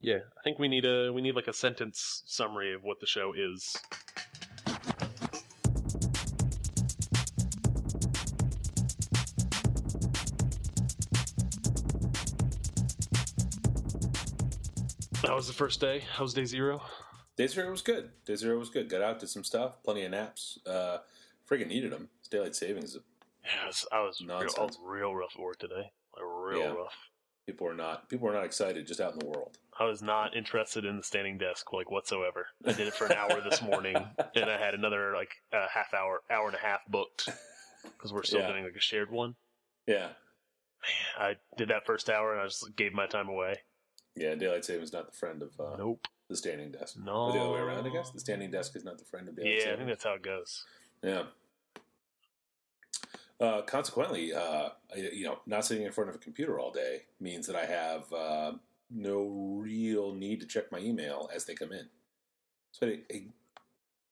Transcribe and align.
Yeah, 0.00 0.18
I 0.38 0.42
think 0.44 0.58
we 0.58 0.68
need 0.68 0.84
a 0.84 1.12
we 1.12 1.20
need 1.22 1.34
like 1.34 1.48
a 1.48 1.52
sentence 1.52 2.22
summary 2.26 2.72
of 2.72 2.84
what 2.84 3.00
the 3.00 3.06
show 3.06 3.32
is. 3.36 3.76
That 15.22 15.34
was 15.34 15.46
the 15.48 15.52
first 15.52 15.80
day. 15.80 16.04
How 16.12 16.22
was 16.24 16.34
day 16.34 16.44
zero? 16.44 16.80
Day 17.36 17.46
zero 17.46 17.70
was 17.70 17.82
good. 17.82 18.10
Day 18.24 18.36
zero 18.36 18.58
was 18.58 18.70
good. 18.70 18.88
Got 18.88 19.02
out, 19.02 19.18
did 19.18 19.28
some 19.28 19.44
stuff, 19.44 19.82
plenty 19.82 20.04
of 20.04 20.10
naps. 20.12 20.58
Uh, 20.66 20.98
friggin' 21.48 21.68
needed 21.68 21.92
them. 21.92 22.08
It's 22.20 22.28
daylight 22.28 22.54
savings. 22.54 22.96
Yeah, 23.44 23.50
I 23.64 23.66
was, 23.66 23.86
I 23.92 24.00
was 24.00 24.20
real, 24.20 24.32
I 24.32 24.44
was 24.44 24.56
Nonsense. 24.56 24.78
real 24.84 25.14
rough 25.14 25.32
at 25.36 25.40
work 25.42 25.58
today. 25.58 25.90
Like 26.14 26.24
real 26.24 26.58
Yeah. 26.60 26.72
rough. 26.72 26.94
People 27.46 27.66
are 27.68 27.74
not. 27.74 28.08
People 28.08 28.28
are 28.28 28.32
not 28.34 28.44
excited 28.44 28.86
just 28.86 29.00
out 29.00 29.12
in 29.14 29.18
the 29.18 29.26
world. 29.26 29.58
I 29.80 29.84
was 29.84 30.02
not 30.02 30.36
interested 30.36 30.84
in 30.84 30.96
the 30.96 31.02
standing 31.02 31.38
desk 31.38 31.72
like 31.72 31.90
whatsoever. 31.90 32.46
I 32.66 32.72
did 32.72 32.88
it 32.88 32.94
for 32.94 33.06
an 33.06 33.12
hour 33.12 33.40
this 33.40 33.62
morning, 33.62 33.94
and 34.34 34.44
I 34.50 34.58
had 34.58 34.74
another 34.74 35.12
like 35.14 35.30
a 35.52 35.66
half 35.72 35.94
hour, 35.94 36.22
hour 36.30 36.46
and 36.46 36.56
a 36.56 36.60
half 36.60 36.80
booked 36.88 37.28
because 37.84 38.12
we're 38.12 38.24
still 38.24 38.40
Yeah. 38.40 38.48
doing 38.50 38.64
like 38.64 38.74
a 38.76 38.80
shared 38.80 39.10
one. 39.10 39.36
Yeah, 39.86 40.08
man, 40.08 41.18
I 41.18 41.36
did 41.56 41.68
that 41.68 41.86
first 41.86 42.10
hour, 42.10 42.32
and 42.32 42.40
I 42.42 42.46
just 42.46 42.74
gave 42.76 42.92
my 42.92 43.06
time 43.06 43.28
away. 43.28 43.58
yeah. 44.16 44.34
Daylight 44.34 44.64
savings 44.64 44.92
not 44.92 45.06
the 45.10 45.16
friend 45.16 45.42
of 45.42 45.58
uh, 45.60 45.76
Nope. 45.78 46.06
the 46.28 46.36
standing 46.36 46.72
desk. 46.72 46.96
No. 46.98 47.12
Or 47.12 47.32
the 47.32 47.38
other 47.38 47.52
way 47.52 47.60
around, 47.60 47.86
I 47.86 47.90
guess. 47.90 48.10
The 48.10 48.20
standing 48.20 48.50
desk 48.50 48.74
is 48.76 48.84
not 48.84 48.98
the 48.98 49.04
friend 49.04 49.28
of 49.28 49.36
daylight 49.36 49.62
Yeah, 49.64 49.72
I 49.72 49.76
think 49.76 49.88
that's 49.88 50.04
how 50.04 50.14
it 50.14 50.22
goes. 50.22 50.64
Yeah. 51.02 51.22
Uh, 53.40 53.62
consequently, 53.62 54.34
uh, 54.34 54.70
you 54.96 55.22
know, 55.24 55.38
not 55.46 55.64
sitting 55.64 55.86
in 55.86 55.92
front 55.92 56.10
of 56.10 56.16
a 56.16 56.18
computer 56.18 56.58
all 56.58 56.72
day 56.72 57.02
means 57.20 57.46
that 57.46 57.54
I 57.54 57.64
have 57.66 58.12
uh, 58.12 58.52
no 58.90 59.58
real 59.60 60.12
need 60.14 60.40
to 60.40 60.46
check 60.46 60.70
my 60.72 60.78
email 60.78 61.28
as 61.34 61.44
they 61.44 61.54
come 61.54 61.72
in. 61.72 61.88
So 62.72 62.86
I 62.86 63.00
a, 63.12 63.28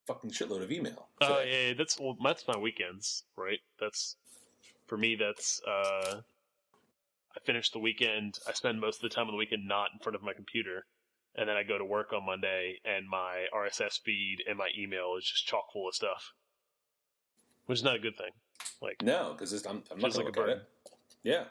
fucking 0.06 0.30
shitload 0.30 0.62
of 0.62 0.70
email. 0.70 1.08
Oh 1.20 1.38
today. 1.38 1.68
yeah, 1.68 1.74
that's 1.76 1.98
well, 1.98 2.16
that's 2.22 2.46
my 2.46 2.56
weekends, 2.56 3.24
right? 3.36 3.58
That's 3.80 4.16
for 4.86 4.96
me. 4.96 5.16
That's 5.16 5.60
uh, 5.66 6.20
I 7.36 7.40
finish 7.44 7.70
the 7.70 7.78
weekend. 7.78 8.38
I 8.46 8.52
spend 8.52 8.80
most 8.80 9.02
of 9.02 9.10
the 9.10 9.14
time 9.14 9.26
on 9.26 9.32
the 9.32 9.38
weekend 9.38 9.66
not 9.66 9.90
in 9.92 9.98
front 10.00 10.16
of 10.16 10.22
my 10.22 10.32
computer, 10.32 10.86
and 11.34 11.48
then 11.48 11.56
I 11.56 11.62
go 11.62 11.78
to 11.78 11.84
work 11.84 12.12
on 12.12 12.24
Monday, 12.24 12.80
and 12.84 13.08
my 13.08 13.46
RSS 13.54 14.00
feed 14.04 14.38
and 14.48 14.56
my 14.56 14.68
email 14.78 15.16
is 15.18 15.24
just 15.24 15.46
chock 15.46 15.72
full 15.72 15.88
of 15.88 15.94
stuff, 15.94 16.32
which 17.66 17.78
is 17.78 17.84
not 17.84 17.96
a 17.96 18.00
good 18.00 18.16
thing. 18.16 18.30
Like, 18.80 19.02
No, 19.02 19.34
because 19.36 19.64
I'm, 19.64 19.82
I'm 19.90 19.98
not 19.98 20.16
like 20.16 20.36
a 20.36 20.42
it. 20.44 20.62
Yeah. 21.22 21.44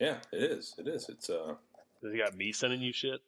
Yeah, 0.00 0.16
it 0.32 0.42
is. 0.42 0.74
It 0.78 0.88
is. 0.88 1.08
It's 1.08 1.28
uh. 1.28 1.54
They 2.02 2.18
got 2.18 2.36
me 2.36 2.52
sending 2.52 2.80
you 2.80 2.92
shit. 2.92 3.20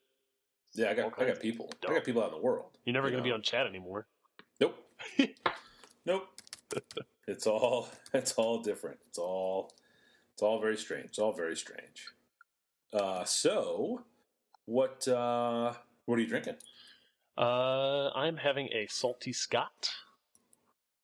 Yeah, 0.75 0.91
I 0.91 0.95
got 0.95 1.21
I 1.21 1.27
got 1.27 1.41
people. 1.41 1.71
I 1.89 1.95
got 1.95 2.05
people 2.05 2.23
out 2.23 2.33
in 2.33 2.37
the 2.37 2.45
world. 2.45 2.71
You're 2.85 2.95
never 2.95 3.09
you 3.09 3.13
going 3.13 3.25
to 3.25 3.29
be 3.29 3.33
on 3.33 3.43
chat 3.43 3.67
anymore. 3.67 4.07
Nope. 4.61 4.77
nope. 6.07 6.29
It's 7.27 7.47
all 7.47 7.89
it's 8.15 8.33
all 8.33 8.61
different. 8.61 8.98
It's 9.09 9.19
all 9.19 9.73
it's 10.33 10.43
all 10.43 10.61
very 10.61 10.77
strange. 10.77 11.07
It's 11.07 11.19
all 11.19 11.33
very 11.33 11.57
strange. 11.57 12.07
Uh, 12.93 13.25
so 13.25 14.05
what 14.67 15.07
uh, 15.09 15.73
what 16.07 16.19
are 16.19 16.23
you 16.23 16.29
drinking? 16.29 16.57
Uh, 17.37 18.11
I'm 18.11 18.37
having 18.37 18.69
a 18.69 18.87
salty 18.89 19.33
Scot, 19.33 19.91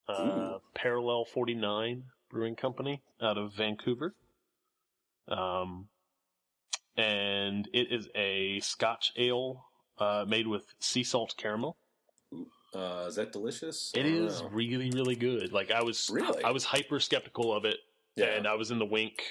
uh. 0.08 0.58
Parallel 0.74 1.24
49 1.24 2.04
Brewing 2.30 2.56
Company 2.56 3.02
out 3.22 3.38
of 3.38 3.54
Vancouver. 3.54 4.14
Um, 5.28 5.88
and 6.96 7.68
it 7.72 7.92
is 7.92 8.08
a 8.14 8.60
Scotch 8.60 9.12
ale 9.16 9.64
uh, 9.98 10.24
made 10.26 10.46
with 10.46 10.64
sea 10.80 11.04
salt 11.04 11.34
caramel. 11.36 11.76
Uh, 12.74 13.06
is 13.08 13.14
that 13.16 13.32
delicious? 13.32 13.90
It 13.94 14.04
is 14.06 14.42
know. 14.42 14.48
really, 14.48 14.90
really 14.90 15.16
good. 15.16 15.52
Like 15.52 15.70
I 15.70 15.82
was, 15.82 16.10
Really? 16.12 16.42
I 16.44 16.50
was 16.50 16.64
hyper 16.64 17.00
skeptical 17.00 17.52
of 17.54 17.64
it, 17.64 17.78
Yeah. 18.16 18.26
and 18.26 18.46
I 18.46 18.54
was 18.54 18.70
in 18.70 18.78
the 18.78 18.84
wink 18.86 19.22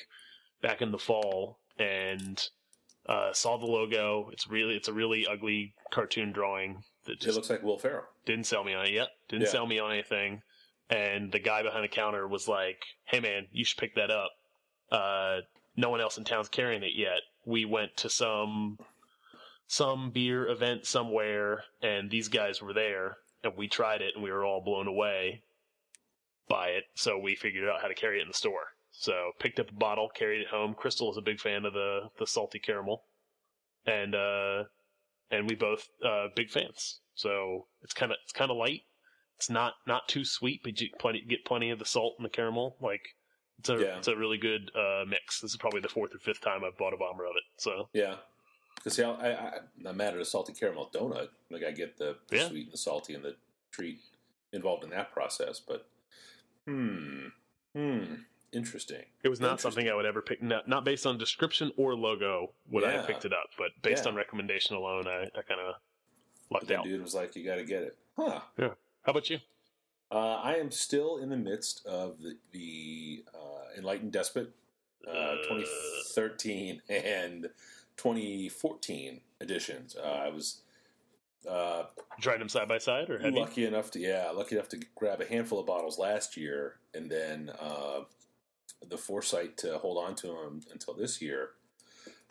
back 0.62 0.81
in 0.81 0.91
the 0.91 0.97
fall 0.97 1.59
and 1.78 2.41
uh, 3.07 3.34
saw 3.34 3.57
the 3.57 3.66
logo. 3.68 4.29
It's 4.31 4.47
really, 4.47 4.75
it's 4.75 4.88
a 4.88 4.94
really 4.94 5.28
ugly 5.28 5.73
cartoon 5.91 6.31
drawing 6.31 6.84
that 7.06 7.23
it 7.23 7.35
looks 7.35 7.50
like 7.51 7.62
Will 7.62 7.78
Ferrell. 7.78 8.06
didn't 8.25 8.47
sell 8.47 8.63
me 8.63 8.73
on 8.73 8.85
it 8.88 8.94
yet. 8.94 9.09
Didn't 9.29 9.44
Yeah. 9.44 9.51
sell 9.51 9.68
me 9.68 9.78
on 9.78 9.91
anything. 9.91 10.41
And 10.89 11.31
the 11.31 11.39
guy 11.39 11.62
behind 11.62 11.84
the 11.84 11.88
counter 11.89 12.28
was 12.28 12.47
like, 12.47 12.84
"Hey 13.06 13.19
man, 13.19 13.47
you 13.51 13.63
should 13.66 13.78
pick 13.79 13.95
that 13.95 14.09
up. 14.09 14.31
Uh, 14.91 15.41
no 15.75 15.89
one 15.89 16.00
else 16.01 16.18
in 16.18 16.23
town's 16.23 16.50
carrying 16.50 16.81
it 16.84 16.94
yet. 16.95 17.19
We 17.45 17.66
went 17.66 17.95
to 17.97 18.09
some 18.09 18.79
some 19.67 20.11
beer 20.11 20.47
event 20.47 20.85
somewhere, 20.85 21.63
and 21.81 22.09
these 22.09 22.28
guys 22.28 22.61
were 22.61 22.73
there, 22.73 23.17
and 23.44 23.56
we 23.57 23.67
tried 23.67 24.01
it, 24.01 24.13
and 24.16 24.23
we 24.23 24.31
were 24.31 24.45
all 24.45 24.61
blown 24.61 24.88
away 24.88 25.44
by 26.47 26.69
it. 26.69 26.85
So 26.95 27.17
we 27.17 27.35
figured 27.35 27.67
out 27.67 27.81
how 27.81 27.88
to 27.88 27.95
carry 27.95 28.19
it 28.19 28.23
in 28.23 28.28
the 28.28 28.33
store. 28.33 28.67
So 28.91 29.31
picked 29.39 29.59
up 29.59 29.69
a 29.69 29.75
bottle, 29.75 30.09
carried 30.09 30.41
it 30.41 30.47
home. 30.47 30.73
Crystal 30.73 31.11
is 31.11 31.17
a 31.17 31.22
big 31.22 31.39
fan 31.39 31.66
of 31.66 31.73
the 31.73 32.09
the 32.17 32.28
salty 32.28 32.59
caramel, 32.59 33.03
and 33.85 34.16
uh, 34.16 34.63
and 35.29 35.50
we 35.50 35.56
both 35.56 35.89
uh, 36.03 36.27
big 36.35 36.50
fans. 36.50 37.00
So 37.13 37.67
it's 37.81 37.94
kind 37.94 38.12
of 38.12 38.17
it's 38.23 38.33
kind 38.33 38.51
of 38.51 38.57
light. 38.57 38.83
It's 39.38 39.50
not 39.50 39.73
not 39.85 40.07
too 40.07 40.23
sweet, 40.23 40.62
but 40.63 40.79
you 40.79 40.89
plenty 40.97 41.22
get 41.27 41.45
plenty 41.45 41.69
of 41.69 41.79
the 41.79 41.85
salt 41.85 42.16
and 42.17 42.25
the 42.25 42.29
caramel. 42.29 42.77
Like 42.79 43.01
it's 43.59 43.69
a 43.69 43.73
Yeah. 43.77 43.97
it's 43.97 44.07
a 44.07 44.16
really 44.16 44.38
good 44.38 44.71
uh, 44.75 45.03
mix. 45.07 45.41
This 45.41 45.51
is 45.51 45.57
probably 45.57 45.81
the 45.81 45.89
fourth 45.89 46.13
or 46.16 46.19
fifth 46.19 46.41
time 46.41 46.63
I've 46.63 46.77
bought 46.77 46.93
a 46.93 46.97
bomber 46.97 47.25
of 47.25 47.31
it. 47.35 47.43
So 47.57 47.89
Yeah. 47.93 48.16
Because 48.75 48.95
see, 48.97 49.03
I, 49.03 49.31
I, 49.31 49.53
I'm 49.88 49.97
mad 49.97 50.13
at 50.13 50.19
a 50.19 50.25
salty 50.25 50.53
caramel 50.53 50.89
donut. 50.93 51.29
Like 51.49 51.63
I 51.63 51.71
get 51.71 51.97
the, 51.97 52.17
the 52.27 52.38
Yeah. 52.38 52.47
sweet 52.49 52.65
and 52.65 52.73
the 52.73 52.77
salty 52.77 53.13
and 53.15 53.23
the 53.23 53.35
treat 53.71 53.99
involved 54.51 54.83
in 54.83 54.89
that 54.91 55.11
process, 55.11 55.59
but 55.59 55.88
hmm, 56.65 57.27
hmm, 57.73 58.03
interesting. 58.53 59.03
it 59.23 59.29
was 59.29 59.39
not 59.39 59.51
Interesting. 59.51 59.71
something 59.71 59.89
I 59.89 59.95
would 59.95 60.05
ever 60.05 60.21
pick. 60.21 60.41
Not, 60.41 60.67
not 60.67 60.83
based 60.85 61.05
on 61.05 61.17
description 61.17 61.71
or 61.77 61.95
logo 61.95 62.51
would 62.69 62.83
I 62.83 62.91
have 62.91 63.07
picked 63.07 63.25
it 63.25 63.33
up, 63.33 63.49
but 63.57 63.71
based 63.81 64.03
Yeah. 64.05 64.11
on 64.11 64.15
recommendation 64.15 64.75
alone, 64.75 65.07
I, 65.07 65.23
I 65.38 65.41
kind 65.41 65.59
of 65.61 65.75
lucked 66.51 66.67
The 66.67 66.77
out. 66.77 66.83
dude 66.85 67.01
was 67.01 67.13
like, 67.15 67.35
"You 67.35 67.44
got 67.45 67.55
to 67.55 67.63
get 67.65 67.83
it." 67.83 67.97
Huh. 68.17 68.39
Yeah. 68.57 68.69
How 69.03 69.11
about 69.11 69.29
you? 69.29 69.39
Uh, 70.15 70.39
I 70.41 70.55
am 70.55 70.71
still 70.71 71.17
in 71.17 71.27
the 71.27 71.35
midst 71.35 71.85
of 71.85 72.21
the, 72.21 72.37
the 72.53 73.25
uh, 73.35 73.77
Enlightened 73.77 74.13
Despot 74.13 74.49
uh, 75.05 75.35
2013 75.49 76.81
and 76.87 77.49
2014 77.97 79.19
editions. 79.41 79.97
Uh, 80.01 80.07
I 80.07 80.29
was 80.29 80.61
uh, 81.49 81.83
Tried 82.21 82.39
them 82.39 82.47
side 82.47 82.69
by 82.69 82.77
side, 82.77 83.09
or 83.09 83.19
you? 83.19 83.29
lucky 83.29 83.65
enough 83.65 83.91
to 83.91 83.99
yeah, 83.99 84.31
lucky 84.33 84.55
enough 84.55 84.69
to 84.69 84.79
grab 84.95 85.19
a 85.19 85.25
handful 85.25 85.59
of 85.59 85.65
bottles 85.65 85.99
last 85.99 86.37
year, 86.37 86.75
and 86.93 87.11
then 87.11 87.51
uh, 87.59 87.99
the 88.87 88.97
foresight 88.97 89.57
to 89.57 89.77
hold 89.79 89.97
on 90.01 90.15
to 90.15 90.27
them 90.27 90.61
until 90.71 90.93
this 90.93 91.21
year. 91.21 91.49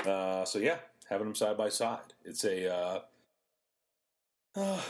Uh, 0.07 0.47
so 0.47 0.59
yeah, 0.59 0.79
having 1.11 1.27
them 1.27 1.35
side 1.35 1.59
by 1.59 1.69
side, 1.69 2.15
it's 2.25 2.45
a. 2.45 2.75
Uh, 2.75 3.01
uh, 4.57 4.81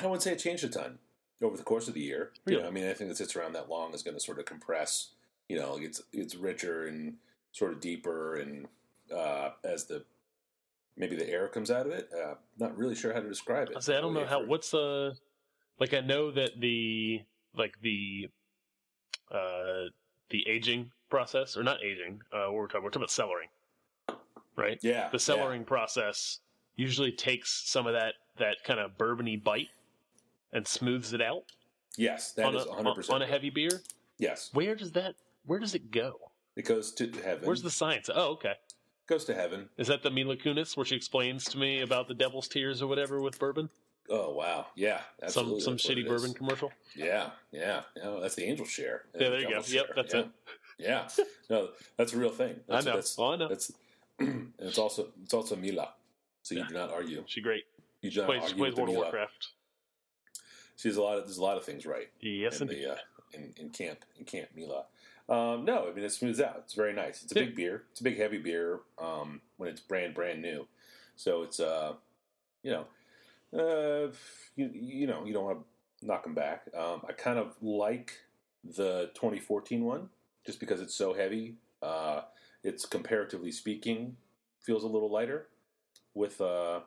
I 0.00 0.06
wouldn't 0.06 0.22
say 0.22 0.32
it 0.32 0.40
changed 0.40 0.64
a 0.64 0.68
ton 0.68 0.98
over 1.42 1.56
the 1.56 1.62
course 1.62 1.88
of 1.88 1.94
the 1.94 2.00
year. 2.00 2.30
You 2.46 2.60
know, 2.60 2.66
I 2.66 2.70
mean, 2.70 2.84
anything 2.84 3.08
that 3.08 3.16
sits 3.16 3.36
around 3.36 3.54
that 3.54 3.68
long 3.68 3.92
is 3.94 4.02
going 4.02 4.14
to 4.14 4.20
sort 4.20 4.38
of 4.38 4.44
compress. 4.44 5.10
You 5.48 5.58
know, 5.58 5.78
it's 5.80 6.02
it's 6.12 6.34
richer 6.34 6.86
and 6.86 7.14
sort 7.52 7.72
of 7.72 7.80
deeper, 7.80 8.36
and 8.36 8.66
uh, 9.14 9.50
as 9.62 9.84
the 9.84 10.04
maybe 10.96 11.16
the 11.16 11.28
air 11.28 11.48
comes 11.48 11.70
out 11.70 11.86
of 11.86 11.92
it. 11.92 12.08
Uh, 12.12 12.34
not 12.58 12.76
really 12.76 12.94
sure 12.94 13.12
how 13.12 13.20
to 13.20 13.28
describe 13.28 13.68
it. 13.70 13.76
I 13.76 13.80
say 13.80 13.96
I 13.96 14.00
don't 14.00 14.14
know 14.14 14.26
how. 14.26 14.44
What's 14.44 14.70
the 14.70 15.16
like? 15.78 15.92
I 15.94 16.00
know 16.00 16.30
that 16.30 16.60
the 16.60 17.20
like 17.56 17.80
the 17.82 18.28
uh 19.30 19.88
the 20.30 20.46
aging 20.48 20.90
process 21.10 21.56
or 21.56 21.62
not 21.62 21.82
aging. 21.82 22.20
Uh, 22.32 22.46
what 22.46 22.54
we're 22.54 22.66
talking 22.66 22.82
we're 22.84 22.90
talking 22.90 23.02
about 23.02 23.10
cellaring, 23.10 24.16
right? 24.56 24.78
Yeah, 24.82 25.08
The 25.10 25.18
cellaring 25.18 25.66
process 25.66 26.40
usually 26.76 27.12
takes 27.12 27.50
some 27.70 27.86
of 27.86 27.92
that 27.92 28.14
that 28.38 28.56
kind 28.64 28.80
of 28.80 28.98
bourbony 28.98 29.42
bite 29.42 29.68
and 30.54 30.66
smooths 30.66 31.12
it 31.12 31.20
out 31.20 31.42
Yes, 31.96 32.32
that 32.32 32.46
on 32.46 32.56
is 32.56 32.64
a, 32.64 32.68
100. 32.70 33.10
on 33.10 33.22
a 33.22 33.26
heavy 33.26 33.50
beer. 33.50 33.82
Yes, 34.18 34.50
Where 34.52 34.74
does 34.74 34.92
that? 34.92 35.14
Where 35.46 35.58
does 35.58 35.74
it 35.74 35.90
go? 35.90 36.16
it 36.56 36.64
goes 36.64 36.92
to 36.94 37.10
heaven. 37.24 37.46
Where's 37.46 37.62
the 37.62 37.70
science? 37.70 38.08
Oh, 38.14 38.32
okay. 38.32 38.54
goes 39.06 39.24
to 39.26 39.34
heaven? 39.34 39.68
Is 39.76 39.88
that 39.88 40.02
the 40.02 40.10
Mila 40.10 40.36
Kunis 40.36 40.76
where 40.76 40.86
she 40.86 40.96
explains 40.96 41.44
to 41.46 41.58
me 41.58 41.80
about 41.82 42.08
the 42.08 42.14
devil's 42.14 42.48
tears 42.48 42.80
or 42.80 42.86
whatever 42.86 43.20
with 43.20 43.38
bourbon? 43.38 43.68
Oh 44.10 44.32
wow, 44.34 44.66
yeah, 44.76 45.00
absolutely. 45.22 45.60
some 45.60 45.78
some 45.78 45.96
shitty 45.96 46.06
bourbon 46.06 46.34
commercial. 46.34 46.70
Yeah, 46.94 47.30
yeah. 47.52 47.82
That's 48.20 48.34
the 48.34 48.44
angel 48.44 48.66
share. 48.66 49.04
Yeah, 49.14 49.30
there 49.30 49.38
you 49.38 49.44
go. 49.44 49.48
Devil's 49.50 49.72
Yep, 49.72 49.86
share. 49.86 49.94
that's 49.96 50.14
yeah. 50.14 50.20
it. 50.20 50.28
Yeah, 50.76 51.08
no, 51.48 51.68
that's 51.96 52.12
a 52.12 52.18
real 52.18 52.30
thing. 52.30 52.56
I 52.68 52.72
That's, 52.74 52.86
know. 52.86 52.94
That's, 52.94 53.18
oh, 53.18 53.32
I 53.32 53.36
know. 53.36 53.48
that's 53.48 53.72
and 54.18 54.52
it's 54.58 54.78
also 54.78 55.08
it's 55.22 55.32
also 55.32 55.56
Mila. 55.56 55.88
So 56.42 56.54
you 56.54 56.60
Yeah. 56.62 56.66
do 56.68 56.74
not 56.74 56.90
argue. 56.92 57.22
She 57.26 57.40
great. 57.40 57.64
You 58.02 58.10
do 58.10 58.20
not 58.20 58.26
Plays, 58.26 58.42
argue 58.42 58.56
plays 58.56 58.70
with 58.72 58.78
World 58.80 58.90
of. 58.90 58.96
Warcraft. 58.96 59.48
She 60.76 60.90
a 60.90 61.00
lot 61.00 61.18
of 61.18 61.24
there's 61.24 61.38
a 61.38 61.42
lot 61.42 61.56
of 61.56 61.64
things 61.64 61.86
right. 61.86 62.08
Yes, 62.20 62.60
in 62.60 62.68
indeed. 62.68 62.84
the 62.84 62.92
uh, 62.92 62.96
in, 63.32 63.54
in 63.58 63.70
camp 63.70 64.04
in 64.18 64.24
camp 64.24 64.48
Mila. 64.54 64.84
Um, 65.28 65.64
no, 65.64 65.88
I 65.88 65.94
mean 65.94 66.04
it 66.04 66.12
smooths 66.12 66.40
out. 66.40 66.62
It's 66.64 66.74
very 66.74 66.92
nice. 66.92 67.22
It's 67.22 67.32
a 67.32 67.34
big 67.34 67.54
beer. 67.54 67.84
It's 67.92 68.00
a 68.00 68.04
big 68.04 68.18
heavy 68.18 68.38
beer 68.38 68.80
um, 69.00 69.40
when 69.56 69.68
it's 69.70 69.80
brand 69.80 70.14
brand 70.14 70.42
new. 70.42 70.66
So 71.16 71.42
it's 71.42 71.60
uh, 71.60 71.94
you 72.62 72.72
know, 72.72 72.86
uh, 73.58 74.12
you, 74.56 74.70
you 74.72 75.06
know, 75.06 75.24
you 75.24 75.32
don't 75.32 75.44
want 75.44 75.58
to 75.60 76.06
knock 76.06 76.24
them 76.24 76.34
back. 76.34 76.68
Um, 76.76 77.02
I 77.08 77.12
kind 77.12 77.38
of 77.38 77.54
like 77.62 78.18
the 78.64 79.10
2014 79.14 79.84
one 79.84 80.08
just 80.44 80.60
because 80.60 80.80
it's 80.80 80.94
so 80.94 81.14
heavy. 81.14 81.54
Uh, 81.82 82.22
it's 82.62 82.86
comparatively 82.86 83.52
speaking 83.52 84.16
feels 84.60 84.84
a 84.84 84.88
little 84.88 85.10
lighter 85.10 85.46
with 86.14 86.40
uh, 86.40 86.80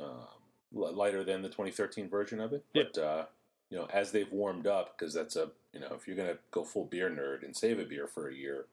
um, 0.00 0.35
lighter 0.76 1.24
than 1.24 1.42
the 1.42 1.48
2013 1.48 2.08
version 2.08 2.40
of 2.40 2.52
it. 2.52 2.64
Yeah. 2.74 2.82
But 2.92 3.00
uh, 3.02 3.24
you 3.70 3.78
know, 3.78 3.88
as 3.92 4.12
they've 4.12 4.30
warmed 4.30 4.66
up, 4.66 4.96
because 4.96 5.12
that's 5.14 5.36
a 5.36 5.50
you 5.72 5.80
know, 5.80 5.92
if 5.94 6.06
you're 6.06 6.16
gonna 6.16 6.38
go 6.50 6.64
full 6.64 6.84
beer 6.84 7.10
nerd 7.10 7.44
and 7.44 7.56
save 7.56 7.78
a 7.78 7.84
beer 7.84 8.06
for 8.06 8.28
a 8.28 8.34
year, 8.34 8.66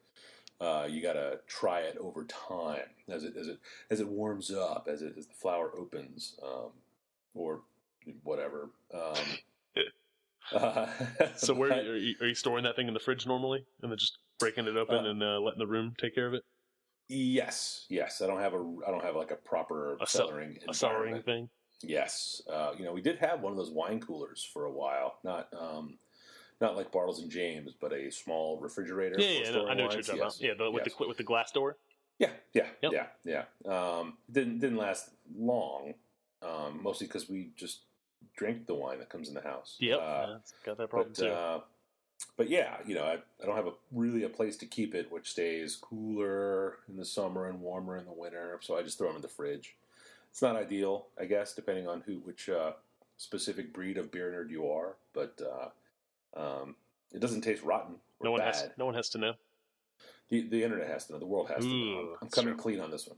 uh, 0.62 0.88
you 0.90 1.02
gotta 1.02 1.40
try 1.48 1.82
it 1.82 1.98
over 1.98 2.24
time 2.26 2.90
as 3.10 3.24
it 3.24 3.36
as 3.38 3.48
it 3.48 3.60
as 3.90 4.00
it 4.00 4.08
warms 4.08 4.52
up, 4.52 4.88
as 4.92 5.02
it 5.02 5.16
as 5.18 5.28
the 5.28 5.34
flower 5.34 5.72
opens, 5.78 6.36
um, 6.44 6.70
or 7.34 7.62
whatever. 8.24 8.70
Um, 8.94 9.16
uh, 10.54 10.88
So 11.36 11.54
where 11.54 11.72
are 11.72 11.98
you, 11.98 12.16
are 12.22 12.28
you 12.28 12.36
storing 12.36 12.64
that 12.66 12.76
thing 12.76 12.88
in 12.88 12.94
the 12.94 13.00
fridge 13.00 13.26
normally, 13.26 13.66
and 13.82 13.92
then 13.92 13.98
just 13.98 14.18
breaking 14.40 14.68
it 14.68 14.76
open 14.76 15.06
Uh, 15.06 15.10
and 15.10 15.24
uh, 15.24 15.40
letting 15.40 15.60
the 15.60 15.68
room 15.68 15.94
take 15.98 16.14
care 16.16 16.28
of 16.28 16.34
it? 16.34 16.44
Yes, 17.10 17.86
yes. 17.90 18.22
I 18.22 18.28
don't 18.28 18.40
have 18.40 18.54
a 18.54 18.76
I 18.88 18.92
don't 18.92 19.04
have 19.04 19.16
like 19.16 19.32
a 19.32 19.36
proper 19.36 19.98
A 20.02 20.08
cel- 20.08 20.30
cellaring 20.30 20.58
A 20.68 20.72
cellaring 20.72 21.24
thing. 21.24 21.50
Yes, 21.84 22.42
uh, 22.52 22.72
you 22.78 22.86
know 22.86 22.94
we 22.94 23.02
did 23.02 23.18
have 23.20 23.42
one 23.42 23.52
of 23.52 23.58
those 23.58 23.72
wine 23.72 24.00
coolers 24.00 24.48
for 24.54 24.66
a 24.66 24.72
while. 24.72 25.20
Not 25.24 25.50
um, 25.58 25.98
not 26.62 26.76
like 26.76 26.92
Bartles 26.92 27.22
and 27.22 27.30
James, 27.30 27.74
but 27.80 27.92
a 27.94 28.10
small 28.12 28.60
refrigerator. 28.60 29.20
Yeah, 29.20 29.42
yeah, 29.44 29.52
no, 29.52 29.68
I 29.68 29.74
know 29.74 29.84
what 29.84 29.94
you're 29.94 29.98
wines. 29.98 30.08
talking 30.08 30.22
Yes, 30.22 30.38
about. 30.38 30.42
Yeah, 30.42 30.54
the, 30.58 30.72
with 30.72 30.84
yes. 30.86 30.96
the 30.98 31.08
with 31.08 31.18
the 31.18 31.24
glass 31.24 31.52
door. 31.52 31.78
Yeah, 32.20 32.30
yeah, 32.54 32.68
Yep. 32.82 32.92
yeah, 32.94 33.46
yeah. 33.66 33.72
Um, 34.00 34.18
didn't 34.32 34.60
didn't 34.60 34.78
last 34.78 35.10
long, 35.36 35.96
um, 36.42 36.80
mostly 36.82 37.08
because 37.08 37.28
we 37.30 37.50
just 37.56 37.82
drink 38.38 38.66
the 38.66 38.76
wine 38.76 39.00
that 39.00 39.10
comes 39.10 39.28
in 39.28 39.34
the 39.34 39.42
house. 39.42 39.76
Yep, 39.80 40.00
Uh, 40.00 40.02
yeah, 40.04 40.38
got 40.66 40.78
that 40.78 40.90
problem 40.90 41.14
but 41.16 41.22
too. 41.22 41.30
uh, 41.30 41.60
but 42.38 42.50
yeah, 42.50 42.78
you 42.86 42.96
know, 42.96 43.04
I, 43.04 43.14
I 43.42 43.46
don't 43.46 43.56
have 43.56 43.68
a 43.68 43.74
really 43.92 44.24
a 44.24 44.30
place 44.30 44.56
to 44.58 44.66
keep 44.66 44.96
it, 44.96 45.12
which 45.12 45.32
stays 45.32 45.76
cooler 45.76 46.78
in 46.88 46.96
the 46.96 47.06
summer 47.06 47.50
and 47.50 47.60
warmer 47.60 47.98
in 47.98 48.06
the 48.06 48.14
winter. 48.14 48.60
So 48.62 48.78
I 48.78 48.84
just 48.84 48.98
throw 48.98 49.08
them 49.08 49.18
in 49.18 49.22
the 49.22 49.28
fridge. 49.28 49.76
It's 50.34 50.42
not 50.42 50.56
ideal, 50.56 51.06
I 51.20 51.26
guess, 51.26 51.54
depending 51.54 51.88
on 51.88 52.02
who 52.02 52.14
which 52.14 52.50
uh, 52.50 52.72
specific 53.18 53.72
breed 53.72 54.00
of 54.00 54.12
beer 54.12 54.32
nerd 54.32 54.50
you 54.50 54.68
are. 54.68 54.96
But 55.14 55.40
uh, 55.40 56.40
um, 56.40 56.76
it 57.14 57.20
doesn't 57.20 57.42
taste 57.42 57.62
rotten 57.62 57.98
or 58.20 58.26
no 58.26 58.32
one 58.32 58.40
bad. 58.40 58.56
has 58.56 58.70
no 58.76 58.88
one 58.88 58.96
has 58.96 59.10
to 59.10 59.20
know. 59.20 59.34
The, 60.30 60.48
the 60.48 60.64
internet 60.64 60.88
has 60.88 61.06
to 61.06 61.14
know. 61.14 61.20
The 61.20 61.28
world 61.28 61.50
has 61.50 61.64
to 61.64 61.70
know. 61.70 62.18
I'm 62.20 62.30
coming 62.30 62.56
true. 62.56 62.64
clean 62.64 62.80
on 62.80 62.90
this 62.90 63.06
one. 63.06 63.18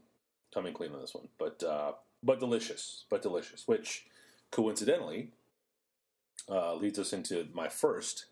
Coming 0.53 0.73
clean 0.73 0.91
on 0.91 0.99
this 0.99 1.15
one. 1.15 1.29
But 1.39 1.63
uh, 1.63 1.93
but 2.21 2.41
delicious. 2.41 3.05
But 3.09 3.21
delicious. 3.21 3.63
Which 3.65 4.07
coincidentally 4.51 5.29
uh, 6.49 6.75
leads 6.75 6.99
us 6.99 7.13
into 7.13 7.47
my 7.53 7.69
first 7.69 8.25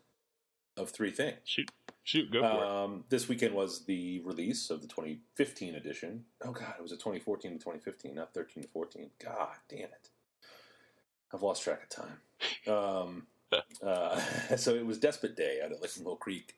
of 0.76 0.90
three 0.90 1.10
things. 1.10 1.38
Shoot, 1.44 1.70
shoot, 2.04 2.30
go 2.30 2.40
for 2.40 2.46
it. 2.46 2.68
Um, 2.68 3.04
this 3.08 3.28
weekend 3.28 3.54
was 3.54 3.84
the 3.84 4.20
release 4.24 4.70
of 4.70 4.80
the 4.80 4.88
2015 4.88 5.74
edition. 5.74 6.24
Oh 6.44 6.52
God, 6.52 6.74
it 6.78 6.82
was 6.82 6.92
a 6.92 6.96
2014 6.96 7.52
to 7.52 7.58
2015, 7.58 8.14
not 8.14 8.32
13 8.32 8.62
to 8.62 8.68
14. 8.68 9.10
God 9.22 9.56
damn 9.68 9.80
it! 9.80 10.10
I've 11.32 11.42
lost 11.42 11.62
track 11.62 11.82
of 11.82 11.88
time. 11.88 12.72
Um, 12.72 13.26
uh, 13.82 14.20
so 14.56 14.74
it 14.74 14.86
was 14.86 14.98
Despot 14.98 15.36
Day 15.36 15.60
out 15.64 15.72
at 15.72 16.02
Mill 16.02 16.16
Creek 16.16 16.54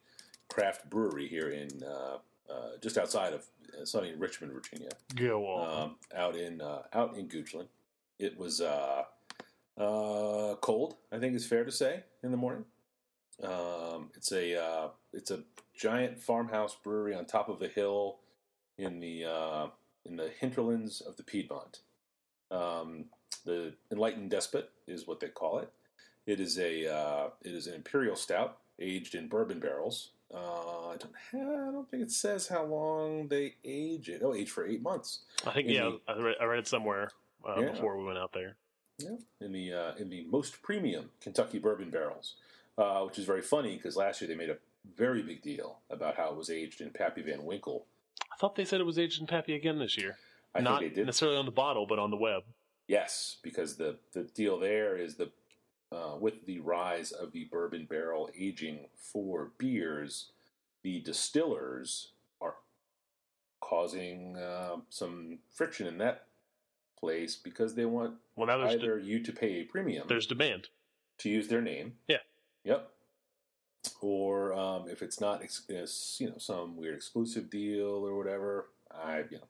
Craft 0.49 0.89
Brewery 0.89 1.27
here 1.27 1.49
in 1.49 1.69
uh, 1.83 2.17
uh, 2.49 2.77
just 2.81 2.97
outside 2.97 3.33
of 3.33 3.45
uh, 3.79 3.85
sunny 3.85 4.13
Richmond, 4.15 4.53
Virginia 4.53 4.89
Go 5.15 5.45
on. 5.45 5.83
um, 5.83 5.95
out 6.15 6.35
in 6.35 6.61
uh, 6.61 6.83
out 6.93 7.17
in 7.17 7.27
Goochland. 7.27 7.67
It 8.19 8.37
was 8.37 8.61
uh, 8.61 9.03
uh, 9.77 10.55
cold. 10.61 10.95
I 11.11 11.19
think 11.19 11.35
it's 11.35 11.45
fair 11.45 11.65
to 11.65 11.71
say 11.71 12.03
in 12.23 12.31
the 12.31 12.37
morning. 12.37 12.65
Um, 13.43 14.09
it's 14.15 14.31
a 14.31 14.59
uh, 14.59 14.87
it's 15.17 15.31
a 15.31 15.39
giant 15.75 16.21
farmhouse 16.21 16.75
brewery 16.81 17.13
on 17.15 17.25
top 17.25 17.49
of 17.49 17.61
a 17.61 17.67
hill 17.67 18.17
in 18.77 18.99
the 18.99 19.25
uh, 19.25 19.67
in 20.05 20.15
the 20.15 20.29
hinterlands 20.39 21.01
of 21.01 21.17
the 21.17 21.23
Piedmont. 21.23 21.79
Um, 22.51 23.05
the 23.43 23.73
Enlightened 23.91 24.29
Despot 24.31 24.69
is 24.87 25.07
what 25.07 25.19
they 25.19 25.27
call 25.27 25.59
it. 25.59 25.69
It 26.25 26.39
is 26.39 26.57
a 26.59 26.87
uh, 26.93 27.29
it 27.43 27.51
is 27.53 27.67
an 27.67 27.73
imperial 27.73 28.15
stout 28.15 28.59
aged 28.79 29.15
in 29.15 29.27
bourbon 29.27 29.59
barrels. 29.59 30.11
Uh, 30.33 30.89
I 30.89 30.97
don't 30.97 31.15
have, 31.31 31.47
I 31.69 31.71
don't 31.71 31.89
think 31.89 32.03
it 32.03 32.11
says 32.11 32.47
how 32.49 32.65
long 32.65 33.29
they 33.29 33.55
age 33.63 34.09
it. 34.09 34.21
Oh, 34.23 34.35
age 34.35 34.49
for 34.49 34.67
eight 34.67 34.81
months. 34.81 35.19
I 35.45 35.51
think 35.53 35.67
in 35.69 35.73
yeah, 35.75 35.91
the- 36.05 36.13
I 36.13 36.17
read, 36.21 36.35
I 36.41 36.43
read 36.43 36.59
it 36.59 36.67
somewhere 36.67 37.11
uh, 37.47 37.59
Yeah. 37.61 37.71
before 37.71 37.97
we 37.97 38.03
went 38.03 38.17
out 38.17 38.33
there. 38.33 38.55
Yeah, 38.99 39.15
in 39.39 39.51
the 39.53 39.73
uh, 39.73 39.91
in 39.97 40.09
the 40.09 40.25
most 40.29 40.61
premium 40.61 41.09
Kentucky 41.21 41.59
bourbon 41.59 41.89
barrels, 41.91 42.33
uh, 42.77 43.01
which 43.03 43.17
is 43.19 43.25
very 43.25 43.41
funny 43.41 43.77
because 43.77 43.95
last 43.95 44.19
year 44.21 44.27
they 44.27 44.35
made 44.35 44.49
a 44.49 44.57
very 44.95 45.21
big 45.23 45.41
deal 45.41 45.79
about 45.89 46.15
how 46.15 46.29
it 46.29 46.35
was 46.35 46.49
aged 46.49 46.81
in 46.81 46.89
Pappy 46.91 47.21
Van 47.21 47.43
Winkle. 47.43 47.85
I 48.31 48.35
thought 48.37 48.55
they 48.55 48.65
said 48.65 48.79
it 48.79 48.85
was 48.85 48.99
aged 48.99 49.19
in 49.21 49.27
Pappy 49.27 49.55
again 49.55 49.79
this 49.79 49.97
year. 49.97 50.17
I 50.55 50.61
Not 50.61 50.79
think 50.79 50.93
they 50.93 51.01
did. 51.01 51.05
necessarily 51.05 51.37
on 51.37 51.45
the 51.45 51.51
bottle, 51.51 51.85
but 51.85 51.99
on 51.99 52.11
the 52.11 52.17
web. 52.17 52.43
Yes, 52.87 53.37
because 53.43 53.75
the 53.75 53.97
the 54.13 54.23
deal 54.23 54.57
there 54.59 54.95
is 54.95 55.15
the 55.15 55.29
uh, 55.91 56.15
with 56.19 56.45
the 56.45 56.59
rise 56.59 57.11
of 57.11 57.31
the 57.31 57.45
bourbon 57.45 57.85
barrel 57.89 58.29
aging 58.37 58.87
for 58.97 59.51
beers, 59.57 60.31
the 60.83 60.99
distillers 61.01 62.11
are 62.41 62.55
causing 63.59 64.37
uh, 64.37 64.77
some 64.89 65.39
friction 65.53 65.87
in 65.87 65.97
that 65.97 66.25
place 66.99 67.35
because 67.35 67.75
they 67.75 67.85
want 67.85 68.15
Well, 68.35 68.47
now 68.47 68.57
de- 68.75 69.01
you 69.03 69.21
to 69.23 69.31
pay 69.31 69.61
a 69.61 69.63
premium 69.63 70.05
there's 70.07 70.27
demand. 70.27 70.69
to 71.19 71.29
use 71.29 71.47
their 71.47 71.61
name. 71.61 71.93
Yeah. 72.07 72.17
Yep. 72.63 72.89
Or 74.01 74.53
um, 74.53 74.87
if 74.89 75.01
it's 75.01 75.19
not, 75.19 75.41
you 75.69 76.29
know, 76.29 76.37
some 76.37 76.77
weird 76.77 76.95
exclusive 76.95 77.49
deal 77.49 77.87
or 78.07 78.15
whatever. 78.17 78.67
I, 78.91 79.19
you 79.29 79.37
know, 79.37 79.47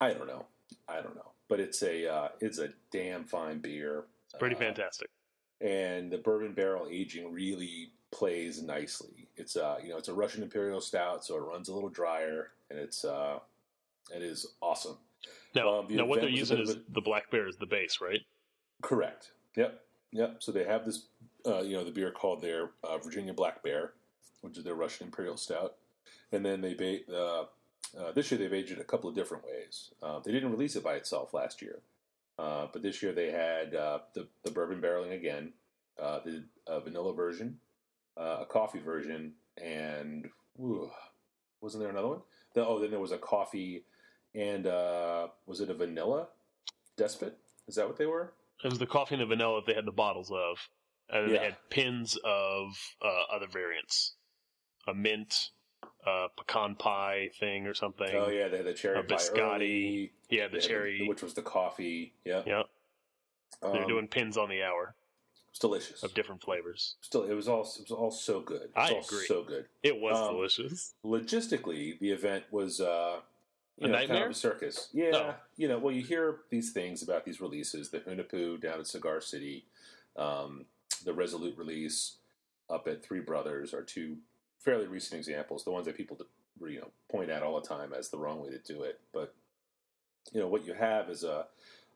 I 0.00 0.12
don't 0.12 0.26
know. 0.26 0.46
I 0.88 1.00
don't 1.00 1.14
know. 1.16 1.32
But 1.48 1.60
it's 1.60 1.82
a, 1.82 2.06
uh, 2.06 2.28
it's 2.40 2.58
a 2.58 2.68
damn 2.90 3.24
fine 3.24 3.58
beer. 3.58 4.04
It's 4.26 4.38
pretty 4.38 4.56
Uh, 4.56 4.58
fantastic. 4.58 5.08
and 5.60 6.10
the 6.10 6.18
bourbon 6.18 6.52
barrel 6.52 6.86
aging 6.90 7.32
really 7.32 7.90
plays 8.10 8.62
nicely. 8.62 9.28
It's 9.36 9.56
uh, 9.56 9.78
you 9.82 9.88
know, 9.90 9.96
it's 9.96 10.08
a 10.08 10.14
Russian 10.14 10.42
Imperial 10.42 10.80
Stout, 10.80 11.24
so 11.24 11.36
it 11.36 11.40
runs 11.40 11.68
a 11.68 11.74
little 11.74 11.88
drier, 11.90 12.50
and 12.70 12.78
it's 12.78 13.04
uh, 13.04 13.38
it 14.14 14.22
is 14.22 14.46
awesome. 14.60 14.96
Now, 15.54 15.78
um, 15.80 15.86
the 15.88 15.96
now 15.96 16.04
what 16.06 16.20
they're 16.20 16.28
using 16.28 16.58
is 16.58 16.76
the 16.90 17.00
black 17.00 17.30
bear 17.30 17.46
is 17.48 17.56
the 17.56 17.66
base, 17.66 17.98
right? 18.00 18.20
Correct. 18.82 19.32
Yep. 19.56 19.80
Yep. 20.12 20.36
So 20.42 20.52
they 20.52 20.64
have 20.64 20.84
this, 20.84 21.06
uh, 21.46 21.60
you 21.60 21.76
know, 21.76 21.84
the 21.84 21.90
beer 21.90 22.10
called 22.10 22.42
their 22.42 22.70
uh, 22.82 22.98
Virginia 22.98 23.32
Black 23.32 23.62
Bear, 23.62 23.92
which 24.40 24.58
is 24.58 24.64
their 24.64 24.74
Russian 24.74 25.06
Imperial 25.06 25.36
Stout, 25.36 25.76
and 26.32 26.44
then 26.44 26.60
they 26.60 26.74
ba- 26.74 27.12
uh, 27.12 27.44
uh, 27.98 28.12
this 28.12 28.30
year 28.30 28.38
they've 28.38 28.52
aged 28.52 28.72
it 28.72 28.80
a 28.80 28.84
couple 28.84 29.08
of 29.08 29.16
different 29.16 29.44
ways. 29.44 29.90
Uh, 30.02 30.20
they 30.20 30.32
didn't 30.32 30.50
release 30.50 30.76
it 30.76 30.84
by 30.84 30.94
itself 30.94 31.32
last 31.32 31.62
year, 31.62 31.80
uh, 32.38 32.66
but 32.72 32.82
this 32.82 33.02
year 33.02 33.12
they 33.12 33.30
had 33.30 33.74
uh, 33.74 34.00
the 34.14 34.26
the 34.44 34.50
bourbon 34.50 34.80
barreling 34.80 35.14
again, 35.14 35.52
the 35.96 36.44
vanilla 36.84 37.14
version, 37.14 37.58
a 38.16 38.46
coffee 38.48 38.80
version, 38.80 39.32
and 39.62 40.28
wasn't 41.60 41.82
there 41.82 41.90
another 41.90 42.08
one? 42.08 42.20
The, 42.54 42.66
oh, 42.66 42.78
then 42.78 42.90
there 42.90 43.00
was 43.00 43.12
a 43.12 43.18
coffee, 43.18 43.84
and 44.34 44.64
was 44.64 45.60
it 45.60 45.70
a 45.70 45.74
vanilla 45.74 46.28
despot? 46.96 47.38
Is 47.66 47.76
that 47.76 47.86
what 47.86 47.96
they 47.96 48.06
were? 48.06 48.32
It 48.64 48.70
was 48.70 48.78
the 48.78 48.86
coffee 48.86 49.14
and 49.14 49.22
the 49.22 49.26
vanilla 49.26 49.60
that 49.60 49.66
they 49.66 49.74
had 49.74 49.84
the 49.84 49.92
bottles 49.92 50.30
of, 50.32 50.58
and 51.10 51.24
then 51.26 51.34
Yeah. 51.34 51.38
they 51.40 51.44
had 51.46 51.56
pins 51.70 52.16
of 52.24 52.76
uh, 53.02 53.22
other 53.34 53.46
variants, 53.46 54.14
a 54.86 54.94
mint, 54.94 55.50
uh, 56.06 56.28
pecan 56.36 56.74
pie 56.74 57.30
thing 57.38 57.66
or 57.66 57.74
something. 57.74 58.14
Oh 58.14 58.28
yeah, 58.28 58.48
they 58.48 58.58
had 58.58 58.66
the 58.66 58.74
cherry 58.74 58.98
A 58.98 59.02
biscotti. 59.02 60.10
Yeah, 60.30 60.48
the 60.48 60.60
cherry. 60.60 61.06
which 61.08 61.22
was 61.22 61.34
the 61.34 61.42
coffee. 61.42 62.14
Yeah, 62.24 62.42
yeah, 62.46 62.62
they're 63.62 63.82
Um, 63.82 63.88
doing 63.88 64.08
pins 64.08 64.36
on 64.36 64.48
the 64.48 64.62
hour 64.62 64.94
It's 65.50 65.58
delicious. 65.58 66.02
of 66.02 66.14
different 66.14 66.42
flavors. 66.42 66.96
Still, 67.00 67.24
it 67.24 67.34
was 67.34 67.48
all 67.48 67.60
it 67.62 67.80
was 67.82 67.90
all 67.90 68.10
so 68.10 68.40
good. 68.40 68.62
It 68.62 68.76
was 68.76 68.90
I 68.90 68.94
agree. 68.94 69.26
So 69.26 69.44
good. 69.44 69.68
It 69.82 69.98
was 70.00 70.16
Um, 70.16 70.34
delicious. 70.34 70.94
Logistically, 71.04 71.98
the 71.98 72.10
event 72.10 72.44
was 72.50 72.80
uh, 72.80 73.20
you 73.76 73.86
A 73.86 73.88
know, 73.88 73.94
kind 73.98 74.08
nightmare? 74.08 74.24
of 74.26 74.32
a 74.32 74.34
circus. 74.34 74.88
Yeah, 74.92 75.10
Oh. 75.14 75.34
you 75.56 75.68
know, 75.68 75.78
well, 75.78 75.94
you 75.94 76.02
hear 76.02 76.40
these 76.50 76.72
things 76.72 77.02
about 77.02 77.24
these 77.24 77.40
releases. 77.40 77.90
The 77.90 78.00
Hunahpu 78.00 78.60
down 78.60 78.80
at 78.80 78.86
Cigar 78.88 79.20
City, 79.20 79.66
um, 80.16 80.66
the 81.04 81.14
Resolute 81.14 81.56
release 81.56 82.16
up 82.70 82.86
at 82.86 83.04
Three 83.04 83.20
Brothers 83.20 83.72
are 83.72 83.82
two 83.82 84.18
fairly 84.58 84.86
recent 84.86 85.18
examples. 85.18 85.64
The 85.64 85.70
ones 85.70 85.86
that 85.86 85.96
people 85.96 86.18
you 86.60 86.80
know 86.80 86.90
point 87.10 87.30
at 87.30 87.42
all 87.42 87.60
the 87.60 87.66
time 87.66 87.92
as 87.92 88.08
the 88.08 88.18
wrong 88.18 88.42
way 88.42 88.50
to 88.50 88.58
do 88.58 88.82
it. 88.82 89.00
But 89.12 89.34
you 90.32 90.40
know 90.40 90.48
what 90.48 90.66
you 90.66 90.74
have 90.74 91.08
is 91.08 91.24
a 91.24 91.46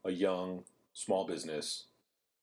a 0.05 0.11
young 0.11 0.65
small 0.95 1.27
business 1.27 1.85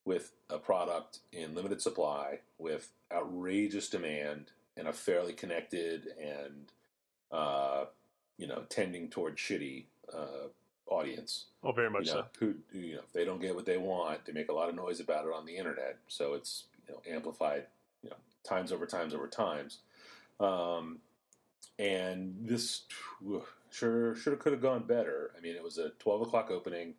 with 0.05 0.31
a 0.49 0.57
product 0.57 1.19
in 1.31 1.53
limited 1.53 1.81
supply 1.81 2.39
with 2.57 2.91
outrageous 3.13 3.89
demand 3.89 4.51
and 4.77 4.87
a 4.87 4.93
fairly 4.93 5.33
connected 5.33 6.07
and 6.19 6.71
uh, 7.31 7.85
you 8.37 8.47
know 8.47 8.63
tending 8.69 9.09
toward 9.09 9.37
shitty 9.37 9.85
uh, 10.13 10.47
audience. 10.89 11.45
Oh, 11.63 11.71
very 11.71 11.89
much 11.89 12.07
you 12.07 12.13
know, 12.13 12.21
so. 12.21 12.39
Who 12.39 12.55
you 12.73 12.95
know, 12.95 13.01
if 13.01 13.13
they 13.13 13.25
don't 13.25 13.41
get 13.41 13.55
what 13.55 13.65
they 13.65 13.77
want, 13.77 14.25
they 14.25 14.33
make 14.33 14.49
a 14.49 14.53
lot 14.53 14.69
of 14.69 14.75
noise 14.75 14.99
about 14.99 15.25
it 15.25 15.33
on 15.33 15.45
the 15.45 15.55
internet. 15.55 15.97
So 16.07 16.33
it's 16.33 16.65
you 16.87 16.93
know 16.93 17.01
amplified, 17.09 17.65
you 18.03 18.09
know, 18.09 18.15
times 18.43 18.71
over 18.71 18.85
times 18.85 19.13
over 19.13 19.27
times. 19.27 19.79
Um, 20.39 20.99
and 21.77 22.35
this 22.41 22.81
sure 23.71 24.15
should 24.15 24.33
have 24.33 24.39
could 24.39 24.53
have 24.53 24.61
gone 24.61 24.83
better. 24.83 25.31
I 25.37 25.41
mean, 25.41 25.55
it 25.55 25.63
was 25.63 25.77
a 25.77 25.91
twelve 25.99 26.21
o'clock 26.21 26.51
opening. 26.51 26.95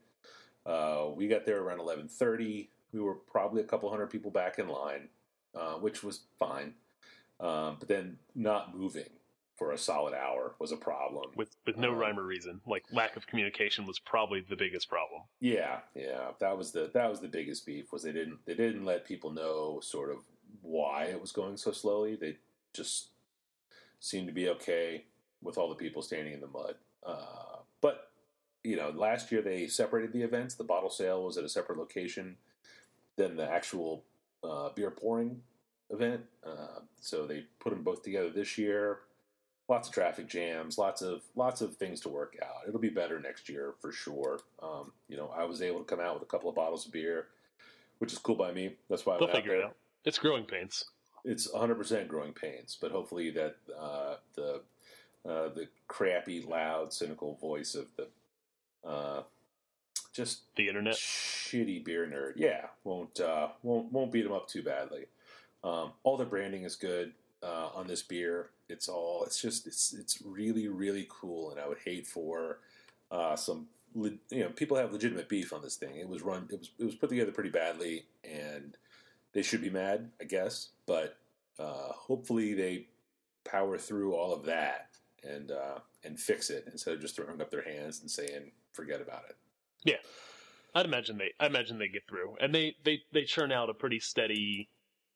Uh, 0.64 1.06
we 1.14 1.28
got 1.28 1.44
there 1.44 1.61
around 1.62 1.80
eleven 1.80 2.09
thirty. 2.09 2.70
We 2.92 3.00
were 3.00 3.14
probably 3.14 3.62
a 3.62 3.66
couple 3.66 3.90
hundred 3.90 4.11
people 4.11 4.30
back 4.30 4.59
in 4.59 4.68
line, 4.68 5.09
uh, 5.54 5.75
which 5.75 6.02
was 6.02 6.20
fine. 6.38 6.75
Um, 7.38 7.76
but 7.78 7.88
then 7.88 8.18
not 8.35 8.76
moving 8.76 9.09
for 9.61 9.73
a 9.73 9.79
solid 9.79 10.14
hour 10.14 10.55
was 10.59 10.73
a 10.73 10.76
problem. 10.76 11.33
With 11.37 11.55
with 11.67 11.76
no 11.76 11.90
Um, 11.90 11.99
rhyme 11.99 12.19
or 12.19 12.23
reason, 12.23 12.62
like 12.67 12.83
lack 12.90 13.14
of 13.14 13.26
communication 13.26 13.85
was 13.85 13.99
probably 13.99 14.40
the 14.40 14.57
biggest 14.57 14.88
problem. 14.88 15.25
Yeah, 15.38 15.81
yeah, 15.95 16.31
that 16.40 16.57
was 16.57 16.73
the 16.73 16.90
that 16.95 17.11
was 17.11 17.21
the 17.21 17.29
biggest 17.29 17.67
beef 17.67 17.93
was 17.93 18.02
they 18.02 18.12
didn't 18.12 18.38
they 18.47 18.55
didn't 18.55 18.87
let 18.87 19.05
people 19.05 19.31
know 19.31 19.79
sort 19.81 20.11
of 20.11 20.25
why 20.62 21.05
it 21.05 21.21
was 21.21 21.31
going 21.31 21.59
so 21.59 21.73
slowly. 21.73 22.17
They 22.17 22.38
just 22.73 23.11
seemed 24.00 24.29
to 24.29 24.33
be 24.33 24.49
okay 24.49 25.05
with 25.43 25.59
all 25.59 25.69
the 25.69 25.75
people 25.75 26.00
standing 26.00 26.33
in 26.33 26.40
the 26.40 26.47
mud. 26.47 26.76
Uh, 27.07 27.59
but 27.83 28.11
you 28.64 28.76
know, 28.76 28.88
last 28.97 29.31
year 29.31 29.43
they 29.43 29.67
separated 29.67 30.14
the 30.14 30.23
events. 30.23 30.55
The 30.55 30.64
bottle 30.64 30.88
sale 30.90 31.23
was 31.23 31.37
at 31.37 31.45
a 31.45 31.50
separate 31.50 31.79
location 31.79 32.37
than 33.17 33.37
the 33.37 33.47
actual 33.47 34.05
uh, 34.43 34.71
beer 34.75 34.90
pouring 34.90 35.43
event. 35.90 36.23
Uh, 36.43 36.81
so 36.99 37.26
they 37.26 37.45
put 37.59 37.75
them 37.75 37.83
both 37.83 38.02
together 38.02 38.31
this 38.31 38.57
year. 38.57 39.00
Lots 39.71 39.87
of 39.87 39.95
traffic 39.95 40.27
jams, 40.27 40.79
lots 40.79 41.00
of 41.00 41.23
lots 41.37 41.61
of 41.61 41.77
things 41.77 42.00
to 42.00 42.09
work 42.09 42.37
out. 42.43 42.67
It'll 42.67 42.81
be 42.81 42.89
better 42.89 43.21
next 43.21 43.49
year 43.49 43.75
for 43.81 43.93
sure. 43.93 44.41
Um, 44.61 44.91
you 45.09 45.17
know, 45.17 45.33
I 45.35 45.45
was 45.45 45.62
able 45.62 45.79
to 45.79 45.85
come 45.85 46.00
out 46.00 46.15
with 46.15 46.25
a 46.25 46.27
couple 46.27 46.49
of 46.50 46.57
bottles 46.57 46.87
of 46.87 46.93
beer, 46.93 47.29
which 47.99 48.12
is 48.12 48.19
cool 48.19 48.35
by 48.35 48.50
me. 48.50 48.75
That's 48.89 49.07
why 49.07 49.15
I 49.15 49.19
They'll 49.19 49.29
went 49.29 49.39
figure 49.39 49.55
it 49.55 49.65
out. 49.65 49.77
It's 50.05 50.19
growing 50.19 50.45
pains. 50.45 50.87
it's 51.25 51.47
100% 51.53 52.09
growing 52.09 52.33
pains, 52.33 52.77
but 52.81 52.91
hopefully 52.91 53.31
that 53.31 53.55
uh, 53.81 54.17
the 54.35 54.61
uh, 55.25 55.50
the 55.50 55.69
crappy, 55.87 56.41
loud, 56.43 56.93
cynical 56.93 57.37
voice 57.41 57.77
of 57.77 57.87
the 57.97 58.89
uh, 58.89 59.23
just 60.12 60.41
The 60.57 60.67
internet. 60.67 60.95
shitty 60.95 61.85
beer 61.85 62.07
nerd, 62.12 62.33
yeah, 62.35 62.67
won't 62.83 63.21
uh, 63.21 63.50
won't 63.62 63.93
won't 63.93 64.11
beat 64.11 64.27
him 64.27 64.33
up 64.33 64.49
too 64.49 64.65
badly. 64.65 65.05
Um, 65.62 65.93
all 66.03 66.17
the 66.17 66.25
branding 66.25 66.65
is 66.65 66.75
good 66.75 67.12
uh, 67.42 67.68
on 67.75 67.87
this 67.87 68.02
beer. 68.02 68.50
It's 68.68 68.88
all 68.88 69.25
it's 69.25 69.40
just 69.40 69.66
it's 69.66 69.92
it's 69.92 70.23
really 70.25 70.68
really 70.68 71.06
cool, 71.09 71.50
and 71.50 71.61
I 71.61 71.68
would 71.68 71.78
hate 71.85 72.06
for 72.06 72.59
uh, 73.11 73.37
some 73.37 73.66
le- 73.94 74.11
you 74.30 74.40
know 74.40 74.50
people 74.50 74.76
have 74.76 74.92
legitimate 74.92 75.28
beef 75.28 75.52
on 75.52 75.62
this 75.62 75.76
thing. 75.76 75.97
It 75.97 76.09
was 76.09 76.23
run 76.23 76.49
it 76.50 76.59
was 76.59 76.70
it 76.78 76.85
was 76.85 76.94
put 76.94 77.11
together 77.11 77.32
pretty 77.32 77.50
badly, 77.50 78.04
and 78.25 78.76
they 79.32 79.42
should 79.42 79.62
be 79.62 79.70
mad, 79.70 80.11
I 80.20 80.25
guess. 80.25 80.68
But 80.87 81.16
uh, 81.59 81.92
hopefully 81.92 82.54
they 82.54 82.87
power 83.44 83.78
through 83.78 84.14
all 84.14 84.32
of 84.32 84.44
that 84.44 84.90
and 85.28 85.50
uh, 85.50 85.78
and 86.04 86.18
fix 86.18 86.50
it 86.50 86.68
instead 86.70 86.94
of 86.94 87.00
just 87.00 87.16
throwing 87.16 87.40
up 87.40 87.50
their 87.50 87.62
hands 87.62 88.00
and 88.00 88.11
saying 88.11 88.52
forget 88.73 89.00
about 89.00 89.25
it. 89.28 89.37
Yeah. 89.85 89.97
I'd 90.73 90.87
imagine 90.87 91.18
they. 91.18 91.32
I 91.40 91.47
imagine 91.47 91.78
they 91.78 91.88
get 91.88 92.06
through, 92.09 92.37
and 92.40 92.54
they 92.54 92.76
they 92.85 93.02
they 93.12 93.25
churn 93.25 93.50
out 93.50 93.70
a 93.70 93.75
pretty 93.75 93.99
steady 93.99 94.68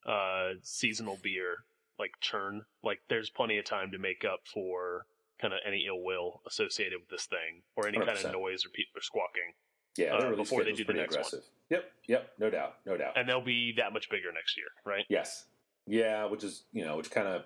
uh 0.04 0.54
seasonal 0.62 1.18
beer 1.22 1.58
like 1.98 2.12
churn. 2.20 2.62
Like 2.82 3.00
there's 3.08 3.30
plenty 3.30 3.58
of 3.58 3.64
time 3.64 3.90
to 3.92 3.98
make 3.98 4.24
up 4.24 4.40
for 4.52 5.06
kind 5.40 5.52
of 5.52 5.60
any 5.66 5.86
ill 5.86 6.02
will 6.02 6.40
associated 6.46 6.98
with 7.00 7.08
this 7.08 7.26
thing, 7.26 7.62
or 7.76 7.86
any 7.88 7.98
kind 7.98 8.10
100%. 8.10 8.24
of 8.26 8.32
noise 8.32 8.64
or 8.64 8.68
people 8.70 8.98
are 8.98 9.02
squawking. 9.02 9.52
Yeah, 9.96 10.14
Uh, 10.14 10.34
before 10.34 10.64
they 10.64 10.72
do 10.72 10.84
the 10.84 10.92
next 10.92 11.12
one. 11.14 11.20
aggressive. 11.20 11.44
Yep, 11.70 11.84
yep, 12.08 12.32
no 12.38 12.50
doubt, 12.50 12.76
no 12.84 12.96
doubt. 12.96 13.16
and 13.16 13.28
they'll 13.28 13.40
be 13.44 13.72
that 13.76 13.92
much 13.92 14.10
bigger 14.10 14.32
next 14.32 14.56
year, 14.56 14.66
right? 14.84 15.04
yes, 15.08 15.46
yeah, 15.86 16.24
which 16.24 16.42
is 16.44 16.64
you 16.72 16.84
know, 16.84 16.96
which 16.96 17.10
kind 17.10 17.28
of 17.28 17.44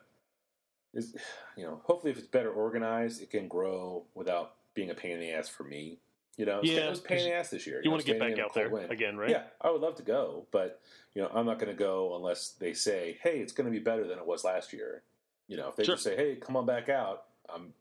is 0.95 1.15
you 1.57 1.65
know, 1.65 1.81
hopefully 1.85 2.11
if 2.11 2.19
it's 2.19 2.27
better 2.29 2.51
organized, 2.51 3.21
it 3.23 3.31
can 3.31 3.49
grow 3.49 4.07
without 4.15 4.55
being 4.75 4.91
a 4.91 4.95
pain 4.95 5.13
in 5.13 5.21
the 5.21 5.31
ass 5.31 5.49
for 5.49 5.65
me. 5.65 5.99
You 6.39 6.47
know, 6.47 6.61
Yeah, 6.63 6.87
it 6.87 6.91
was 6.91 7.01
a 7.01 7.03
pain 7.03 7.19
in 7.19 7.25
the 7.25 7.35
ass 7.35 7.51
this 7.51 7.67
year. 7.67 7.81
You 7.85 7.91
want 7.91 8.01
to 8.03 8.07
get 8.07 8.19
back 8.21 8.39
out 8.39 8.55
there 8.55 8.71
wind. 8.71 8.91
again, 8.91 9.17
right? 9.19 9.29
Yeah, 9.31 9.43
I 9.61 9.71
would 9.71 9.81
love 9.83 9.97
to 9.97 10.03
go, 10.05 10.47
but 10.53 10.81
you 11.15 11.21
know, 11.21 11.29
I'm 11.35 11.45
not 11.45 11.59
going 11.59 11.71
to 11.71 11.79
go 11.79 12.15
unless 12.17 12.51
they 12.51 12.73
say, 12.73 13.19
"Hey, 13.23 13.41
it's 13.41 13.53
going 13.53 13.67
to 13.67 13.71
be 13.73 13.81
better 13.81 14.07
than 14.07 14.19
it 14.19 14.25
was 14.27 14.45
last 14.45 14.73
year." 14.73 15.03
You 15.49 15.57
know, 15.57 15.69
if 15.69 15.77
they 15.77 15.85
Sure. 15.85 15.95
just 15.97 16.05
say, 16.05 16.17
"Hey, 16.17 16.37
come 16.37 16.57
on 16.57 16.65
back 16.65 16.89
out," 16.89 17.25
I'm 17.53 17.75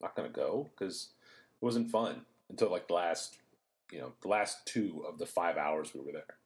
not 0.00 0.16
going 0.16 0.28
to 0.28 0.34
go 0.34 0.70
because 0.76 1.08
it 1.60 1.64
wasn't 1.64 1.90
fun 1.90 2.24
until 2.48 2.70
like 2.70 2.88
the 2.88 2.94
last, 2.94 3.36
you 3.92 3.98
know, 4.00 4.12
the 4.22 4.28
last 4.28 4.64
two 4.66 5.04
of 5.06 5.18
the 5.18 5.26
five 5.26 5.58
hours 5.58 5.92
we 5.94 6.00
were 6.00 6.12
there. 6.12 6.38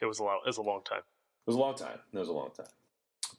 It 0.00 0.06
was 0.06 0.18
a 0.18 0.22
lot. 0.22 0.40
It 0.44 0.48
was 0.48 0.58
a 0.58 0.62
long 0.62 0.82
time. 0.84 0.98
It 0.98 1.46
was 1.46 1.56
a 1.56 1.60
long 1.60 1.74
time. 1.76 1.98
It 2.12 2.18
was 2.18 2.28
a 2.28 2.32
long 2.32 2.50
time. 2.54 2.66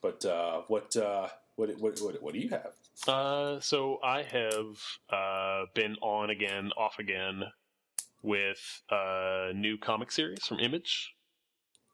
But 0.02 0.26
uh, 0.26 0.62
what, 0.68 0.98
uh, 0.98 1.28
what, 1.58 1.70
what, 1.80 2.00
what, 2.02 2.24
what 2.24 2.34
do 2.34 2.40
you 2.40 2.50
have? 2.50 2.74
Uh, 3.08 3.60
so 3.60 3.98
I 4.04 4.24
have 4.24 4.78
uh, 5.10 5.66
been 5.74 5.96
on 6.02 6.30
again, 6.30 6.72
off 6.78 7.00
again 7.00 7.44
with 8.22 8.82
a 8.92 9.52
new 9.56 9.78
comic 9.78 10.12
series 10.12 10.46
from 10.46 10.60
Image 10.60 11.12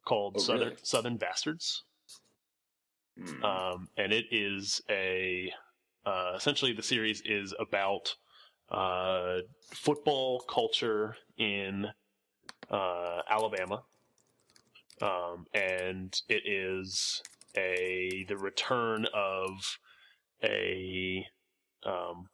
called 0.06 0.36
Oh, 0.38 0.40
Southern 0.40 0.70
really? 0.70 0.76
Southern 0.84 1.18
Bastards, 1.18 1.84
Hmm. 3.18 3.44
um, 3.44 3.88
and 3.98 4.14
it 4.14 4.26
is 4.32 4.82
a 4.90 5.52
uh, 6.06 6.34
essentially 6.36 6.74
the 6.74 6.84
series 6.84 7.22
is 7.26 7.54
about 7.60 8.16
uh, 8.70 9.40
football 9.74 10.42
culture 10.42 11.16
in 11.38 11.88
uh, 12.70 13.22
Alabama, 13.30 13.84
um, 15.02 15.46
and 15.54 16.22
it 16.28 16.44
is 16.46 17.22
a 17.56 18.26
the 18.28 18.38
return 18.38 19.08
of 19.14 19.80
a 20.44 21.26
um, 21.86 22.30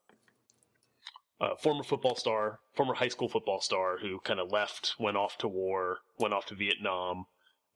a 1.39 1.57
former 1.57 1.83
football 1.83 2.15
star, 2.15 2.59
former 2.73 2.93
high 2.93 3.09
school 3.09 3.27
football 3.27 3.59
star 3.59 3.97
who 3.97 4.19
kind 4.19 4.39
of 4.39 4.51
left, 4.51 4.95
went 4.97 5.17
off 5.17 5.37
to 5.39 5.47
war, 5.47 5.99
went 6.17 6.33
off 6.33 6.45
to 6.47 6.55
Vietnam, 6.55 7.25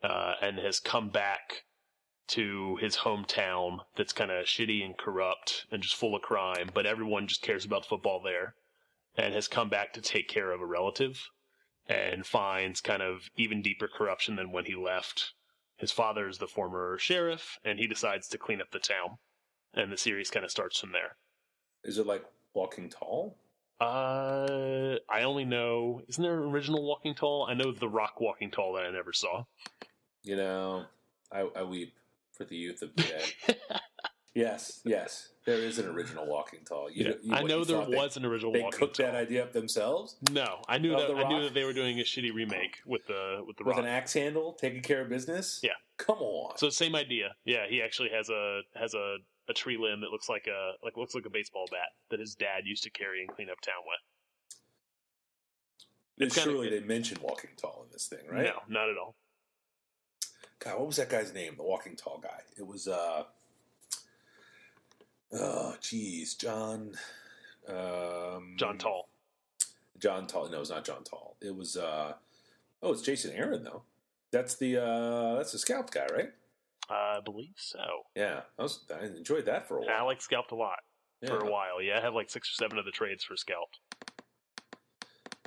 uh, 0.03 0.35
and 0.41 0.57
has 0.57 0.79
come 0.79 1.09
back 1.09 1.63
to 2.27 2.77
his 2.77 2.97
hometown 2.97 3.79
that's 3.95 4.13
kind 4.13 4.31
of 4.31 4.45
shitty 4.45 4.83
and 4.83 4.97
corrupt 4.97 5.65
and 5.71 5.81
just 5.81 5.95
full 5.95 6.15
of 6.15 6.21
crime, 6.21 6.69
but 6.73 6.85
everyone 6.85 7.27
just 7.27 7.41
cares 7.41 7.65
about 7.65 7.85
football 7.85 8.21
there, 8.21 8.55
and 9.15 9.33
has 9.33 9.47
come 9.47 9.69
back 9.69 9.93
to 9.93 10.01
take 10.01 10.27
care 10.27 10.51
of 10.51 10.61
a 10.61 10.65
relative 10.65 11.29
and 11.87 12.25
finds 12.25 12.81
kind 12.81 13.01
of 13.01 13.29
even 13.37 13.61
deeper 13.61 13.87
corruption 13.87 14.35
than 14.35 14.51
when 14.51 14.65
he 14.65 14.75
left. 14.75 15.33
His 15.77 15.91
father 15.91 16.27
is 16.27 16.37
the 16.37 16.47
former 16.47 16.97
sheriff, 16.97 17.59
and 17.63 17.79
he 17.79 17.87
decides 17.87 18.27
to 18.29 18.37
clean 18.37 18.61
up 18.61 18.71
the 18.71 18.79
town. 18.79 19.17
And 19.73 19.91
the 19.91 19.97
series 19.97 20.29
kind 20.29 20.43
of 20.45 20.51
starts 20.51 20.79
from 20.79 20.91
there. 20.91 21.15
Is 21.83 21.97
it 21.97 22.07
like 22.07 22.23
Walking 22.53 22.89
Tall? 22.89 23.37
Uh, 23.79 24.95
I 25.09 25.21
only 25.23 25.45
know. 25.45 26.01
Isn't 26.07 26.23
there 26.23 26.41
an 26.43 26.49
original 26.49 26.83
Walking 26.83 27.13
Tall? 27.13 27.45
I 27.49 27.53
know 27.53 27.71
the 27.71 27.87
Rock 27.87 28.19
Walking 28.19 28.49
Tall 28.49 28.73
that 28.73 28.83
I 28.85 28.91
never 28.91 29.13
saw. 29.13 29.43
You 30.23 30.35
know, 30.35 30.85
I, 31.31 31.41
I 31.55 31.63
weep 31.63 31.93
for 32.31 32.43
the 32.43 32.55
youth 32.55 32.81
of 32.81 32.95
today. 32.95 33.23
yes, 34.33 34.81
yes, 34.83 35.29
there 35.45 35.57
is 35.59 35.77
an 35.77 35.85
original 35.87 36.25
Walking 36.25 36.61
Tall. 36.67 36.89
You, 36.89 37.05
Yeah, 37.05 37.11
you- 37.21 37.33
I 37.35 37.43
know 37.43 37.63
there 37.63 37.77
thought 37.77 37.91
they- 37.91 37.95
was 37.97 38.17
an 38.17 38.25
original 38.25 38.51
They 38.51 38.61
Walking 38.61 38.79
cooked 38.79 38.95
Tall. 38.97 39.05
that 39.05 39.15
idea 39.15 39.43
up 39.43 39.53
themselves 39.53 40.15
No, 40.31 40.61
I 40.67 40.79
knew 40.79 40.89
that. 40.91 41.11
I 41.11 41.27
knew 41.29 41.43
that 41.43 41.53
they 41.53 41.63
were 41.63 41.73
doing 41.73 41.99
a 41.99 42.03
shitty 42.03 42.33
remake 42.33 42.79
with 42.85 43.05
the 43.07 43.43
with 43.45 43.57
the 43.57 43.63
with 43.63 43.75
Rock. 43.77 43.85
an 43.85 43.89
axe 43.89 44.13
handle, 44.13 44.53
taking 44.53 44.81
care 44.81 45.01
of 45.01 45.09
business. 45.09 45.59
Yeah. 45.63 45.71
come 45.97 46.17
on. 46.17 46.57
so 46.57 46.69
same 46.69 46.95
idea. 46.95 47.35
Yeah, 47.45 47.67
he 47.69 47.81
actually 47.81 48.09
has 48.09 48.29
a 48.29 48.61
has 48.75 48.95
a, 48.95 49.17
a 49.49 49.53
tree 49.53 49.77
limb 49.77 50.01
that 50.01 50.11
looks 50.11 50.29
like 50.29 50.47
a 50.47 50.73
like 50.83 50.97
looks 50.97 51.15
like 51.15 51.25
a 51.25 51.29
baseball 51.29 51.65
bat 51.71 51.89
that 52.09 52.19
his 52.19 52.35
dad 52.35 52.63
used 52.65 52.83
to 52.83 52.89
carry 52.89 53.21
and 53.21 53.29
clean 53.29 53.49
up 53.49 53.59
town 53.61 53.75
with. 53.85 53.99
it's 56.27 56.35
kinda 56.35 56.51
surely 56.51 56.69
they 56.69 56.85
mentioned 56.85 57.21
Walking 57.21 57.51
Tall 57.57 57.83
in 57.85 57.91
this 57.91 58.07
thing, 58.07 58.27
right? 58.29 58.45
No, 58.45 58.61
not 58.67 58.89
at 58.89 58.97
all. 58.97 59.15
God, 60.59 60.77
what 60.79 60.87
was 60.87 60.95
that 60.97 61.09
guy's 61.09 61.33
name? 61.33 61.55
The 61.55 61.63
Walking 61.63 61.95
Tall 61.95 62.19
guy. 62.21 62.41
It 62.57 62.65
was 62.65 62.87
uh 62.87 63.23
oh 65.33 65.75
geez, 65.81 66.35
John 66.35 66.93
um 67.67 68.55
John 68.57 68.77
Tall. 68.77 69.09
John 69.99 70.27
Tall. 70.27 70.49
No, 70.49 70.61
it's 70.61 70.69
not 70.69 70.85
John 70.85 71.03
Tall. 71.03 71.35
It 71.41 71.55
was 71.55 71.77
uh 71.77 72.13
oh, 72.81 72.91
it's 72.91 73.01
Jason 73.01 73.31
Aaron 73.33 73.63
though. 73.63 73.83
That's 74.31 74.55
the 74.55 74.83
uh 74.83 75.35
that's 75.35 75.53
the 75.53 75.59
scalp 75.59 75.91
guy, 75.91 76.07
right? 76.13 76.31
I 76.89 77.19
believe 77.23 77.53
so. 77.57 77.79
Yeah, 78.15 78.41
I, 78.57 78.63
was, 78.63 78.85
I 78.93 79.05
enjoyed 79.05 79.45
that 79.45 79.67
for 79.67 79.77
a 79.77 79.81
while. 79.81 79.89
I 79.97 80.01
like 80.03 80.21
Scalped 80.21 80.51
a 80.51 80.55
lot 80.55 80.79
Yeah. 81.21 81.29
for 81.29 81.39
a 81.39 81.51
while. 81.51 81.81
Yeah, 81.81 81.97
I 81.97 82.01
have 82.01 82.13
like 82.13 82.29
six 82.29 82.49
or 82.49 82.53
seven 82.53 82.77
of 82.77 82.85
the 82.85 82.91
trades 82.91 83.23
for 83.23 83.35
Scalped. 83.35 83.79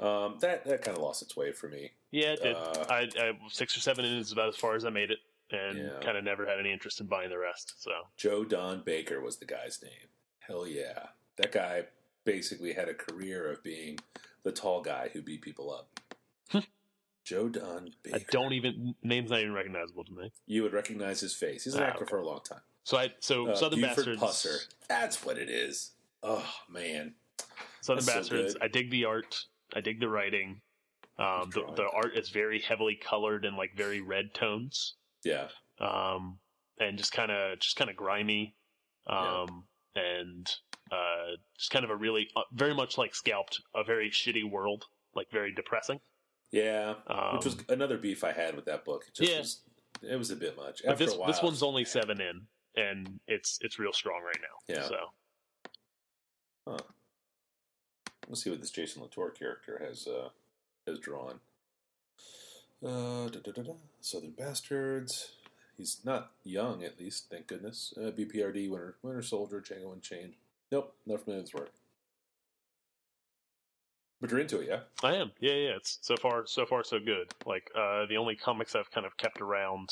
Um, 0.00 0.36
that 0.40 0.64
that 0.64 0.80
kind 0.82 0.96
of 0.96 1.02
lost 1.02 1.20
its 1.22 1.36
way 1.36 1.52
for 1.52 1.68
me. 1.68 1.90
Yeah, 2.10 2.28
it 2.32 2.42
did. 2.42 2.56
Uh, 2.56 2.86
I, 2.88 3.08
I 3.18 3.32
six 3.50 3.76
or 3.76 3.80
seven 3.80 4.04
is 4.04 4.32
about 4.32 4.48
as 4.48 4.56
far 4.56 4.74
as 4.74 4.84
I 4.86 4.90
made 4.90 5.10
it, 5.10 5.18
and 5.50 5.76
Yeah. 5.78 6.00
kind 6.02 6.16
of 6.16 6.24
never 6.24 6.46
had 6.46 6.58
any 6.58 6.72
interest 6.72 7.00
in 7.00 7.06
buying 7.06 7.28
the 7.30 7.38
rest. 7.38 7.74
So 7.82 7.90
Joe 8.16 8.44
Don 8.44 8.82
Baker 8.82 9.20
was 9.20 9.36
the 9.36 9.44
guy's 9.46 9.80
name. 9.82 10.08
Hell 10.38 10.66
yeah, 10.66 11.08
that 11.36 11.52
guy 11.52 11.84
basically 12.24 12.72
had 12.72 12.88
a 12.88 12.94
career 12.94 13.50
of 13.52 13.62
being 13.62 13.98
the 14.42 14.52
tall 14.52 14.80
guy 14.80 15.10
who 15.12 15.20
beat 15.22 15.42
people 15.42 15.70
up. 15.72 16.00
Joe 17.24 17.48
Dunn. 17.48 17.92
I 18.12 18.24
don't 18.30 18.52
even 18.52 18.94
name's 19.02 19.30
not 19.30 19.40
even 19.40 19.52
recognizable 19.52 20.04
to 20.04 20.12
me. 20.12 20.32
You 20.46 20.62
would 20.62 20.72
recognize 20.72 21.20
his 21.20 21.34
face. 21.34 21.64
He's 21.64 21.74
an 21.74 21.82
Ah, 21.82 21.86
actor 21.86 22.04
okay. 22.04 22.10
for 22.10 22.18
a 22.18 22.26
long 22.26 22.40
time. 22.48 22.60
So 22.84 22.96
I 22.96 23.12
so 23.20 23.48
Uh, 23.48 23.54
Southern 23.56 23.80
Buford 23.80 24.06
Bastards. 24.18 24.20
Pusser. 24.22 24.74
That's 24.88 25.24
what 25.24 25.38
it 25.38 25.48
is. 25.50 25.92
Oh 26.22 26.48
man. 26.68 27.14
Southern 27.82 28.04
That's 28.04 28.28
Bastards. 28.28 28.54
good. 28.54 28.62
I 28.62 28.68
dig 28.68 28.90
the 28.90 29.04
art. 29.04 29.44
I 29.74 29.80
dig 29.80 30.00
the 30.00 30.08
writing. 30.08 30.60
Um, 31.18 31.50
the, 31.50 31.62
the 31.76 31.88
art 31.94 32.16
is 32.16 32.30
very 32.30 32.60
heavily 32.60 32.96
colored 32.96 33.44
in 33.44 33.54
like 33.56 33.76
very 33.76 34.00
red 34.00 34.32
tones, 34.32 34.94
Yeah. 35.22 35.48
um, 35.78 36.38
and 36.78 36.96
just 36.96 37.12
kind 37.12 37.30
of 37.30 37.58
just 37.58 37.76
kind 37.76 37.90
of 37.90 37.96
grimy, 37.96 38.54
um, 39.06 39.64
and 39.94 40.50
uh, 40.90 41.36
just 41.58 41.70
kind 41.70 41.84
of 41.84 41.90
a 41.90 41.96
really 41.96 42.30
uh, 42.34 42.42
very 42.52 42.74
much 42.74 42.96
like 42.96 43.14
Scalped, 43.14 43.60
a 43.74 43.84
very 43.84 44.10
shitty 44.10 44.48
world, 44.50 44.86
like 45.14 45.30
very 45.30 45.52
depressing. 45.52 46.00
Yeah. 46.52 46.94
Um, 47.06 47.36
Which 47.36 47.44
was 47.44 47.56
another 47.68 47.96
beef 47.98 48.24
I 48.24 48.32
had 48.32 48.54
with 48.56 48.64
that 48.66 48.84
book. 48.84 49.04
It 49.08 49.14
just 49.14 49.30
Yeah. 49.30 49.38
was, 49.38 49.60
it 50.02 50.16
was 50.16 50.30
a 50.30 50.36
bit 50.36 50.56
much. 50.56 50.82
but 50.84 50.92
After 50.92 51.06
this 51.06 51.14
while, 51.16 51.26
this 51.28 51.42
one's 51.42 51.62
only 51.62 51.84
seven 51.84 52.20
in, 52.20 52.46
and 52.76 53.20
it's 53.28 53.58
it's 53.60 53.78
real 53.78 53.92
strong 53.92 54.22
right 54.22 54.40
now. 54.40 54.74
Yeah. 54.74 54.88
So 54.88 54.96
huh. 56.68 56.78
Let's 58.28 58.42
see 58.44 58.50
what 58.50 58.60
this 58.60 58.70
Jason 58.70 59.02
Latour 59.02 59.30
character 59.30 59.80
has 59.84 60.06
uh, 60.06 60.28
has 60.86 60.98
drawn. 60.98 61.40
Uh, 62.84 63.28
da, 63.28 63.40
da, 63.44 63.52
da, 63.52 63.62
da. 63.62 63.72
Southern 64.00 64.30
Bastards. 64.30 65.32
He's 65.76 66.00
not 66.04 66.32
young, 66.44 66.84
at 66.84 67.00
least, 67.00 67.30
thank 67.30 67.46
goodness. 67.46 67.94
Uh, 67.96 68.10
BPRD, 68.10 68.68
Winter, 68.68 68.96
Winter 69.02 69.22
Soldier, 69.22 69.62
Django 69.62 69.92
Unchained. 69.94 70.34
Nope, 70.70 70.94
not 71.06 71.20
familiar 71.24 71.42
with 71.42 71.50
his 71.52 71.58
work. 71.58 71.70
But 74.20 74.30
you're 74.30 74.40
into 74.40 74.60
it, 74.60 74.68
yeah? 74.68 74.80
I 75.02 75.14
am. 75.16 75.32
Yeah, 75.40 75.54
yeah. 75.54 75.76
It's 75.76 75.98
so 76.02 76.14
far, 76.16 76.46
so 76.46 76.66
far, 76.66 76.84
so 76.84 76.98
good. 76.98 77.32
Like 77.46 77.70
uh, 77.74 78.04
the 78.06 78.16
only 78.18 78.36
comics 78.36 78.74
I've 78.74 78.90
kind 78.90 79.06
of 79.06 79.16
kept 79.16 79.40
around, 79.40 79.88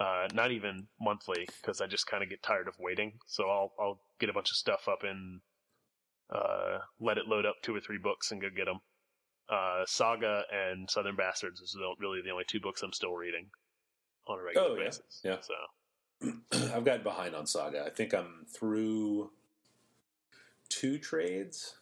uh, 0.00 0.26
not 0.34 0.50
even 0.50 0.88
monthly, 1.00 1.46
because 1.60 1.80
I 1.80 1.86
just 1.86 2.06
kind 2.08 2.22
of 2.24 2.28
get 2.28 2.42
tired 2.42 2.66
of 2.66 2.74
waiting. 2.80 3.12
So 3.26 3.44
I'll 3.48 3.72
I'll 3.78 4.00
get 4.18 4.28
a 4.28 4.32
bunch 4.32 4.50
of 4.50 4.56
stuff 4.56 4.88
up 4.88 5.04
and 5.04 5.40
uh, 6.34 6.78
let 7.00 7.16
it 7.18 7.26
load 7.28 7.46
up 7.46 7.56
two 7.62 7.74
or 7.74 7.80
three 7.80 7.98
books 7.98 8.32
and 8.32 8.40
go 8.40 8.48
get 8.54 8.66
them. 8.66 8.80
Uh, 9.48 9.84
Saga 9.86 10.42
and 10.52 10.90
Southern 10.90 11.16
Bastards 11.16 11.60
is 11.60 11.72
the, 11.72 11.94
really 11.98 12.20
the 12.22 12.30
only 12.30 12.44
two 12.46 12.60
books 12.60 12.82
I'm 12.82 12.92
still 12.92 13.14
reading 13.14 13.46
on 14.26 14.38
a 14.38 14.42
regular 14.42 14.68
Oh, 14.68 14.74
yeah. 14.76 14.84
basis. 14.84 15.20
Yeah. 15.24 15.36
So 15.40 15.54
I've 16.76 16.84
gotten 16.84 17.02
behind 17.02 17.34
on 17.34 17.46
Saga. 17.46 17.82
I 17.86 17.88
think 17.90 18.12
I'm 18.12 18.44
through 18.52 19.30
two 20.68 20.98
trades. 20.98 21.76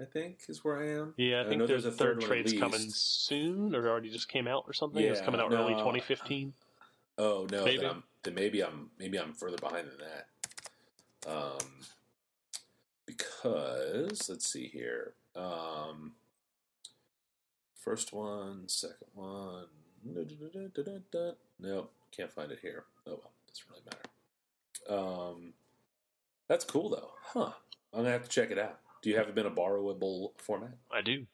I 0.00 0.04
think 0.04 0.40
is 0.48 0.64
where 0.64 0.78
I 0.78 0.88
am. 1.00 1.14
yeah, 1.16 1.38
I 1.38 1.40
I 1.40 1.44
think 1.48 1.58
there's, 1.66 1.82
there's 1.82 1.84
a 1.86 1.88
a 1.88 1.90
third, 1.92 1.98
third 1.98 2.18
one 2.18 2.26
trade's 2.28 2.52
coming 2.52 2.88
soon, 2.90 3.74
or 3.74 3.88
already 3.88 4.10
just 4.10 4.28
came 4.28 4.46
out, 4.46 4.64
or 4.66 4.72
something. 4.72 5.02
it's 5.02 5.20
Yeah, 5.20 5.24
coming 5.24 5.40
out 5.40 5.52
early 5.52 5.74
2015. 5.74 6.52
Oh 7.18 7.46
no, 7.50 7.64
Maybe. 7.64 7.78
Then, 7.78 7.90
I'm, 7.90 8.02
then 8.22 8.34
maybe 8.34 8.62
I'm 8.62 8.90
maybe 8.98 9.18
I'm 9.18 9.32
further 9.32 9.56
behind 9.56 9.88
than 9.88 9.98
that. 9.98 11.30
Um, 11.30 11.66
because 13.06 14.28
let's 14.28 14.46
see 14.46 14.68
here. 14.68 15.14
Um, 15.34 16.12
first 17.74 18.12
one, 18.12 18.68
second 18.68 19.08
one. 19.14 19.66
Nope, 21.58 21.92
can't 22.16 22.30
find 22.30 22.52
it 22.52 22.60
here. 22.62 22.84
Oh 23.06 23.18
well, 23.22 23.32
doesn't 23.48 23.66
really 23.68 23.82
matter. 23.86 25.00
Um, 25.02 25.52
that's 26.46 26.64
cool 26.64 26.88
though, 26.90 27.10
huh? 27.34 27.52
I'm 27.92 28.00
gonna 28.00 28.10
have 28.12 28.22
to 28.24 28.28
check 28.30 28.50
it 28.50 28.58
out. 28.58 28.78
Do 29.02 29.10
you 29.10 29.16
have 29.16 29.28
it 29.28 29.38
in 29.38 29.46
a 29.46 29.50
borrowable 29.50 30.30
format? 30.38 30.72
I 30.92 31.00
do. 31.02 31.26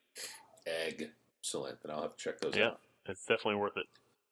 Excellent. 0.66 1.82
Then 1.82 1.90
I'll 1.94 2.02
have 2.02 2.16
to 2.16 2.22
check 2.22 2.40
those 2.40 2.54
out. 2.54 2.58
Yeah. 2.58 2.66
out. 2.68 2.80
It's 3.06 3.24
definitely 3.26 3.56
worth 3.56 3.76
it. 3.76 3.86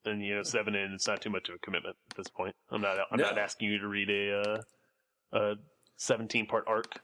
And 0.05 0.25
you 0.25 0.35
know, 0.37 0.43
seven 0.43 0.75
in, 0.75 0.93
it's 0.93 1.07
not 1.07 1.21
too 1.21 1.31
much 1.31 1.49
of 1.49 1.55
a 1.55 1.59
commitment 1.59 1.97
at 2.11 2.17
this 2.17 2.29
point. 2.29 2.55
I'm 2.71 2.81
not. 2.81 2.97
I'm 3.11 3.19
No. 3.19 3.25
not 3.25 3.39
asking 3.39 3.69
you 3.71 3.79
to 3.79 3.87
read 3.89 4.11
a 4.11 4.63
uh, 5.33 5.39
a 5.39 5.55
17 5.97 6.47
part 6.47 6.65
arc 6.67 7.01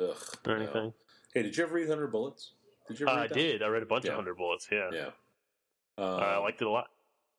Ugh. 0.00 0.16
or 0.46 0.56
no. 0.58 0.62
anything. 0.62 0.92
Hey, 1.32 1.42
did 1.42 1.56
you 1.56 1.64
ever 1.64 1.74
read 1.74 1.88
Hundred 1.88 2.08
Bullets? 2.08 2.52
Did 2.88 3.00
you 3.00 3.06
Uh, 3.06 3.10
ever 3.10 3.18
I 3.18 3.22
read 3.22 3.30
that? 3.30 3.34
did. 3.34 3.62
I 3.62 3.66
read 3.68 3.82
a 3.82 3.86
bunch 3.86 4.04
Yeah. 4.04 4.10
of 4.12 4.16
hundred 4.16 4.36
bullets. 4.36 4.68
Yeah, 4.70 4.90
Yeah. 4.92 5.10
Uh, 5.96 6.16
I 6.16 6.36
liked 6.38 6.60
it 6.60 6.66
a 6.66 6.70
lot. 6.70 6.88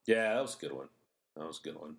Yeah, 0.07 0.33
that 0.35 0.41
was 0.41 0.55
a 0.55 0.59
good 0.59 0.71
one. 0.71 0.87
That 1.35 1.45
was 1.45 1.59
a 1.59 1.63
good 1.63 1.75
one. 1.75 1.97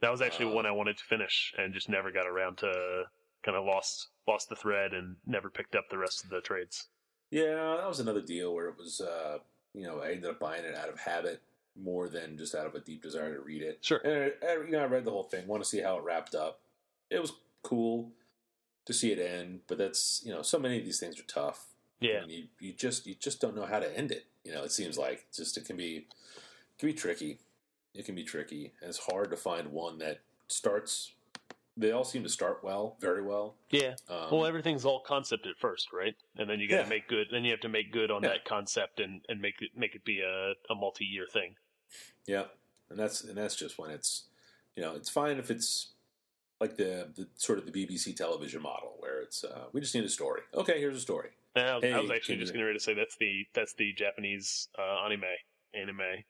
That 0.00 0.10
was 0.10 0.20
actually 0.20 0.46
uh, 0.50 0.54
one 0.54 0.66
I 0.66 0.72
wanted 0.72 0.98
to 0.98 1.04
finish 1.04 1.54
and 1.56 1.72
just 1.72 1.88
never 1.88 2.10
got 2.10 2.26
around 2.26 2.58
to. 2.58 3.04
Kind 3.42 3.56
of 3.56 3.64
lost 3.64 4.08
lost 4.28 4.48
the 4.48 4.56
thread 4.56 4.92
and 4.94 5.16
never 5.26 5.50
picked 5.50 5.74
up 5.74 5.88
the 5.90 5.98
rest 5.98 6.22
of 6.24 6.30
the 6.30 6.40
trades. 6.40 6.86
Yeah, 7.30 7.76
that 7.78 7.88
was 7.88 7.98
another 7.98 8.20
deal 8.20 8.54
where 8.54 8.68
it 8.68 8.76
was, 8.78 9.00
uh, 9.00 9.38
you 9.74 9.84
know, 9.84 10.00
I 10.00 10.10
ended 10.12 10.30
up 10.30 10.38
buying 10.38 10.64
it 10.64 10.74
out 10.76 10.88
of 10.88 11.00
habit 11.00 11.42
more 11.74 12.08
than 12.08 12.36
just 12.36 12.54
out 12.54 12.66
of 12.66 12.74
a 12.74 12.80
deep 12.80 13.02
desire 13.02 13.34
to 13.34 13.40
read 13.40 13.62
it. 13.62 13.78
Sure. 13.80 13.98
And 14.04 14.32
I, 14.42 14.46
I- 14.46 14.64
you 14.64 14.70
know, 14.72 14.80
I 14.80 14.84
read 14.84 15.04
the 15.04 15.10
whole 15.10 15.22
thing, 15.24 15.46
want 15.46 15.62
to 15.62 15.68
see 15.68 15.80
how 15.80 15.96
it 15.96 16.04
wrapped 16.04 16.34
up. 16.34 16.60
It 17.10 17.20
was 17.20 17.32
cool 17.62 18.10
to 18.84 18.92
see 18.92 19.10
it 19.12 19.18
end, 19.18 19.60
but 19.66 19.78
that's 19.78 20.22
you 20.24 20.32
know, 20.32 20.42
so 20.42 20.58
many 20.58 20.78
of 20.78 20.84
these 20.84 21.00
things 21.00 21.18
are 21.18 21.24
tough. 21.24 21.66
Yeah, 22.00 22.22
And 22.22 22.30
you, 22.30 22.44
you 22.60 22.72
just 22.72 23.06
you 23.06 23.14
just 23.14 23.40
don't 23.40 23.56
know 23.56 23.66
how 23.66 23.78
to 23.80 23.96
end 23.96 24.12
it. 24.12 24.26
You 24.44 24.52
know, 24.52 24.62
it 24.64 24.72
seems 24.72 24.98
like 24.98 25.24
It's 25.28 25.38
just 25.38 25.56
it 25.56 25.64
can 25.64 25.76
be 25.76 25.96
it 25.96 26.78
can 26.78 26.88
be 26.88 26.92
tricky. 26.94 27.38
It 27.94 28.04
can 28.06 28.14
be 28.14 28.24
tricky, 28.24 28.72
and 28.80 28.88
it's 28.88 28.98
hard 29.06 29.30
to 29.30 29.36
find 29.36 29.72
one 29.72 29.98
that 29.98 30.20
starts. 30.48 31.12
They 31.76 31.90
all 31.92 32.04
seem 32.04 32.22
to 32.22 32.28
start 32.28 32.62
well, 32.62 32.96
very 33.00 33.22
well. 33.22 33.56
yeah. 33.70 33.94
Um, 34.08 34.28
Well, 34.30 34.46
everything's 34.46 34.84
all 34.84 35.00
concept 35.00 35.46
at 35.46 35.56
first, 35.58 35.88
right? 35.92 36.14
And 36.36 36.48
then 36.48 36.60
you 36.60 36.68
got 36.68 36.76
to 36.78 36.82
Yeah. 36.82 36.88
make 36.88 37.08
good. 37.08 37.28
Then 37.30 37.44
you 37.44 37.50
have 37.52 37.60
to 37.60 37.68
make 37.68 37.90
good 37.92 38.10
on 38.10 38.22
Yeah. 38.22 38.30
that 38.30 38.44
concept 38.44 39.00
and, 39.00 39.24
and 39.28 39.40
make 39.40 39.62
it 39.62 39.70
make 39.74 39.94
it 39.94 40.04
be 40.04 40.20
a, 40.20 40.52
a 40.70 40.74
multi 40.74 41.04
year 41.06 41.26
thing. 41.26 41.56
yeah, 42.26 42.46
and 42.90 42.98
that's 42.98 43.24
and 43.24 43.36
that's 43.36 43.56
just 43.56 43.78
when 43.78 43.90
it's 43.90 44.28
you 44.76 44.82
know 44.82 44.94
it's 44.94 45.08
fine 45.10 45.38
if 45.38 45.50
it's 45.50 45.92
like 46.60 46.76
the 46.76 47.10
the 47.16 47.28
sort 47.36 47.58
of 47.58 47.64
the 47.66 47.72
BBC 47.72 48.14
television 48.14 48.60
model 48.62 48.96
where 48.98 49.20
it's 49.22 49.42
uh, 49.42 49.66
we 49.72 49.80
just 49.80 49.94
need 49.94 50.04
a 50.04 50.08
story. 50.10 50.42
Okay, 50.54 50.78
here's 50.78 50.96
a 50.96 51.00
story. 51.00 51.30
I 51.56 51.76
was, 51.76 51.84
I 51.84 52.00
was 52.00 52.10
actually 52.10 52.36
just 52.36 52.52
getting 52.52 52.66
ready 52.66 52.78
to 52.78 52.84
say 52.84 52.92
that's 52.94 53.16
the 53.16 53.46
that's 53.54 53.72
the 53.74 53.92
Japanese 53.94 54.68
uh, 54.78 55.04
anime 55.06 55.24
anime 55.74 56.22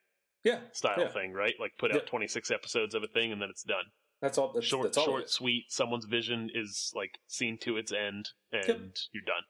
Yeah, 0.45 0.61
style 0.73 1.01
Yeah. 1.01 1.09
thing, 1.09 1.33
right? 1.33 1.55
Like 1.61 1.77
put 1.79 1.91
out 1.91 2.03
Yeah. 2.03 2.09
26 2.11 2.51
episodes 2.53 2.95
of 2.95 3.03
a 3.03 3.09
thing 3.09 3.33
and 3.33 3.43
then 3.43 3.51
it's 3.51 3.63
done. 3.65 3.85
That's 4.23 4.39
all. 4.39 4.53
That's, 4.55 4.65
short, 4.67 4.85
that's 4.85 4.97
all 4.97 5.05
short, 5.05 5.29
sweet. 5.29 5.65
Someone's 5.69 6.07
vision 6.07 6.51
is 6.55 6.91
like 6.95 7.19
seen 7.27 7.59
to 7.59 7.77
its 7.77 7.93
end, 7.93 8.31
and 8.53 8.97
you're 9.13 9.25
done. 9.27 9.43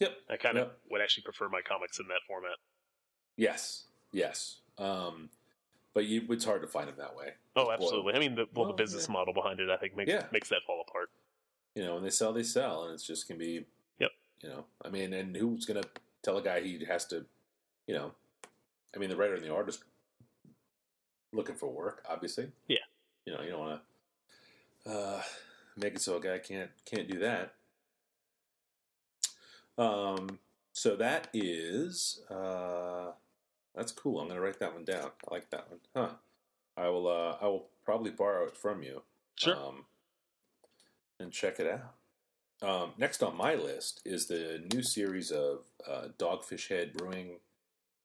Yep. 0.00 0.12
I 0.28 0.36
kind 0.36 0.58
of 0.58 0.66
Yep. 0.66 0.78
would 0.90 1.00
actually 1.00 1.22
prefer 1.22 1.48
my 1.48 1.62
comics 1.66 1.98
in 1.98 2.06
that 2.08 2.20
format. 2.28 2.56
Yes. 3.36 3.84
Yes. 4.12 4.60
Um, 4.76 5.30
but 5.94 6.04
you, 6.04 6.22
it's 6.28 6.44
hard 6.44 6.60
to 6.60 6.68
find 6.68 6.88
them 6.88 6.96
that 6.98 7.16
way. 7.16 7.28
Oh, 7.54 7.70
absolutely. 7.70 8.12
I 8.12 8.18
mean, 8.18 8.34
the, 8.34 8.46
well, 8.54 8.66
Well, 8.66 8.76
the 8.76 8.82
business 8.82 9.06
yeah. 9.08 9.14
model 9.14 9.32
behind 9.32 9.58
it, 9.60 9.70
I 9.70 9.78
think, 9.78 9.96
makes 9.96 10.10
Yeah. 10.10 10.26
makes 10.32 10.50
that 10.50 10.60
fall 10.66 10.84
apart. 10.86 11.08
you 11.74 11.82
know, 11.84 11.94
when 11.94 12.02
they 12.02 12.10
sell, 12.10 12.32
they 12.34 12.42
sell, 12.42 12.84
and 12.84 12.94
it's 12.94 13.06
just 13.06 13.26
can 13.26 13.38
be. 13.38 13.64
Yep. 13.98 14.10
You 14.42 14.48
know, 14.50 14.64
I 14.84 14.88
mean, 14.90 15.12
and 15.14 15.34
who's 15.36 15.64
gonna 15.64 15.84
tell 16.22 16.36
a 16.36 16.42
guy 16.42 16.60
he 16.60 16.84
has 16.86 17.06
to, 17.06 17.24
you 17.86 17.94
know, 17.94 18.12
I 18.94 18.98
mean, 18.98 19.08
the 19.10 19.16
writer 19.16 19.34
and 19.34 19.44
the 19.44 19.54
artist 19.54 19.82
looking 21.32 21.54
for 21.54 21.70
work, 21.70 22.04
obviously. 22.08 22.50
Yeah. 22.68 22.78
You 23.24 23.34
know, 23.34 23.42
you 23.42 23.50
don't 23.50 23.60
want 23.60 23.80
to 23.80 23.86
uh, 24.88 25.20
make 25.76 25.94
it 25.94 26.00
so 26.00 26.16
a 26.16 26.20
guy 26.20 26.38
can't 26.38 26.70
can't 26.84 27.08
do 27.10 27.18
that. 27.20 27.54
Um. 29.78 30.38
So 30.72 30.94
that 30.96 31.28
is 31.32 32.20
uh, 32.30 33.12
that's 33.74 33.92
cool. 33.92 34.20
I'm 34.20 34.28
gonna 34.28 34.40
write 34.40 34.58
that 34.60 34.74
one 34.74 34.84
down. 34.84 35.10
I 35.28 35.34
like 35.34 35.50
that 35.50 35.68
one. 35.70 35.80
Huh. 35.94 36.14
I 36.76 36.88
will. 36.88 37.08
Uh, 37.08 37.36
I 37.40 37.46
will 37.46 37.66
probably 37.84 38.10
borrow 38.10 38.44
it 38.46 38.56
from 38.56 38.82
you 38.82 39.02
Sure. 39.36 39.56
um, 39.56 39.84
and 41.20 41.32
check 41.32 41.58
it 41.60 41.66
out. 41.66 41.94
Um, 42.68 42.92
next 42.98 43.22
on 43.22 43.36
my 43.36 43.54
list 43.54 44.00
is 44.04 44.26
the 44.26 44.62
new 44.72 44.82
series 44.82 45.30
of 45.30 45.60
uh, 45.88 46.08
Dogfish 46.18 46.68
Head 46.68 46.92
Brewing 46.94 47.36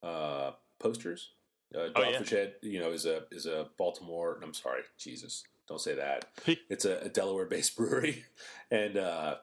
uh, 0.04 0.52
posters. 0.80 1.30
Uh, 1.74 1.88
Oh, 1.96 2.02
yeah. 2.04 2.20
Dogfish 2.20 2.30
Head, 2.30 2.54
you 2.62 2.80
know, 2.80 2.92
is 2.92 3.06
a 3.06 3.24
is 3.32 3.46
a 3.46 3.68
Baltimore. 3.78 4.40
I'm 4.44 4.54
sorry, 4.54 4.82
Jesus, 4.98 5.44
don't 5.72 5.82
say 5.82 5.96
that. 5.96 6.26
it's 6.70 6.86
a, 6.86 7.00
a 7.00 7.10
Delaware-based 7.10 7.76
brewery, 7.78 8.26
and 8.70 8.98
uh, 8.98 9.36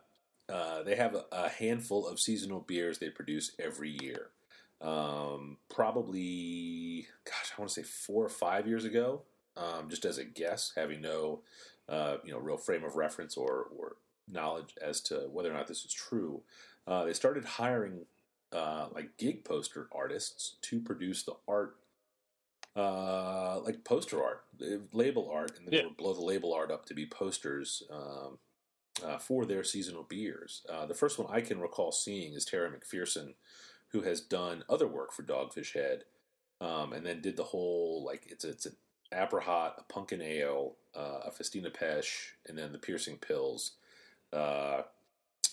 uh, 0.48 0.82
they 0.82 0.94
have 0.94 1.14
a, 1.14 1.24
a 1.32 1.48
handful 1.48 2.06
of 2.06 2.20
seasonal 2.20 2.60
beers 2.60 2.98
they 2.98 3.10
produce 3.10 3.52
every 3.58 3.96
year. 4.00 4.28
Um, 4.80 5.56
probably, 5.68 7.06
gosh, 7.24 7.52
I 7.56 7.60
want 7.60 7.70
to 7.70 7.82
say 7.82 7.82
four 7.82 8.24
or 8.24 8.28
five 8.28 8.66
years 8.68 8.84
ago, 8.84 9.22
um, 9.56 9.88
just 9.88 10.04
as 10.04 10.18
a 10.18 10.24
guess, 10.24 10.72
having 10.76 11.00
no, 11.00 11.40
uh, 11.88 12.18
you 12.24 12.30
know, 12.30 12.38
real 12.38 12.56
frame 12.56 12.84
of 12.84 12.94
reference 12.94 13.36
or, 13.36 13.66
or 13.76 13.96
knowledge 14.30 14.74
as 14.80 15.00
to 15.00 15.28
whether 15.32 15.50
or 15.50 15.54
not 15.54 15.66
this 15.66 15.84
is 15.84 15.92
true. 15.92 16.42
Uh, 16.86 17.04
they 17.04 17.12
started 17.12 17.44
hiring 17.44 18.04
uh, 18.52 18.86
like 18.94 19.16
gig 19.18 19.44
poster 19.44 19.88
artists 19.92 20.56
to 20.62 20.80
produce 20.80 21.24
the 21.24 21.34
art, 21.48 21.76
uh, 22.78 23.60
like 23.60 23.84
poster 23.84 24.22
art, 24.22 24.44
uh, 24.62 24.78
label 24.92 25.30
art, 25.30 25.58
and 25.58 25.66
then 25.66 25.74
Yeah. 25.74 25.80
they 25.80 25.86
would 25.86 25.96
blow 25.96 26.14
the 26.14 26.24
label 26.24 26.52
art 26.54 26.70
up 26.70 26.86
to 26.86 26.94
be 26.94 27.06
posters. 27.06 27.82
Um, 27.90 28.38
uh, 29.04 29.16
for 29.16 29.44
their 29.44 29.62
seasonal 29.62 30.02
beers. 30.02 30.62
Uh, 30.68 30.84
the 30.84 30.94
first 30.94 31.20
one 31.20 31.28
I 31.32 31.40
can 31.40 31.60
recall 31.60 31.92
seeing 31.92 32.32
is 32.34 32.44
Tara 32.44 32.68
McPherson, 32.68 33.34
who 33.90 34.02
has 34.02 34.20
done 34.20 34.64
other 34.68 34.88
work 34.88 35.12
for 35.12 35.22
Dogfish 35.22 35.74
Head, 35.74 36.04
um, 36.60 36.92
and 36.92 37.06
then 37.06 37.20
did 37.20 37.36
the 37.36 37.44
whole 37.44 38.02
like 38.04 38.26
it's 38.28 38.44
it's 38.44 38.66
an 38.66 38.74
apricot, 39.12 39.76
a 39.78 39.92
pumpkin 39.92 40.20
ale, 40.20 40.76
uh, 40.96 41.20
a 41.26 41.30
Festina 41.30 41.70
Pêche, 41.70 42.32
and 42.46 42.58
then 42.58 42.72
the 42.72 42.78
Piercing 42.78 43.18
Pils. 43.18 43.72
Uh, 44.32 44.82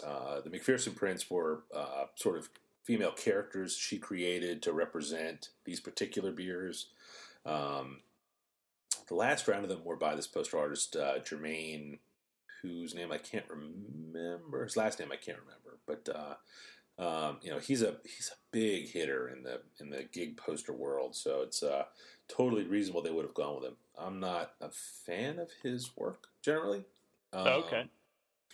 uh, 0.04 0.42
the 0.42 0.50
McPherson 0.50 0.96
prints 0.96 1.30
were 1.30 1.64
uh, 1.74 2.06
sort 2.16 2.38
of 2.38 2.50
female 2.86 3.12
characters 3.12 3.76
she 3.76 3.98
created 3.98 4.62
to 4.62 4.72
represent 4.72 5.50
these 5.66 5.80
particular 5.80 6.32
beers. 6.32 6.90
Um, 7.46 8.02
the 9.08 9.16
last 9.16 9.48
round 9.48 9.64
of 9.64 9.70
them 9.70 9.84
were 9.84 9.96
by 9.96 10.16
this 10.16 10.28
poster 10.28 10.58
artist 10.58 10.96
uh, 10.96 11.20
Jermaine, 11.20 12.00
whose 12.62 12.96
name 12.96 13.12
I 13.12 13.18
can't 13.18 13.46
remember. 13.50 14.64
His 14.64 14.78
last 14.78 15.00
name 15.00 15.12
I 15.12 15.18
can't 15.18 15.40
remember, 15.40 15.80
but 15.86 16.10
uh, 16.16 16.36
um, 17.02 17.38
you 17.42 17.52
know 17.52 17.60
he's 17.60 17.82
a 17.82 17.98
he's 18.04 18.32
a 18.32 18.38
big 18.52 18.90
hitter 18.90 19.28
in 19.30 19.44
the 19.44 19.62
in 19.80 19.90
the 19.90 20.04
gig 20.12 20.38
poster 20.38 20.74
world. 20.74 21.16
So 21.16 21.42
it's 21.42 21.64
uh, 21.64 21.86
totally 22.28 22.64
reasonable 22.64 23.02
they 23.02 23.12
would 23.12 23.26
have 23.26 23.34
gone 23.34 23.56
with 23.56 23.66
him. 23.66 23.78
I'm 23.98 24.20
not 24.20 24.54
a 24.62 24.70
fan 24.70 25.40
of 25.40 25.50
his 25.64 25.92
work 25.96 26.28
generally. 26.42 26.86
Um, 27.34 27.48
okay. 27.48 27.86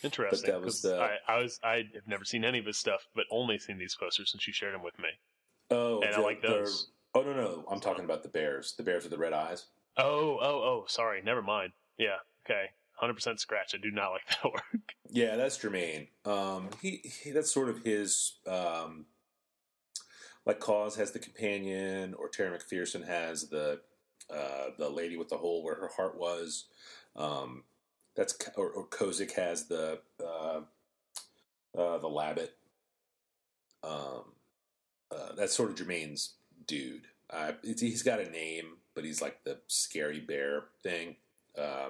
Interesting. 0.03 0.51
that 0.51 0.61
was 0.61 0.81
the- 0.81 0.99
I, 0.99 1.17
I 1.27 1.37
was 1.41 1.59
I 1.63 1.83
have 1.93 2.07
never 2.07 2.25
seen 2.25 2.43
any 2.43 2.59
of 2.59 2.65
his 2.65 2.77
stuff, 2.77 3.07
but 3.15 3.25
only 3.31 3.57
seen 3.59 3.77
these 3.77 3.95
posters 3.95 4.31
since 4.31 4.47
you 4.47 4.53
shared 4.53 4.73
them 4.73 4.83
with 4.83 4.97
me. 4.99 5.09
Oh, 5.69 6.01
And 6.01 6.13
I 6.13 6.17
the- 6.17 6.23
like 6.23 6.41
the- 6.41 6.47
those. 6.47 6.91
Oh 7.13 7.21
no, 7.23 7.33
no, 7.33 7.65
I'm 7.69 7.81
talking 7.81 8.05
about 8.05 8.23
the 8.23 8.29
bears. 8.29 8.73
The 8.77 8.83
bears 8.83 9.03
with 9.03 9.11
the 9.11 9.17
red 9.17 9.33
eyes. 9.33 9.65
Oh, 9.97 10.37
oh, 10.41 10.61
oh, 10.63 10.85
sorry, 10.87 11.21
never 11.21 11.41
mind. 11.41 11.73
Yeah, 11.97 12.15
okay. 12.45 12.67
Hundred 12.93 13.15
percent 13.15 13.39
scratch. 13.41 13.73
I 13.75 13.79
do 13.79 13.91
not 13.91 14.11
like 14.11 14.21
that 14.29 14.45
work. 14.45 14.93
Yeah, 15.09 15.35
that's 15.35 15.57
Jermaine. 15.57 16.07
Um, 16.25 16.69
he, 16.81 16.97
he 17.23 17.31
that's 17.31 17.51
sort 17.53 17.67
of 17.67 17.83
his 17.83 18.35
um, 18.47 19.07
like 20.45 20.59
KAWS 20.61 20.95
has 20.95 21.11
the 21.11 21.19
companion, 21.19 22.13
or 22.13 22.29
Tara 22.29 22.57
McPherson 22.57 23.05
has 23.05 23.49
the 23.49 23.81
uh, 24.33 24.67
the 24.77 24.89
lady 24.89 25.17
with 25.17 25.27
the 25.29 25.37
hole 25.37 25.63
where 25.63 25.75
her 25.75 25.89
heart 25.89 26.17
was. 26.17 26.65
Um, 27.17 27.63
that's 28.15 28.37
or, 28.55 28.69
or 28.69 28.87
Kozik 28.87 29.33
has 29.35 29.67
the 29.67 29.99
uh, 30.23 30.61
uh, 31.77 31.97
the 31.97 32.09
Labbit. 32.09 32.49
Um, 33.83 34.33
uh, 35.11 35.33
that's 35.35 35.55
sort 35.55 35.69
of 35.69 35.75
Jermaine's 35.75 36.33
dude. 36.67 37.07
Uh, 37.29 37.53
he's 37.63 38.03
got 38.03 38.19
a 38.19 38.29
name, 38.29 38.77
but 38.93 39.05
he's 39.05 39.21
like 39.21 39.43
the 39.43 39.59
scary 39.67 40.19
bear 40.19 40.65
thing. 40.83 41.15
Uh, 41.57 41.89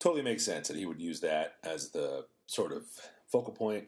totally 0.00 0.22
makes 0.22 0.44
sense 0.44 0.68
that 0.68 0.76
he 0.76 0.86
would 0.86 1.00
use 1.00 1.20
that 1.20 1.54
as 1.62 1.90
the 1.90 2.26
sort 2.46 2.72
of 2.72 2.84
focal 3.28 3.52
point 3.52 3.84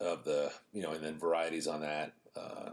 of 0.00 0.24
the 0.24 0.52
you 0.72 0.82
know, 0.82 0.92
and 0.92 1.04
then 1.04 1.18
varieties 1.18 1.66
on 1.66 1.80
that 1.82 2.14
uh, 2.36 2.70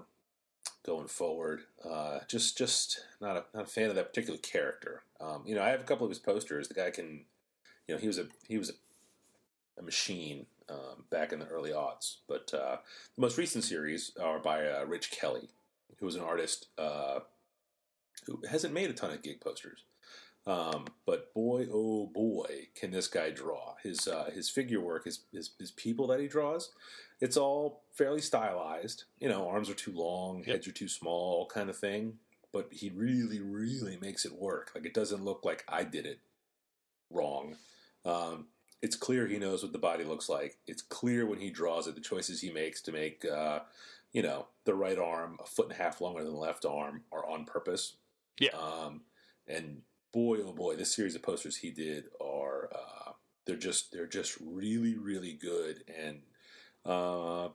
going 0.86 1.08
forward. 1.08 1.62
Uh, 1.88 2.20
just 2.28 2.58
just 2.58 3.02
not 3.20 3.38
a 3.38 3.44
not 3.54 3.66
a 3.66 3.70
fan 3.70 3.90
of 3.90 3.96
that 3.96 4.10
particular 4.10 4.40
character. 4.40 5.04
Um, 5.20 5.44
you 5.46 5.56
know, 5.56 5.62
I 5.62 5.70
have 5.70 5.82
a 5.82 5.86
couple 5.86 6.06
of 6.06 6.12
his 6.12 6.20
posters. 6.20 6.68
The 6.68 6.74
guy 6.74 6.90
can, 6.90 7.26
you 7.88 7.96
know, 7.96 8.02
he 8.02 8.08
was 8.08 8.18
a 8.18 8.28
he 8.48 8.58
was 8.58 8.70
a, 8.70 8.74
a 9.80 9.84
machine 9.84 10.46
um, 10.70 11.06
back 11.10 11.34
in 11.34 11.40
the 11.40 11.48
early 11.48 11.72
aughts. 11.72 12.18
But 12.28 12.54
uh, 12.54 12.78
the 13.16 13.22
most 13.22 13.38
recent 13.38 13.64
series 13.64 14.12
are 14.22 14.40
by 14.40 14.66
uh, 14.68 14.86
Rich 14.86 15.12
Kelly, 15.12 15.50
who 16.00 16.06
was 16.06 16.16
an 16.16 16.22
artist 16.24 16.68
uh, 16.78 17.20
who 18.26 18.42
hasn't 18.50 18.74
made 18.74 18.90
a 18.90 18.94
ton 18.94 19.12
of 19.12 19.24
gig 19.24 19.42
posters. 19.42 19.84
Um, 20.48 20.86
but 21.06 21.32
boy, 21.36 21.68
oh 21.72 22.08
boy, 22.08 22.70
can 22.74 22.90
this 22.92 23.08
guy 23.08 23.30
draw! 23.30 23.76
His 23.84 24.08
uh, 24.08 24.32
his 24.34 24.50
figure 24.50 24.80
work, 24.82 25.06
his, 25.06 25.20
his 25.32 25.52
his 25.60 25.70
people 25.72 26.08
that 26.08 26.20
he 26.20 26.28
draws, 26.28 26.72
it's 27.20 27.38
all 27.38 27.84
fairly 27.94 28.22
stylized. 28.22 29.04
You 29.20 29.30
know, 29.30 29.48
arms 29.48 29.70
are 29.70 29.76
too 29.76 29.92
long, 29.94 30.40
Yep. 30.40 30.48
heads 30.48 30.68
are 30.68 30.72
too 30.72 30.88
small, 30.88 31.46
kind 31.46 31.70
of 31.70 31.78
thing. 31.78 32.18
But 32.52 32.70
he 32.72 32.90
really, 32.90 33.40
really 33.40 33.98
makes 34.02 34.26
it 34.26 34.34
work. 34.34 34.72
Like 34.74 34.86
it 34.86 34.94
doesn't 34.96 35.24
look 35.24 35.46
like 35.46 35.64
I 35.70 35.84
did 35.84 36.06
it 36.08 36.20
wrong. 37.12 37.56
Um, 38.06 38.48
it's 38.82 38.96
clear 38.96 39.28
he 39.28 39.38
knows 39.38 39.64
what 39.64 39.74
the 39.74 39.80
body 39.80 40.04
looks 40.04 40.28
like. 40.28 40.58
It's 40.68 40.82
clear 40.82 41.26
when 41.26 41.40
he 41.40 41.50
draws 41.50 41.88
it, 41.88 41.96
the 41.96 42.02
choices 42.02 42.42
he 42.42 42.52
makes 42.52 42.82
to 42.84 42.92
make, 42.92 43.24
uh, 43.26 43.60
you 44.12 44.24
know, 44.24 44.48
the 44.66 44.74
right 44.74 44.98
arm 44.98 45.38
a 45.42 45.46
foot 45.46 45.70
and 45.70 45.80
a 45.80 45.84
half 45.84 46.02
longer 46.02 46.24
than 46.24 46.34
the 46.34 46.40
left 46.40 46.66
arm 46.66 47.04
are 47.12 47.28
on 47.30 47.46
purpose. 47.46 47.96
Yeah. 48.40 48.50
Um, 48.58 49.02
and 49.48 49.82
boy, 50.12 50.40
oh 50.44 50.54
boy, 50.54 50.76
this 50.76 50.96
series 50.96 51.16
of 51.16 51.22
posters 51.22 51.58
he 51.58 51.72
did 51.72 52.06
are 52.20 52.70
uh, 52.74 53.12
they're 53.46 53.56
just 53.56 53.92
they're 53.92 54.08
just 54.08 54.38
really 54.42 54.96
really 54.96 55.34
good 55.34 55.84
and 55.88 56.22
uh, 56.86 57.50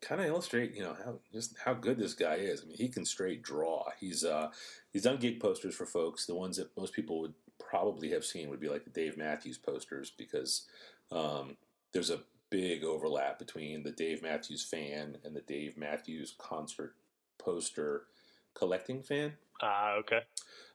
kind 0.00 0.20
of 0.20 0.26
illustrate 0.26 0.74
you 0.74 0.82
know 0.82 0.96
how 1.04 1.18
just 1.32 1.56
how 1.64 1.74
good 1.74 1.98
this 1.98 2.14
guy 2.14 2.34
is. 2.36 2.62
I 2.62 2.66
mean, 2.66 2.76
he 2.76 2.88
can 2.88 3.04
straight 3.04 3.42
draw. 3.42 3.84
He's 4.00 4.24
uh, 4.24 4.50
he's 4.92 5.02
done 5.02 5.18
gig 5.18 5.40
posters 5.40 5.74
for 5.74 5.86
folks. 5.86 6.26
The 6.26 6.34
ones 6.34 6.56
that 6.56 6.76
most 6.76 6.92
people 6.92 7.20
would 7.20 7.34
probably 7.68 8.10
have 8.10 8.24
seen 8.24 8.48
would 8.50 8.60
be 8.60 8.68
like 8.68 8.84
the 8.84 8.90
Dave 8.90 9.16
Matthews 9.16 9.58
posters 9.58 10.10
because 10.16 10.66
um, 11.10 11.56
there's 11.92 12.10
a 12.10 12.20
big 12.50 12.84
overlap 12.84 13.38
between 13.38 13.82
the 13.82 13.90
Dave 13.90 14.22
Matthews 14.22 14.62
fan 14.62 15.18
and 15.24 15.34
the 15.34 15.40
Dave 15.40 15.76
Matthews 15.76 16.34
concert 16.38 16.94
poster 17.38 18.02
collecting 18.54 19.02
fan. 19.02 19.32
Ah, 19.62 19.94
okay. 19.94 20.20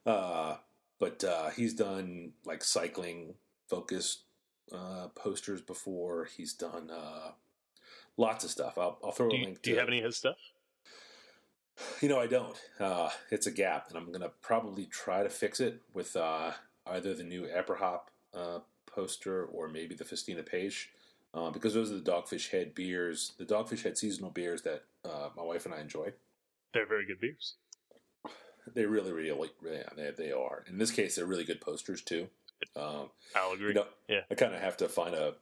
Uh, 0.06 0.56
but 1.00 1.24
uh, 1.24 1.50
he's 1.52 1.74
done 1.74 2.34
like 2.46 2.64
cycling 2.64 3.36
focused 3.70 4.24
uh, 4.74 5.08
posters 5.16 5.62
before. 5.62 6.26
He's 6.36 6.54
done 6.54 6.90
uh, 6.92 7.32
lots 8.18 8.44
of 8.44 8.52
stuff. 8.52 8.78
I'll, 8.78 9.00
I'll 9.04 9.12
throw 9.12 9.30
Do 9.30 9.36
a 9.36 9.40
you, 9.40 9.46
link. 9.46 9.62
do 9.62 9.70
to 9.70 9.74
you 9.74 9.80
have 9.80 9.88
any 9.88 10.00
of 10.00 10.06
his 10.06 10.18
stuff? 10.18 10.38
You 12.02 12.10
know, 12.10 12.20
I 12.20 12.28
don't. 12.28 12.56
Uh, 12.80 13.10
it's 13.32 13.48
a 13.48 13.52
gap, 13.52 13.88
and 13.90 13.98
I'm 13.98 14.12
gonna 14.12 14.32
probably 14.42 14.86
try 14.86 15.24
to 15.24 15.30
fix 15.30 15.60
it 15.60 15.82
with 15.94 16.16
uh, 16.16 16.52
either 16.92 17.14
the 17.14 17.24
new 17.24 17.44
Aprihop 17.44 18.02
uh, 18.34 18.60
poster 18.86 19.46
or 19.46 19.68
maybe 19.68 19.96
the 19.96 20.06
Festina 20.06 20.44
Pêche. 20.44 20.88
Uh, 21.34 21.50
because 21.50 21.74
those 21.74 21.90
are 21.90 21.96
the 21.98 22.12
Dogfish 22.12 22.50
Head 22.50 22.76
beers, 22.76 23.32
the 23.38 23.46
Dogfish 23.46 23.84
Head 23.84 23.98
seasonal 23.98 24.32
beers 24.32 24.64
that 24.64 24.84
uh, 25.06 25.30
my 25.36 25.44
wife 25.44 25.66
and 25.66 25.74
I 25.74 25.80
enjoy. 25.80 26.12
They're 26.74 26.86
very 26.86 27.06
good 27.06 27.22
beers. 27.22 27.54
They 28.74 28.86
really, 28.86 29.12
really, 29.14 29.32
really 29.62 29.78
yeah, 29.78 29.90
they, 29.96 30.12
they 30.26 30.32
are. 30.34 30.64
In 30.68 30.78
this 30.78 30.92
case, 30.92 31.16
they're 31.16 31.26
really 31.26 31.46
good 31.46 31.62
posters 31.62 32.02
too. 32.02 32.28
Um, 32.76 33.10
I'll 33.36 33.54
agree. 33.54 33.70
you 33.70 33.74
know, 33.76 33.88
Yeah. 34.08 34.22
I 34.30 34.36
kind 34.36 34.54
of 34.54 34.62
have 34.62 34.78
to 34.78 34.90
find 34.90 35.16
a, 35.16 35.34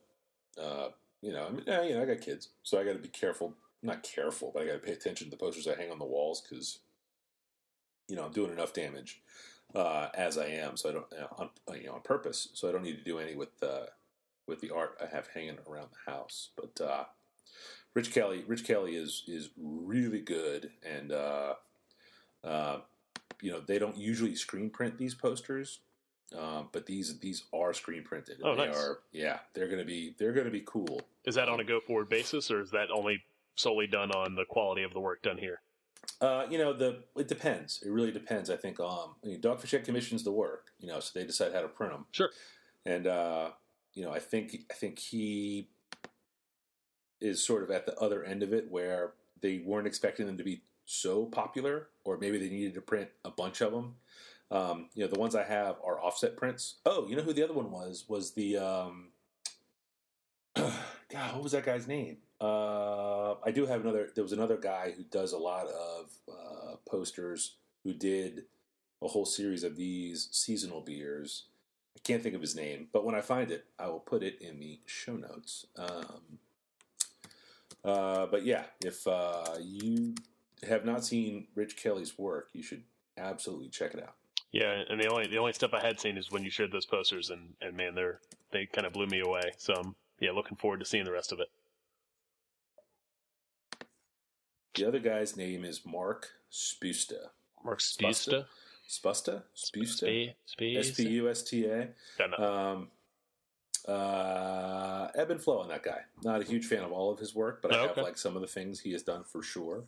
uh, 0.61 0.89
you 1.21 1.33
know, 1.33 1.47
I 1.47 1.49
mean, 1.49 1.63
yeah, 1.67 1.83
you 1.83 1.95
know, 1.95 2.03
I 2.03 2.05
got 2.05 2.21
kids, 2.21 2.49
so 2.63 2.79
I 2.79 2.83
got 2.83 2.93
to 2.93 2.99
be 2.99 3.07
careful. 3.09 3.55
Not 3.81 4.03
careful, 4.03 4.51
but 4.53 4.63
I 4.63 4.67
got 4.67 4.73
to 4.73 4.79
pay 4.79 4.91
attention 4.93 5.27
to 5.27 5.31
the 5.31 5.37
posters 5.37 5.67
I 5.67 5.75
hang 5.75 5.91
on 5.91 5.99
the 5.99 6.05
walls 6.05 6.41
because, 6.41 6.79
you 8.07 8.15
know, 8.15 8.25
I'm 8.25 8.31
doing 8.31 8.51
enough 8.51 8.73
damage 8.73 9.21
uh, 9.75 10.09
as 10.15 10.37
I 10.37 10.47
am, 10.47 10.77
so 10.77 10.89
I 10.89 10.93
don't, 10.93 11.05
uh, 11.13 11.27
on, 11.37 11.49
uh, 11.69 11.73
you 11.73 11.87
know, 11.87 11.93
on 11.93 12.01
purpose. 12.01 12.49
So 12.53 12.67
I 12.67 12.71
don't 12.71 12.83
need 12.83 12.97
to 12.97 13.03
do 13.03 13.19
any 13.19 13.35
with 13.35 13.61
uh, 13.61 13.87
with 14.47 14.61
the 14.61 14.71
art 14.71 14.97
I 15.01 15.13
have 15.15 15.27
hanging 15.33 15.57
around 15.69 15.89
the 15.91 16.11
house. 16.11 16.49
But 16.55 16.83
uh, 16.83 17.03
Rich 17.93 18.11
Kelly, 18.11 18.43
Rich 18.47 18.65
Kelly 18.65 18.95
is 18.95 19.23
is 19.27 19.49
really 19.57 20.21
good, 20.21 20.71
and 20.83 21.11
uh, 21.11 21.53
uh, 22.43 22.77
you 23.41 23.51
know, 23.51 23.59
they 23.59 23.79
don't 23.79 23.97
usually 23.97 24.35
screen 24.35 24.69
print 24.69 24.97
these 24.97 25.15
posters. 25.15 25.79
Um, 26.37 26.69
but 26.71 26.85
these 26.85 27.17
these 27.19 27.43
are 27.53 27.73
screen 27.73 28.03
printed. 28.03 28.37
Oh, 28.43 28.55
they 28.55 28.67
nice. 28.67 28.77
are 28.77 28.99
yeah, 29.11 29.39
they're 29.53 29.67
gonna 29.67 29.85
be 29.85 30.15
they're 30.19 30.33
gonna 30.33 30.51
be 30.51 30.63
cool. 30.65 31.01
Is 31.25 31.35
that 31.35 31.49
on 31.49 31.59
a 31.59 31.63
go 31.63 31.79
forward 31.79 32.07
basis, 32.09 32.51
or 32.51 32.61
is 32.61 32.69
that 32.71 32.91
only 32.91 33.23
solely 33.55 33.87
done 33.87 34.11
on 34.11 34.35
the 34.35 34.45
quality 34.45 34.83
of 34.83 34.93
the 34.93 34.99
work 34.99 35.23
done 35.23 35.37
here? 35.39 35.61
Uh, 36.21 36.45
you 36.49 36.57
know, 36.57 36.73
the 36.73 37.03
it 37.15 37.27
depends. 37.27 37.81
It 37.85 37.89
really 37.89 38.11
depends. 38.11 38.49
I 38.49 38.57
think 38.57 38.79
um, 38.79 39.15
I 39.23 39.27
mean, 39.27 39.41
Dogfish 39.41 39.71
Head 39.71 39.85
commissions 39.85 40.23
the 40.23 40.31
work. 40.31 40.71
You 40.79 40.87
know, 40.87 40.99
so 40.99 41.17
they 41.17 41.25
decide 41.25 41.53
how 41.53 41.61
to 41.61 41.67
print 41.67 41.93
them. 41.93 42.05
Sure. 42.11 42.29
And 42.85 43.07
uh, 43.07 43.51
you 43.93 44.03
know, 44.03 44.11
I 44.11 44.19
think 44.19 44.55
I 44.69 44.73
think 44.73 44.99
he 44.99 45.69
is 47.21 47.43
sort 47.43 47.63
of 47.63 47.71
at 47.71 47.85
the 47.85 47.97
other 47.99 48.23
end 48.23 48.43
of 48.43 48.53
it, 48.53 48.69
where 48.69 49.13
they 49.41 49.61
weren't 49.65 49.87
expecting 49.87 50.25
them 50.25 50.37
to 50.37 50.43
be 50.43 50.63
so 50.85 51.25
popular, 51.25 51.87
or 52.03 52.17
maybe 52.17 52.37
they 52.37 52.49
needed 52.49 52.73
to 52.73 52.81
print 52.81 53.09
a 53.23 53.31
bunch 53.31 53.61
of 53.61 53.71
them. 53.71 53.95
Um, 54.51 54.89
you 54.95 55.03
know, 55.03 55.11
the 55.11 55.19
ones 55.19 55.35
I 55.35 55.43
have 55.43 55.75
are 55.85 56.01
offset 56.01 56.35
prints. 56.35 56.77
Oh, 56.85 57.07
you 57.07 57.15
know 57.15 57.21
who 57.21 57.33
the 57.33 57.43
other 57.43 57.53
one 57.53 57.71
was? 57.71 58.05
Was 58.07 58.33
the 58.33 58.57
um, 58.57 59.09
God, 60.55 61.33
what 61.33 61.43
was 61.43 61.51
that 61.53 61.65
guy's 61.65 61.87
name? 61.87 62.17
Uh, 62.41 63.35
I 63.43 63.51
do 63.51 63.65
have 63.65 63.81
another. 63.81 64.09
There 64.13 64.23
was 64.23 64.33
another 64.33 64.57
guy 64.57 64.93
who 64.95 65.03
does 65.03 65.33
a 65.33 65.37
lot 65.37 65.67
of 65.67 66.09
uh, 66.29 66.75
posters 66.89 67.55
who 67.83 67.93
did 67.93 68.45
a 69.01 69.07
whole 69.07 69.25
series 69.25 69.63
of 69.63 69.75
these 69.75 70.29
seasonal 70.31 70.81
beers. 70.81 71.45
I 71.95 71.99
can't 72.03 72.23
think 72.23 72.35
of 72.35 72.41
his 72.41 72.55
name, 72.55 72.87
but 72.93 73.03
when 73.03 73.15
I 73.15 73.21
find 73.21 73.51
it, 73.51 73.65
I 73.77 73.87
will 73.87 73.99
put 73.99 74.23
it 74.23 74.41
in 74.41 74.59
the 74.59 74.79
show 74.85 75.15
notes. 75.15 75.65
Um, 75.77 76.39
uh, 77.83 78.25
but 78.27 78.45
yeah, 78.45 78.63
if 78.83 79.05
uh, 79.05 79.55
you 79.61 80.15
have 80.67 80.85
not 80.85 81.05
seen 81.05 81.47
Rich 81.55 81.77
Kelly's 81.77 82.17
work, 82.17 82.49
you 82.53 82.63
should 82.63 82.83
absolutely 83.17 83.69
check 83.69 83.93
it 83.93 84.01
out. 84.01 84.15
Yeah, 84.51 84.83
and 84.89 84.99
the 84.99 85.07
only 85.07 85.27
the 85.27 85.37
only 85.37 85.53
stuff 85.53 85.73
I 85.73 85.81
had 85.81 85.99
seen 85.99 86.17
is 86.17 86.31
when 86.31 86.43
you 86.43 86.49
shared 86.49 86.71
those 86.71 86.85
posters, 86.85 87.29
and 87.29 87.53
and 87.61 87.75
man, 87.75 87.95
they're 87.95 88.19
they 88.51 88.65
kind 88.65 88.87
of 88.87 88.93
blew 88.93 89.07
me 89.07 89.19
away. 89.19 89.51
So 89.57 89.73
um, 89.75 89.95
yeah, 90.19 90.31
looking 90.31 90.57
forward 90.57 90.79
to 90.79 90.85
seeing 90.85 91.05
the 91.05 91.11
rest 91.11 91.31
of 91.31 91.39
it. 91.39 91.49
The 94.79 94.87
other 94.87 94.99
guy's 94.99 95.35
name 95.35 95.65
is 95.65 95.85
Mark 95.85 96.29
Spusta. 96.49 97.31
Mark 97.65 97.79
Spusta. 97.79 98.45
Spusta? 98.89 99.43
Spusta? 99.53 100.33
Sp- 100.47 100.77
S 100.77 100.91
P 100.91 101.09
U 101.09 101.29
S 101.29 101.43
T 101.43 101.65
A. 101.65 101.89
Um, 102.41 102.87
uh, 103.85 105.09
ebb 105.15 105.31
and 105.31 105.41
flow 105.41 105.59
on 105.59 105.67
that 105.67 105.83
guy. 105.83 105.99
Not 106.23 106.39
a 106.39 106.45
huge 106.45 106.65
fan 106.67 106.83
of 106.83 106.93
all 106.93 107.11
of 107.11 107.19
his 107.19 107.35
work, 107.35 107.61
but 107.61 107.73
I 107.73 107.77
Oh, 107.77 107.81
have 107.81 107.91
okay. 107.91 108.03
like 108.03 108.17
some 108.17 108.37
of 108.37 108.41
the 108.41 108.47
things 108.47 108.79
he 108.79 108.93
has 108.93 109.03
done 109.03 109.25
for 109.25 109.43
sure. 109.43 109.83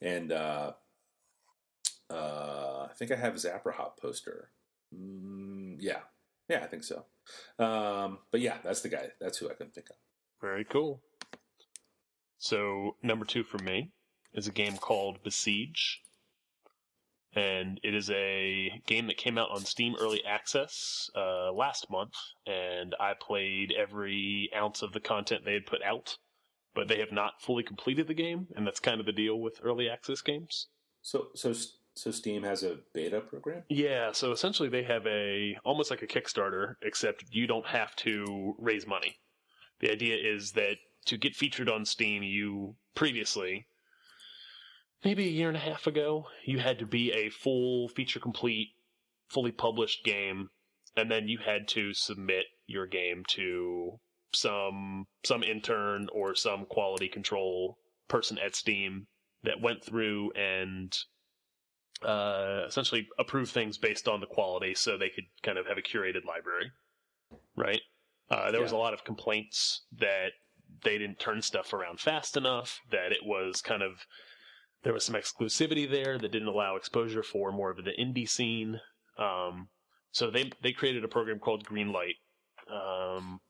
And 0.00 0.30
uh, 0.30 0.74
uh, 2.08 2.86
I 2.88 2.94
think 2.94 3.10
I 3.10 3.16
have 3.16 3.32
his 3.32 3.44
Aprihop 3.44 3.96
poster. 4.00 4.50
Mm, 4.94 5.78
yeah, 5.80 6.02
yeah, 6.48 6.60
I 6.62 6.66
think 6.68 6.84
so. 6.84 7.04
Um, 7.58 8.18
but 8.30 8.40
yeah, 8.40 8.58
that's 8.62 8.80
the 8.82 8.90
guy. 8.90 9.08
That's 9.20 9.38
who 9.38 9.50
I 9.50 9.54
can 9.54 9.70
think 9.70 9.90
of. 9.90 9.96
Very 10.40 10.64
cool. 10.64 11.00
So 12.38 12.94
number 13.02 13.24
two 13.24 13.42
for 13.42 13.58
me 13.58 13.90
is 14.34 14.46
a 14.46 14.52
game 14.52 14.76
called 14.76 15.22
Besiege, 15.22 16.02
and 17.34 17.78
it 17.82 17.94
is 17.94 18.10
a 18.10 18.82
game 18.86 19.06
that 19.06 19.16
came 19.16 19.38
out 19.38 19.50
on 19.50 19.64
Steam 19.64 19.94
Early 20.00 20.24
Access 20.24 21.10
uh, 21.16 21.52
last 21.52 21.90
month, 21.90 22.14
and 22.46 22.94
I 22.98 23.14
played 23.20 23.72
every 23.76 24.50
ounce 24.54 24.82
of 24.82 24.92
the 24.92 25.00
content 25.00 25.44
they 25.44 25.54
had 25.54 25.66
put 25.66 25.82
out, 25.82 26.16
but 26.74 26.88
they 26.88 26.98
have 26.98 27.12
not 27.12 27.40
fully 27.40 27.62
completed 27.62 28.08
the 28.08 28.14
game, 28.14 28.48
and 28.56 28.66
that's 28.66 28.80
kind 28.80 29.00
of 29.00 29.06
the 29.06 29.12
deal 29.12 29.40
with 29.40 29.60
early 29.62 29.88
access 29.88 30.20
games. 30.20 30.68
So, 31.02 31.28
so, 31.34 31.54
so 31.94 32.10
Steam 32.10 32.42
has 32.42 32.62
a 32.62 32.78
beta 32.92 33.20
program. 33.20 33.62
Yeah, 33.68 34.12
so 34.12 34.32
essentially 34.32 34.68
they 34.68 34.82
have 34.84 35.06
a 35.06 35.56
almost 35.64 35.90
like 35.90 36.02
a 36.02 36.06
Kickstarter, 36.06 36.74
except 36.82 37.24
you 37.30 37.46
don't 37.46 37.66
have 37.66 37.94
to 37.96 38.54
raise 38.58 38.86
money. 38.86 39.16
The 39.80 39.90
idea 39.90 40.16
is 40.16 40.52
that 40.52 40.76
to 41.06 41.16
get 41.16 41.34
featured 41.34 41.68
on 41.68 41.84
Steam, 41.84 42.22
you 42.22 42.74
previously, 42.94 43.66
maybe 45.04 45.26
a 45.26 45.30
year 45.30 45.48
and 45.48 45.56
a 45.56 45.60
half 45.60 45.86
ago, 45.86 46.26
you 46.44 46.58
had 46.58 46.78
to 46.78 46.86
be 46.86 47.12
a 47.12 47.30
full 47.30 47.88
feature 47.88 48.20
complete, 48.20 48.68
fully 49.28 49.52
published 49.52 50.04
game, 50.04 50.50
and 50.96 51.10
then 51.10 51.28
you 51.28 51.38
had 51.38 51.68
to 51.68 51.94
submit 51.94 52.46
your 52.66 52.86
game 52.86 53.24
to 53.28 53.98
some 54.32 55.06
some 55.24 55.42
intern 55.42 56.08
or 56.12 56.34
some 56.34 56.64
quality 56.66 57.08
control 57.08 57.78
person 58.08 58.38
at 58.38 58.54
Steam 58.54 59.06
that 59.42 59.60
went 59.60 59.82
through 59.82 60.30
and 60.32 60.96
uh, 62.04 62.64
essentially 62.66 63.08
approve 63.18 63.50
things 63.50 63.78
based 63.78 64.08
on 64.08 64.20
the 64.20 64.26
quality 64.26 64.74
so 64.74 64.96
they 64.96 65.08
could 65.08 65.24
kind 65.42 65.58
of 65.58 65.66
have 65.66 65.78
a 65.78 65.82
curated 65.82 66.24
library, 66.24 66.70
right? 67.56 67.80
Uh, 68.30 68.50
there 68.50 68.62
was 68.62 68.72
a 68.72 68.76
lot 68.76 68.94
of 68.94 69.04
complaints 69.04 69.82
that 69.98 70.32
they 70.84 70.98
didn't 70.98 71.18
turn 71.18 71.42
stuff 71.42 71.72
around 71.72 72.00
fast 72.00 72.36
enough, 72.36 72.80
that 72.90 73.12
it 73.12 73.24
was 73.24 73.60
kind 73.60 73.82
of, 73.82 74.06
there 74.82 74.92
was 74.92 75.04
some 75.04 75.14
exclusivity 75.14 75.90
there 75.90 76.18
that 76.18 76.32
didn't 76.32 76.48
allow 76.48 76.76
exposure 76.76 77.22
for 77.22 77.52
more 77.52 77.70
of 77.70 77.76
the 77.84 77.92
indie 77.98 78.28
scene. 78.28 78.80
Um, 79.18 79.68
so 80.12 80.30
they, 80.30 80.50
they 80.62 80.72
created 80.72 81.04
a 81.04 81.08
program 81.08 81.38
called 81.38 81.64
Greenlight, 81.66 82.16
um, 82.70 83.40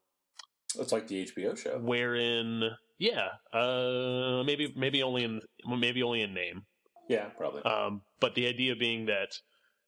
It's 0.79 0.93
like 0.93 1.07
the 1.07 1.27
HBO 1.27 1.57
show. 1.57 1.79
wherein, 1.79 2.71
yeah, 2.99 3.29
uh, 3.53 4.43
maybe, 4.45 4.73
maybe 4.77 5.03
only 5.03 5.25
in, 5.25 5.41
maybe 5.67 6.03
only 6.03 6.23
in 6.23 6.35
name. 6.35 6.63
Yeah, 7.09 7.27
probably. 7.37 7.63
Um, 7.63 8.03
but 8.21 8.35
the 8.35 8.47
idea 8.47 8.77
being 8.77 9.07
that 9.07 9.31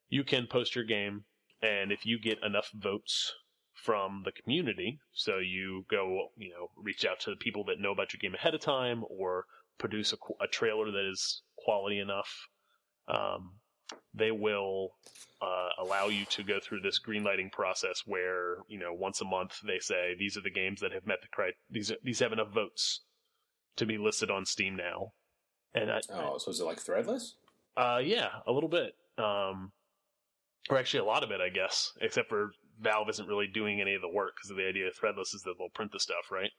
you 0.08 0.24
can 0.24 0.46
post 0.46 0.74
your 0.74 0.84
game, 0.84 1.24
and 1.62 1.92
if 1.92 2.04
you 2.04 2.18
get 2.20 2.42
enough 2.44 2.68
votes 2.74 3.32
from 3.74 4.22
the 4.24 4.32
community, 4.32 4.98
so 5.12 5.38
you 5.38 5.84
go, 5.90 6.28
you 6.36 6.50
know, 6.50 6.68
reach 6.76 7.04
out 7.04 7.20
to 7.20 7.30
the 7.30 7.36
people 7.36 7.64
that 7.64 7.80
know 7.80 7.92
about 7.92 8.12
your 8.12 8.18
game 8.20 8.34
ahead 8.34 8.54
of 8.54 8.60
time, 8.60 9.04
or 9.08 9.44
produce 9.78 10.12
a, 10.12 10.16
a 10.42 10.46
trailer 10.46 10.90
that 10.90 11.10
is 11.10 11.42
quality 11.56 11.98
enough, 11.98 12.30
um, 13.08 13.54
they 14.14 14.30
will 14.30 14.90
uh, 15.40 15.68
allow 15.82 16.08
you 16.08 16.24
to 16.26 16.42
go 16.42 16.58
through 16.60 16.80
this 16.80 17.00
greenlighting 17.00 17.50
process 17.52 18.02
where 18.06 18.58
you 18.68 18.78
know 18.78 18.92
once 18.92 19.20
a 19.20 19.24
month 19.24 19.58
they 19.66 19.78
say 19.78 20.14
these 20.18 20.36
are 20.36 20.42
the 20.42 20.50
games 20.50 20.80
that 20.80 20.92
have 20.92 21.06
met 21.06 21.18
the 21.20 21.28
cri- 21.32 21.54
these 21.70 21.90
are, 21.90 21.96
these 22.02 22.20
have 22.20 22.32
enough 22.32 22.52
votes 22.52 23.00
to 23.76 23.86
be 23.86 23.98
listed 23.98 24.30
on 24.30 24.44
Steam 24.44 24.76
now. 24.76 25.12
And 25.74 25.90
I, 25.90 26.00
oh, 26.10 26.38
so 26.38 26.50
is 26.50 26.60
it 26.60 26.64
like 26.64 26.78
Threadless? 26.78 27.32
uh, 27.76 28.00
yeah, 28.02 28.28
a 28.46 28.52
little 28.52 28.68
bit. 28.68 28.94
Um, 29.18 29.72
or 30.70 30.78
actually 30.78 31.00
a 31.00 31.04
lot 31.04 31.24
of 31.24 31.30
it, 31.30 31.40
I 31.40 31.48
guess, 31.48 31.92
except 32.00 32.28
for 32.28 32.52
Valve 32.80 33.08
isn't 33.10 33.28
really 33.28 33.46
doing 33.46 33.80
any 33.80 33.94
of 33.94 34.02
the 34.02 34.08
work 34.08 34.34
because 34.36 34.56
the 34.56 34.66
idea 34.68 34.86
of 34.86 34.94
Threadless 34.94 35.34
is 35.34 35.42
that 35.44 35.54
they'll 35.58 35.68
print 35.70 35.92
the 35.92 36.00
stuff, 36.00 36.30
right? 36.30 36.50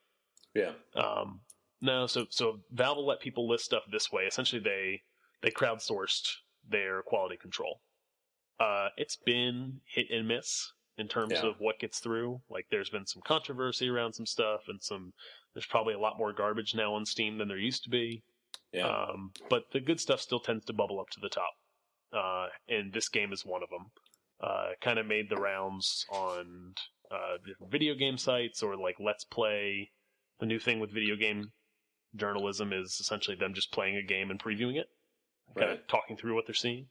Yeah. 0.54 0.72
Um, 0.96 1.40
no, 1.84 2.06
so 2.06 2.26
so 2.30 2.60
Valve 2.72 2.96
will 2.96 3.06
let 3.06 3.20
people 3.20 3.48
list 3.48 3.64
stuff 3.66 3.82
this 3.92 4.10
way. 4.10 4.24
Essentially, 4.24 4.60
they 4.60 5.02
they 5.42 5.50
crowdsourced 5.50 6.28
their 6.68 7.02
quality 7.02 7.36
control. 7.36 7.80
Uh, 8.58 8.88
it's 8.96 9.16
been 9.16 9.80
hit 9.86 10.06
and 10.10 10.26
miss 10.26 10.72
in 10.96 11.08
terms 11.08 11.32
Yeah. 11.32 11.46
of 11.46 11.56
what 11.58 11.78
gets 11.78 11.98
through. 11.98 12.40
Like, 12.48 12.66
there's 12.70 12.88
been 12.90 13.04
some 13.06 13.20
controversy 13.26 13.88
around 13.88 14.14
some 14.14 14.26
stuff, 14.26 14.62
and 14.68 14.82
some 14.82 15.12
there's 15.52 15.66
probably 15.66 15.94
a 15.94 15.98
lot 15.98 16.18
more 16.18 16.32
garbage 16.32 16.74
now 16.74 16.94
on 16.94 17.04
Steam 17.04 17.36
than 17.38 17.48
there 17.48 17.58
used 17.58 17.84
to 17.84 17.90
be. 17.90 18.22
Yeah. 18.72 18.86
Um, 18.88 19.32
but 19.50 19.64
the 19.72 19.80
good 19.80 20.00
stuff 20.00 20.20
still 20.20 20.40
tends 20.40 20.64
to 20.64 20.72
bubble 20.72 20.98
up 21.00 21.10
to 21.10 21.20
the 21.20 21.28
top. 21.28 21.52
Uh, 22.12 22.48
and 22.68 22.92
this 22.92 23.08
game 23.08 23.32
is 23.32 23.44
one 23.44 23.62
of 23.62 23.68
them. 23.70 23.90
Uh, 24.40 24.70
kind 24.80 24.98
of 24.98 25.06
made 25.06 25.28
the 25.28 25.36
rounds 25.36 26.04
on 26.10 26.74
uh, 27.10 27.36
video 27.68 27.94
game 27.94 28.16
sites 28.18 28.62
or 28.62 28.76
like 28.76 28.96
Let's 28.98 29.24
Play. 29.24 29.90
The 30.40 30.46
new 30.46 30.58
thing 30.58 30.80
with 30.80 30.90
video 30.92 31.14
game 31.16 31.52
journalism 32.16 32.72
is 32.72 32.98
essentially 33.00 33.36
them 33.36 33.54
just 33.54 33.72
playing 33.72 33.96
a 33.96 34.02
game 34.02 34.30
and 34.30 34.38
previewing 34.42 34.76
it, 34.76 34.88
kind 35.58 35.70
of 35.72 35.86
talking 35.86 36.16
through 36.16 36.34
what 36.34 36.46
they're 36.46 36.54
seeing. 36.54 36.86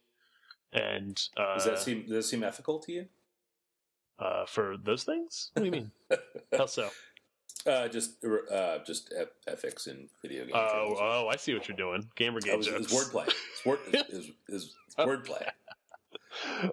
And 0.72 1.22
uh, 1.38 1.56
does 1.56 1.66
that 1.66 1.80
seem 1.80 2.02
does 2.02 2.12
that 2.12 2.24
seem 2.24 2.44
ethical 2.44 2.80
to 2.80 2.92
you? 2.92 3.06
uh, 4.20 4.46
for 4.46 4.76
those 4.78 5.04
things? 5.04 5.50
What 5.54 5.62
do 5.62 5.66
you 5.66 5.72
mean? 5.72 5.92
How 6.58 6.66
so? 6.66 6.90
Uh, 7.66 7.88
just 7.88 8.24
uh, 8.26 8.80
just 8.86 9.14
ethics 9.48 9.88
in 9.88 10.10
video 10.22 10.42
games. 10.44 10.54
Oh, 10.56 10.96
oh, 11.00 11.28
I 11.32 11.38
see 11.38 11.54
what 11.54 11.68
you're 11.68 11.78
doing. 11.78 12.10
Gamergate 12.18 12.58
was, 12.58 12.68
jokes. 12.68 12.92
it's 12.92 12.94
wordplay. 12.94 13.28
It's, 13.28 13.66
word, 13.66 13.80
it's, 13.88 14.10
it's, 14.10 14.30
it's 14.50 14.96
wordplay. 14.98 15.48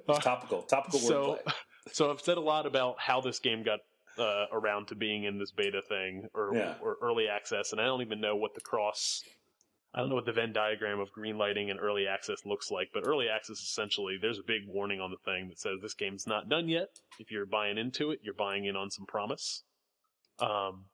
Uh, 0.08 0.14
Topical, 0.20 0.62
topical 0.62 0.98
So- 0.98 1.38
wordplay. 1.46 1.52
So 1.92 2.10
I've 2.10 2.20
said 2.20 2.36
a 2.36 2.40
lot 2.40 2.66
about 2.66 3.00
how 3.00 3.20
this 3.22 3.38
game 3.40 3.62
got 3.64 3.80
uh, 4.20 4.46
around 4.52 4.86
to 4.88 4.94
being 4.94 5.24
in 5.24 5.38
this 5.38 5.50
beta 5.50 5.80
thing 5.88 6.28
or 6.34 6.54
Yeah. 6.54 6.74
or 6.82 6.96
early 7.02 7.26
access, 7.28 7.72
and 7.72 7.80
I 7.80 7.84
don't 7.86 8.02
even 8.02 8.20
know 8.20 8.36
what 8.36 8.54
the 8.54 8.60
cross. 8.60 9.22
I 9.92 9.98
don't 9.98 10.08
know 10.08 10.14
what 10.14 10.26
the 10.26 10.32
Venn 10.32 10.52
diagram 10.52 11.00
of 11.00 11.10
green 11.10 11.36
lighting 11.36 11.68
and 11.70 11.80
early 11.80 12.06
access 12.06 12.46
looks 12.46 12.70
like, 12.70 12.90
but 12.94 13.02
early 13.04 13.28
access 13.28 13.58
essentially 13.58 14.18
there's 14.22 14.38
a 14.38 14.44
big 14.46 14.62
warning 14.68 15.00
on 15.00 15.10
the 15.10 15.16
thing 15.24 15.48
that 15.48 15.58
says 15.58 15.80
this 15.82 15.94
game's 15.94 16.28
not 16.28 16.48
done 16.48 16.68
yet. 16.68 16.90
If 17.18 17.32
you're 17.32 17.44
buying 17.46 17.76
into 17.76 18.12
it, 18.12 18.20
you're 18.22 18.34
buying 18.34 18.66
in 18.66 18.76
on 18.76 18.90
some 18.90 19.04
promise. 19.06 19.64
Um, 20.38 20.84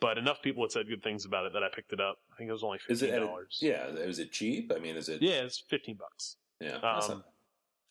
but 0.00 0.18
enough 0.18 0.42
people 0.42 0.62
had 0.62 0.72
said 0.72 0.88
good 0.88 1.02
things 1.02 1.24
about 1.24 1.46
it 1.46 1.52
that 1.54 1.62
I 1.62 1.68
picked 1.74 1.92
it 1.94 2.00
up. 2.00 2.18
I 2.32 2.36
think 2.36 2.48
it 2.50 2.52
was 2.52 2.62
only 2.62 2.78
fifteen 2.78 3.14
dollars. 3.14 3.58
yeah? 3.62 3.86
Is 3.86 4.18
it 4.18 4.30
cheap? 4.32 4.70
I 4.74 4.78
mean, 4.78 4.96
is 4.96 5.08
it? 5.08 5.22
yeah, 5.22 5.42
it's 5.42 5.58
fifteen 5.70 5.96
bucks. 5.96 6.36
yeah. 6.60 6.78
that's 6.82 7.08
Um, 7.08 7.18
not- 7.18 7.26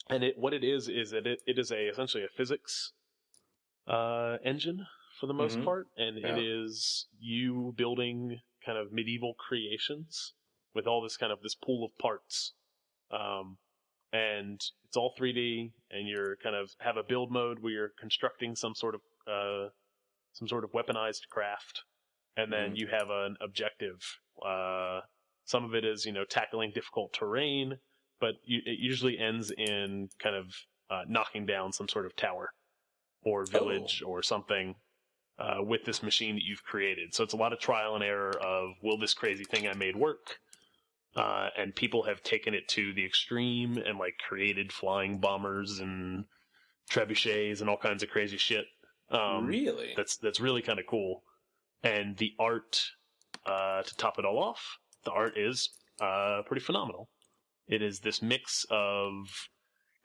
and 0.10 0.24
it 0.24 0.38
what 0.38 0.54
it 0.54 0.64
is 0.66 0.88
is 0.90 1.12
that 1.12 1.26
it, 1.26 1.42
it 1.48 1.58
is 1.58 1.72
a 1.72 1.88
essentially 1.88 2.24
a 2.26 2.28
physics 2.28 2.92
uh, 3.88 4.38
engine 4.44 4.86
for 5.20 5.28
the 5.28 5.34
most 5.34 5.58
Mhm. 5.58 5.66
part, 5.66 5.88
and 5.98 6.18
Yeah. 6.18 6.36
it 6.36 6.38
is 6.38 7.08
you 7.20 7.74
building 7.76 8.42
kind 8.66 8.78
of 8.78 8.92
medieval 8.92 9.34
creations 9.36 10.34
with 10.74 10.88
all 10.88 11.02
this 11.02 11.18
kind 11.18 11.32
of 11.32 11.42
this 11.42 11.56
pool 11.56 11.86
of 11.86 11.98
parts, 11.98 12.54
um, 13.12 13.58
and 14.12 14.62
it's 14.86 14.98
all 14.98 15.14
3D, 15.18 15.72
and 15.92 16.08
you're 16.08 16.38
kind 16.38 16.56
of 16.56 16.72
have 16.80 16.98
a 16.98 17.04
build 17.04 17.32
mode 17.32 17.60
where 17.60 17.72
you're 17.72 17.94
constructing 18.00 18.56
some 18.56 18.76
sort 18.76 18.96
of 18.96 19.02
uh, 19.28 19.70
some 20.34 20.48
sort 20.48 20.64
of 20.64 20.72
weaponized 20.72 21.28
craft, 21.30 21.84
and 22.38 22.52
then 22.52 22.72
Mhm. 22.72 22.78
you 22.78 22.88
have 22.88 23.10
an 23.10 23.38
objective. 23.42 24.20
Uh, 24.44 25.02
some 25.46 25.66
of 25.66 25.76
it 25.76 25.86
is 25.86 26.06
you 26.06 26.12
know 26.12 26.26
tackling 26.26 26.72
difficult 26.72 27.14
terrain 27.14 27.80
but 28.20 28.36
you, 28.46 28.62
it 28.66 28.80
usually 28.80 29.18
ends 29.20 29.52
in 29.52 30.08
kind 30.18 30.36
of 30.36 30.46
uh, 30.90 31.02
knocking 31.10 31.46
down 31.46 31.74
some 31.74 31.90
sort 31.90 32.06
of 32.06 32.16
tower 32.16 32.54
or 33.24 33.46
village 33.46 34.04
or 34.06 34.22
something 34.22 34.76
uh, 35.40 35.58
with 35.62 35.86
this 35.86 36.04
machine 36.04 36.36
that 36.36 36.44
you've 36.44 36.64
created. 36.64 37.14
So 37.14 37.24
it's 37.24 37.34
a 37.34 37.38
lot 37.38 37.54
of 37.54 37.60
trial 37.60 37.96
and 37.96 38.04
error 38.04 38.38
of 38.42 38.72
will 38.82 38.98
this 38.98 39.14
crazy 39.14 39.44
thing 39.44 39.68
I 39.68 39.74
made 39.74 39.96
work? 39.96 40.40
Uh, 41.16 41.50
and 41.58 41.76
people 41.76 42.04
have 42.04 42.24
taken 42.24 42.54
it 42.54 42.68
to 42.68 42.94
the 42.94 43.06
extreme 43.06 43.78
and 43.78 44.00
like 44.00 44.16
created 44.28 44.72
flying 44.72 45.20
bombers 45.20 45.80
and 45.80 46.26
trebuchets 46.90 47.62
and 47.62 47.70
all 47.70 47.78
kinds 47.78 48.04
of 48.04 48.10
crazy 48.10 48.38
shit. 48.38 48.66
Um, 49.12 49.46
really? 49.46 49.94
that's 49.96 50.18
that's 50.18 50.40
really 50.40 50.62
kind 50.62 50.80
of 50.80 50.88
cool. 50.88 51.24
And 51.84 52.18
the 52.18 52.34
art, 52.40 52.82
uh, 53.46 53.84
to 53.84 53.96
top 53.98 54.18
it 54.18 54.26
all 54.26 54.40
off, 54.40 54.80
the 55.04 55.12
art 55.12 55.38
is 55.38 55.70
uh, 56.02 56.42
pretty 56.46 56.64
phenomenal. 56.64 57.10
It 57.68 57.82
is 57.82 58.00
this 58.00 58.22
mix 58.22 58.66
of 58.72 59.50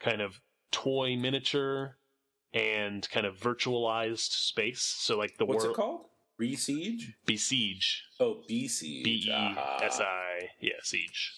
kind 0.01 0.21
of 0.21 0.41
toy 0.71 1.17
miniature 1.17 1.98
and 2.53 3.09
kind 3.11 3.27
of 3.27 3.37
virtualized 3.37 4.31
space. 4.31 4.83
So 4.83 5.17
like 5.19 5.37
the 5.39 5.45
What's 5.47 5.65
world 5.65 5.75
it 5.75 5.81
called? 5.81 6.07
Re-siege? 6.39 7.15
besiege, 7.27 8.05
Oh, 8.21 8.43
B-siege. 8.47 9.05
B 9.05 9.11
E 9.27 9.55
S 9.83 10.01
yeah, 10.61 10.73
siege. 10.83 11.33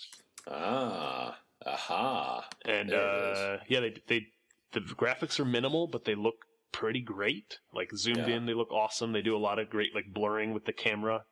Ah. 0.46 1.38
Aha. 1.66 2.48
And 2.64 2.90
There 2.90 2.98
it 2.98 3.32
is. 3.32 3.38
uh, 3.38 3.58
yeah, 3.68 3.80
they 3.80 3.94
they 4.06 4.26
the 4.72 4.80
graphics 4.80 5.38
are 5.40 5.44
minimal, 5.44 5.86
but 5.88 6.04
they 6.04 6.14
look 6.14 6.36
pretty 6.72 7.00
great. 7.00 7.58
Like 7.74 7.90
zoomed 7.94 8.28
Yeah. 8.28 8.36
in, 8.36 8.46
they 8.46 8.54
look 8.54 8.70
awesome. 8.72 9.12
They 9.12 9.22
do 9.22 9.36
a 9.36 9.38
lot 9.38 9.58
of 9.58 9.68
great 9.70 9.94
like 9.94 10.06
blurring 10.12 10.54
with 10.54 10.64
the 10.64 10.72
camera. 10.72 11.24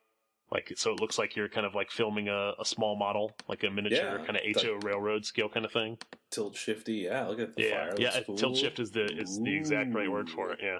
Like 0.50 0.72
so, 0.76 0.92
it 0.92 1.00
looks 1.00 1.18
like 1.18 1.36
you're 1.36 1.48
kind 1.48 1.66
of 1.66 1.74
like 1.74 1.90
filming 1.90 2.28
a, 2.28 2.52
a 2.58 2.64
small 2.64 2.96
model, 2.96 3.32
like 3.48 3.64
a 3.64 3.70
miniature 3.70 4.18
Yeah, 4.18 4.24
kind 4.24 4.36
of 4.36 4.62
HO 4.62 4.78
railroad 4.82 5.26
scale 5.26 5.48
kind 5.48 5.66
of 5.66 5.72
thing. 5.72 5.98
Tilt 6.30 6.56
shifty. 6.56 6.94
Yeah, 6.94 7.26
look 7.26 7.38
at 7.40 7.54
the 7.54 7.62
yeah, 7.64 7.70
fire. 7.90 7.94
yeah. 7.98 8.20
Looks 8.26 8.40
Tilt 8.40 8.56
shift 8.56 8.78
is 8.80 8.90
the 8.90 9.04
is 9.04 9.38
the 9.42 9.54
exact 9.54 9.94
right 9.94 10.10
word 10.10 10.30
for 10.30 10.50
it. 10.52 10.60
Yeah. 10.62 10.78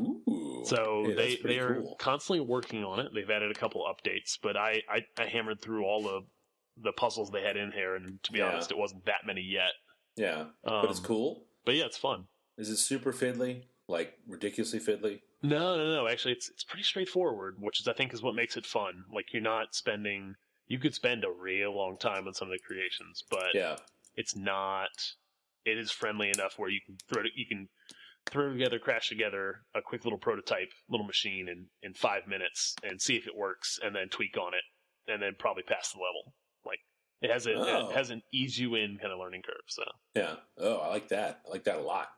Ooh. 0.00 0.62
So 0.64 1.04
Hey, 1.08 1.14
they 1.14 1.36
they 1.42 1.58
are 1.58 1.80
cool. 1.82 1.96
constantly 1.98 2.40
working 2.46 2.84
on 2.84 3.00
it. 3.00 3.12
They've 3.12 3.28
added 3.28 3.50
a 3.50 3.54
couple 3.54 3.84
updates, 3.84 4.38
but 4.40 4.56
I, 4.56 4.82
I 4.88 5.04
I 5.18 5.26
hammered 5.26 5.60
through 5.60 5.84
all 5.84 6.02
the 6.02 6.20
the 6.80 6.92
puzzles 6.92 7.30
they 7.30 7.42
had 7.42 7.56
in 7.56 7.72
here, 7.72 7.96
and 7.96 8.22
to 8.22 8.32
be 8.32 8.38
Yeah. 8.38 8.50
honest, 8.50 8.70
it 8.70 8.78
wasn't 8.78 9.04
that 9.06 9.26
many 9.26 9.42
yet. 9.42 9.72
Yeah, 10.16 10.40
Um, 10.64 10.82
but 10.82 10.90
it's 10.90 11.00
cool. 11.00 11.44
But 11.64 11.74
yeah, 11.74 11.84
it's 11.86 11.96
fun. 11.96 12.24
Is 12.56 12.68
it 12.68 12.76
super 12.76 13.12
fiddly? 13.12 13.64
Like 13.92 14.14
ridiculously 14.26 14.80
fiddly? 14.80 15.20
No, 15.42 15.76
no, 15.76 15.92
no. 15.92 16.08
Actually, 16.08 16.32
it's 16.32 16.48
it's 16.48 16.64
pretty 16.64 16.82
straightforward, 16.84 17.56
which 17.60 17.78
is 17.80 17.86
I 17.86 17.92
think 17.92 18.14
is 18.14 18.22
what 18.22 18.34
makes 18.34 18.56
it 18.56 18.64
fun. 18.64 19.04
Like 19.14 19.32
you're 19.34 19.42
not 19.42 19.74
spending. 19.74 20.34
You 20.66 20.78
could 20.78 20.94
spend 20.94 21.24
a 21.24 21.30
real 21.30 21.76
long 21.76 21.98
time 21.98 22.26
on 22.26 22.32
some 22.32 22.48
of 22.48 22.52
the 22.52 22.58
creations, 22.66 23.22
but 23.30 23.54
Yeah. 23.54 23.76
it's 24.16 24.34
not. 24.34 24.88
It 25.66 25.76
is 25.76 25.90
friendly 25.90 26.30
enough 26.30 26.54
where 26.58 26.70
you 26.70 26.80
can 26.86 26.96
throw 27.08 27.22
you 27.34 27.44
can 27.46 27.68
throw 28.30 28.50
together, 28.52 28.78
crash 28.78 29.08
together 29.10 29.62
a 29.74 29.82
quick 29.82 30.04
little 30.04 30.18
prototype, 30.18 30.70
little 30.88 31.06
machine 31.06 31.48
in 31.48 31.66
in 31.82 31.92
five 31.92 32.26
minutes 32.26 32.74
and 32.82 33.00
see 33.02 33.16
if 33.16 33.26
it 33.26 33.36
works, 33.36 33.78
and 33.84 33.94
then 33.94 34.08
tweak 34.08 34.38
on 34.38 34.54
it, 34.54 34.64
and 35.12 35.20
then 35.20 35.34
probably 35.38 35.64
pass 35.64 35.92
the 35.92 35.98
level. 35.98 36.32
Like 36.64 36.80
it 37.20 37.30
has 37.30 37.46
a 37.46 37.52
Oh. 37.54 37.90
it 37.90 37.94
has 37.96 38.08
an 38.08 38.22
ease 38.32 38.58
you 38.58 38.74
in 38.76 38.96
kind 38.96 39.12
of 39.12 39.18
learning 39.18 39.42
curve. 39.42 39.66
So 39.68 39.84
Yeah. 40.14 40.36
Oh, 40.56 40.78
I 40.78 40.88
like 40.88 41.08
that. 41.08 41.42
I 41.46 41.50
like 41.50 41.64
that 41.64 41.76
a 41.76 41.82
lot. 41.82 42.08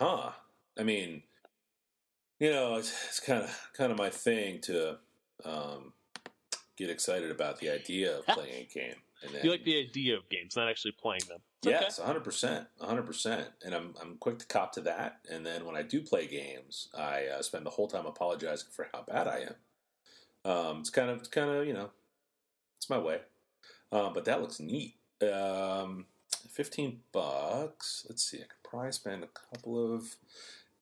Huh. 0.00 0.30
I 0.78 0.82
mean, 0.82 1.22
you 2.38 2.50
know, 2.50 2.76
it's, 2.76 2.90
it's 3.08 3.20
kind 3.20 3.42
of 3.42 3.70
kind 3.76 3.92
of 3.92 3.98
my 3.98 4.08
thing 4.08 4.60
to 4.62 4.96
um, 5.44 5.92
get 6.78 6.88
excited 6.88 7.30
about 7.30 7.60
the 7.60 7.68
idea 7.68 8.18
of 8.18 8.26
playing 8.26 8.66
a 8.70 8.74
game. 8.74 8.94
And 9.22 9.34
then, 9.34 9.44
you 9.44 9.50
like 9.50 9.64
the 9.64 9.78
idea 9.78 10.16
of 10.16 10.26
games, 10.30 10.56
not 10.56 10.70
actually 10.70 10.92
playing 10.92 11.20
them. 11.28 11.40
Yes, 11.62 11.98
hundred 11.98 12.24
percent, 12.24 12.66
hundred 12.80 13.02
percent, 13.02 13.48
and 13.62 13.74
I'm 13.74 13.94
I'm 14.00 14.16
quick 14.16 14.38
to 14.38 14.46
cop 14.46 14.72
to 14.72 14.80
that. 14.82 15.18
And 15.30 15.44
then 15.44 15.66
when 15.66 15.76
I 15.76 15.82
do 15.82 16.00
play 16.00 16.26
games, 16.26 16.88
I 16.96 17.26
uh, 17.26 17.42
spend 17.42 17.66
the 17.66 17.70
whole 17.70 17.86
time 17.86 18.06
apologizing 18.06 18.70
for 18.72 18.88
how 18.94 19.02
bad 19.02 19.28
I 19.28 19.40
am. 19.40 20.50
Um, 20.50 20.78
it's 20.80 20.88
kind 20.88 21.10
of 21.10 21.18
it's 21.18 21.28
kind 21.28 21.50
of 21.50 21.66
you 21.66 21.74
know, 21.74 21.90
it's 22.78 22.88
my 22.88 22.98
way. 22.98 23.20
Um, 23.92 24.14
but 24.14 24.24
that 24.24 24.40
looks 24.40 24.60
neat. 24.60 24.94
Um, 25.22 26.06
Fifteen 26.48 27.00
bucks. 27.12 28.06
Let's 28.08 28.22
see. 28.22 28.38
I 28.38 28.42
could 28.42 28.62
probably 28.62 28.92
spend 28.92 29.24
a 29.24 29.28
couple 29.28 29.94
of 29.94 30.16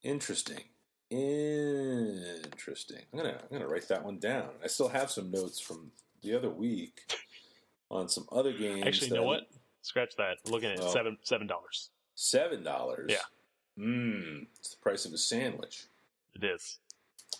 interesting, 0.02 0.64
interesting. 1.10 3.00
I'm 3.12 3.18
gonna 3.18 3.38
I'm 3.42 3.58
gonna 3.58 3.68
write 3.68 3.88
that 3.88 4.04
one 4.04 4.18
down. 4.18 4.48
I 4.62 4.66
still 4.68 4.88
have 4.88 5.10
some 5.10 5.30
notes 5.30 5.58
from 5.60 5.90
the 6.22 6.34
other 6.36 6.50
week 6.50 7.12
on 7.90 8.08
some 8.08 8.26
other 8.32 8.52
games. 8.52 8.84
Actually, 8.86 9.08
you 9.08 9.14
know 9.14 9.22
what? 9.24 9.48
Scratch 9.82 10.16
that. 10.16 10.38
Looking 10.46 10.70
at 10.70 10.80
Oh. 10.80 10.92
seven 10.92 11.18
seven 11.22 11.46
dollars. 11.46 11.90
Seven 12.14 12.62
dollars. 12.62 13.10
Yeah. 13.10 13.18
Mmm. 13.78 14.46
It's 14.58 14.70
the 14.70 14.76
price 14.78 15.04
of 15.04 15.12
a 15.12 15.18
sandwich. 15.18 15.84
It 16.34 16.44
is. 16.44 16.78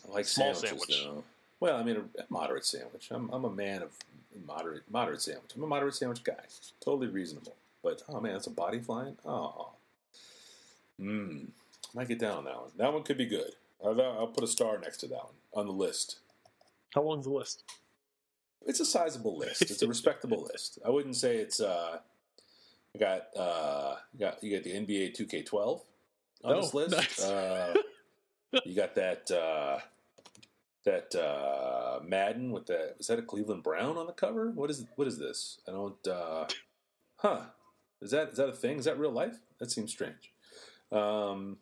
I 0.08 0.12
like 0.12 0.24
Small 0.26 0.54
sandwiches, 0.54 0.96
sandwich. 0.96 1.04
though. 1.04 1.24
Well, 1.60 1.76
I 1.76 1.82
mean, 1.82 1.96
a, 1.96 2.20
a 2.22 2.24
moderate 2.28 2.64
sandwich. 2.64 3.08
I'm, 3.10 3.28
I'm 3.30 3.44
a 3.44 3.50
man 3.50 3.82
of 3.82 3.90
moderate 4.46 4.84
moderate 4.90 5.20
sandwich. 5.20 5.50
I'm 5.56 5.62
a 5.64 5.66
moderate 5.66 5.94
sandwich 5.96 6.22
guy. 6.22 6.44
Totally 6.80 7.08
reasonable. 7.08 7.54
But 7.88 8.02
oh 8.14 8.20
man, 8.20 8.32
that's 8.34 8.46
a 8.46 8.50
body 8.50 8.80
flying. 8.80 9.16
Oh. 9.24 9.70
Mmm. 11.00 11.48
Might 11.94 12.08
get 12.08 12.18
down 12.18 12.38
on 12.38 12.44
that 12.44 12.56
one. 12.60 12.70
That 12.76 12.92
one 12.92 13.02
could 13.02 13.16
be 13.16 13.24
good. 13.26 13.52
I'll, 13.82 13.98
I'll 14.00 14.26
put 14.26 14.44
a 14.44 14.48
star 14.48 14.78
next 14.78 14.98
to 14.98 15.06
that 15.06 15.14
one 15.24 15.34
on 15.54 15.66
the 15.66 15.72
list. 15.72 16.18
How 16.94 17.02
long's 17.02 17.24
the 17.24 17.30
list? 17.32 17.64
It's 18.66 18.80
a 18.80 18.84
sizable 18.84 19.38
list. 19.38 19.62
It's 19.62 19.80
a 19.82 19.88
respectable 19.96 20.42
list. 20.52 20.78
I 20.84 20.90
wouldn't 20.90 21.16
say 21.16 21.36
it's. 21.38 21.60
uh 21.60 21.98
I 22.94 22.98
got 22.98 23.22
uh 23.36 23.96
you 24.12 24.20
got 24.20 24.42
you 24.42 24.54
got 24.54 24.64
the 24.64 24.72
NBA 24.72 25.16
2K12 25.16 25.80
on 26.44 26.56
this 26.60 26.74
Oh, 26.74 26.76
list. 26.76 26.90
nice. 26.96 27.22
Uh, 27.24 27.74
you 28.64 28.74
got 28.74 28.94
that 28.96 29.30
uh 29.30 29.78
that 30.84 31.14
uh 31.14 32.00
Madden 32.04 32.50
with 32.50 32.66
the 32.66 32.94
is 32.98 33.06
that 33.06 33.18
a 33.18 33.22
Cleveland 33.22 33.62
Brown 33.62 33.96
on 33.96 34.06
the 34.06 34.12
cover? 34.12 34.50
What 34.50 34.70
is 34.70 34.84
what 34.96 35.08
is 35.08 35.18
this? 35.18 35.58
I 35.66 35.70
don't 35.72 36.06
uh 36.08 36.46
huh. 37.16 37.40
Is 38.00 38.10
that 38.12 38.30
is 38.30 38.36
that 38.36 38.48
a 38.48 38.52
thing? 38.52 38.78
Is 38.78 38.84
that 38.84 38.98
real 38.98 39.10
life? 39.12 39.36
That 39.58 39.70
seems 39.70 39.90
strange. 39.90 40.32
Um 40.92 41.58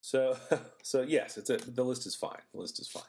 so 0.00 0.36
so 0.82 1.02
yes, 1.02 1.36
it's 1.36 1.50
a, 1.50 1.56
the 1.56 1.84
list 1.84 2.06
is 2.06 2.14
fine. 2.14 2.42
The 2.52 2.60
list 2.60 2.80
is 2.80 2.88
fine. 2.88 3.02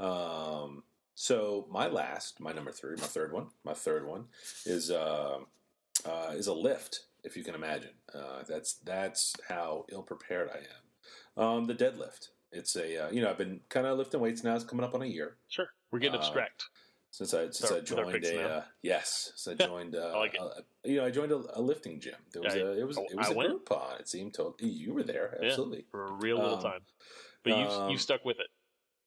Um 0.00 0.82
so 1.14 1.66
my 1.70 1.86
last, 1.88 2.40
my 2.40 2.52
number 2.52 2.72
three, 2.72 2.96
my 2.96 3.06
third 3.06 3.32
one, 3.32 3.48
my 3.64 3.74
third 3.74 4.06
one 4.06 4.24
is 4.64 4.90
uh, 4.90 5.38
uh, 6.04 6.32
is 6.32 6.46
a 6.46 6.52
lift, 6.54 7.04
if 7.22 7.36
you 7.36 7.44
can 7.44 7.54
imagine. 7.54 7.92
Uh, 8.12 8.42
that's 8.48 8.74
that's 8.84 9.34
how 9.48 9.84
ill 9.92 10.02
prepared 10.02 10.50
I 10.50 10.58
am. 10.58 11.44
Um, 11.44 11.64
the 11.66 11.74
deadlift. 11.74 12.28
It's 12.50 12.76
a 12.76 13.06
uh, 13.06 13.10
you 13.10 13.20
know 13.22 13.30
I've 13.30 13.38
been 13.38 13.60
kind 13.68 13.86
of 13.86 13.98
lifting 13.98 14.20
weights 14.20 14.42
now. 14.42 14.54
It's 14.56 14.64
coming 14.64 14.84
up 14.84 14.94
on 14.94 15.02
a 15.02 15.06
year 15.06 15.36
Sure. 15.48 15.68
We're 15.90 15.98
getting 16.00 16.18
Uh, 16.18 16.22
abstract. 16.24 16.64
Since 17.12 17.34
I 17.34 17.50
since 17.50 17.70
our- 17.70 17.76
I 17.76 17.80
joined 17.82 18.24
a 18.24 18.50
uh, 18.50 18.62
yes, 18.80 19.32
since 19.36 19.60
I 19.60 19.66
joined. 19.66 19.94
Uh, 19.94 20.12
I 20.14 20.18
like 20.18 20.36
uh, 20.40 20.48
you 20.82 20.96
know, 20.96 21.06
I 21.06 21.10
joined 21.10 21.30
a, 21.30 21.40
a 21.54 21.60
lifting 21.60 22.00
gym. 22.00 22.16
There 22.32 22.42
was 22.42 22.54
I- 22.54 22.58
a 22.58 22.70
it 22.72 22.86
was 22.86 22.96
it 22.96 23.16
was 23.16 23.28
I 23.28 23.32
a 23.32 23.36
went? 23.36 23.50
group 23.50 23.70
on. 23.70 24.00
It 24.00 24.08
seemed 24.08 24.34
totally. 24.34 24.70
You 24.70 24.94
were 24.94 25.02
there, 25.04 25.38
Yeah. 25.40 25.48
absolutely. 25.50 25.84
For 25.90 26.06
a 26.06 26.12
real 26.12 26.38
little 26.38 26.56
um, 26.56 26.62
time. 26.62 26.80
But 27.44 27.50
you 27.50 27.64
um, 27.66 27.90
you 27.90 27.98
stuck 27.98 28.24
with 28.24 28.40
it. 28.40 28.48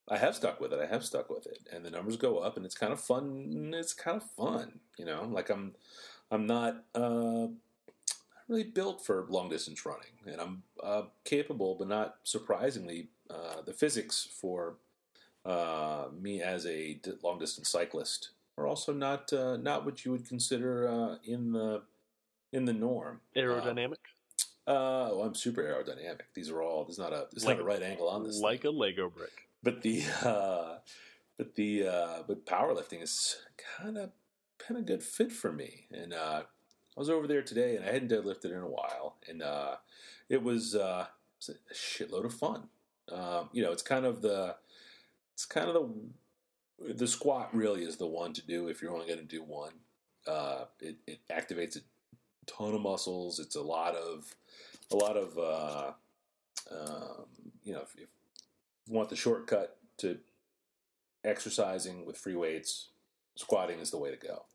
I 0.08 0.18
have 0.18 0.36
stuck 0.36 0.62
with 0.62 0.72
it. 0.72 0.80
I 0.80 0.86
have 0.86 1.04
stuck 1.04 1.32
with 1.32 1.48
it, 1.48 1.60
and 1.74 1.84
the 1.84 1.90
numbers 1.90 2.16
go 2.16 2.38
up, 2.38 2.58
and 2.58 2.66
it's 2.66 2.76
kind 2.76 2.94
of 2.94 3.02
fun. 3.02 3.74
It's 3.76 3.94
kind 3.94 4.18
of 4.18 4.24
fun, 4.38 4.80
you 5.00 5.06
know. 5.06 5.24
Like 5.24 5.50
I'm, 5.50 5.74
I'm 6.30 6.46
not 6.46 6.84
uh, 6.94 7.48
really 8.48 8.66
built 8.66 9.04
for 9.04 9.26
long 9.30 9.50
distance 9.50 9.84
running, 9.84 10.12
and 10.28 10.40
I'm 10.40 10.64
uh, 10.84 11.04
capable, 11.24 11.74
but 11.74 11.88
not 11.88 12.18
surprisingly, 12.24 13.08
uh, 13.32 13.64
the 13.66 13.74
physics 13.74 14.28
for 14.40 14.76
uh, 15.46 16.06
me 16.20 16.42
as 16.42 16.66
a 16.66 17.00
long 17.24 17.38
distance 17.40 17.70
cyclist 17.70 18.30
are 18.58 18.66
also 18.68 18.94
not 18.94 19.32
uh, 19.34 19.58
not 19.58 19.86
what 19.86 20.06
you 20.06 20.12
would 20.12 20.28
consider 20.28 20.88
uh, 20.88 21.16
in 21.26 21.52
the 21.52 21.82
in 22.52 22.66
the 22.66 22.74
norm. 22.74 23.22
Aerodynamic. 23.36 23.98
Uh, 24.68 25.10
oh, 25.12 25.22
I'm 25.24 25.36
super 25.36 25.62
aerodynamic. 25.62 26.22
These 26.34 26.50
are 26.50 26.62
all. 26.62 26.86
There's 26.86 26.98
not 26.98 27.14
a. 27.14 27.28
There's 27.32 27.46
Like- 27.46 27.58
not 27.58 27.64
a 27.64 27.68
right 27.68 27.84
angle 27.84 28.10
on 28.10 28.24
this. 28.24 28.40
like 28.40 28.62
thing 28.64 28.70
a 28.70 28.74
Lego 28.74 29.10
brick. 29.10 29.48
but 29.62 29.82
the 29.82 30.04
uh, 30.24 30.78
but 31.38 31.56
the 31.56 31.88
uh, 31.88 32.24
but 32.28 32.46
powerlifting 32.46 33.02
is 33.04 33.38
kind 33.78 33.98
of 33.98 34.12
kind 34.58 34.80
of 34.80 34.86
good 34.86 35.04
fit 35.04 35.32
for 35.32 35.52
me. 35.52 35.86
And 35.92 36.14
uh, 36.14 36.44
I 36.98 37.00
was 37.00 37.10
over 37.10 37.28
there 37.28 37.42
today, 37.44 37.76
and 37.76 37.86
I 37.86 37.92
hadn't 37.92 38.10
deadlifted 38.10 38.46
in 38.46 38.58
a 38.62 38.68
while, 38.70 39.18
and 39.28 39.44
uh, 39.44 39.76
it 40.30 40.42
was 40.42 40.76
uh, 40.76 41.08
it 41.10 41.48
was 41.48 41.50
a 41.50 41.74
shitload 41.74 42.26
of 42.26 42.34
fun. 42.34 42.70
Um, 43.12 43.50
you 43.54 43.62
know, 43.62 43.72
it's 43.72 43.84
kind 43.84 44.06
of 44.06 44.22
the 44.24 44.56
it's 45.36 45.46
kind 45.46 45.68
of 45.68 45.74
the 45.74 46.94
the 46.94 47.08
squat 47.08 47.50
really 47.54 47.84
is 47.84 47.98
the 47.98 48.08
one 48.08 48.34
to 48.34 48.46
do 48.46 48.70
if 48.70 48.82
you're 48.82 48.94
only 48.94 49.06
going 49.06 49.20
to 49.20 49.26
do 49.26 49.44
one. 49.44 49.72
Uh, 50.28 50.66
it, 50.80 50.98
it 51.06 51.20
activates 51.30 51.78
a 51.78 51.82
ton 52.48 52.74
of 52.74 52.82
muscles. 52.82 53.40
It's 53.40 53.56
a 53.56 53.62
lot 53.62 53.96
of 53.96 54.34
a 54.92 54.96
lot 54.96 55.18
of 55.18 55.38
uh, 55.38 55.92
um, 56.72 57.26
you 57.64 57.74
know 57.74 57.82
if, 57.82 57.94
if 57.96 58.10
you 58.88 58.94
want 58.94 59.10
the 59.10 59.16
shortcut 59.16 59.78
to 59.98 60.20
exercising 61.26 62.06
with 62.06 62.18
free 62.18 62.36
weights, 62.36 62.90
squatting 63.36 63.80
is 63.80 63.92
the 63.92 63.98
way 63.98 64.12
to 64.12 64.18
go. 64.18 64.46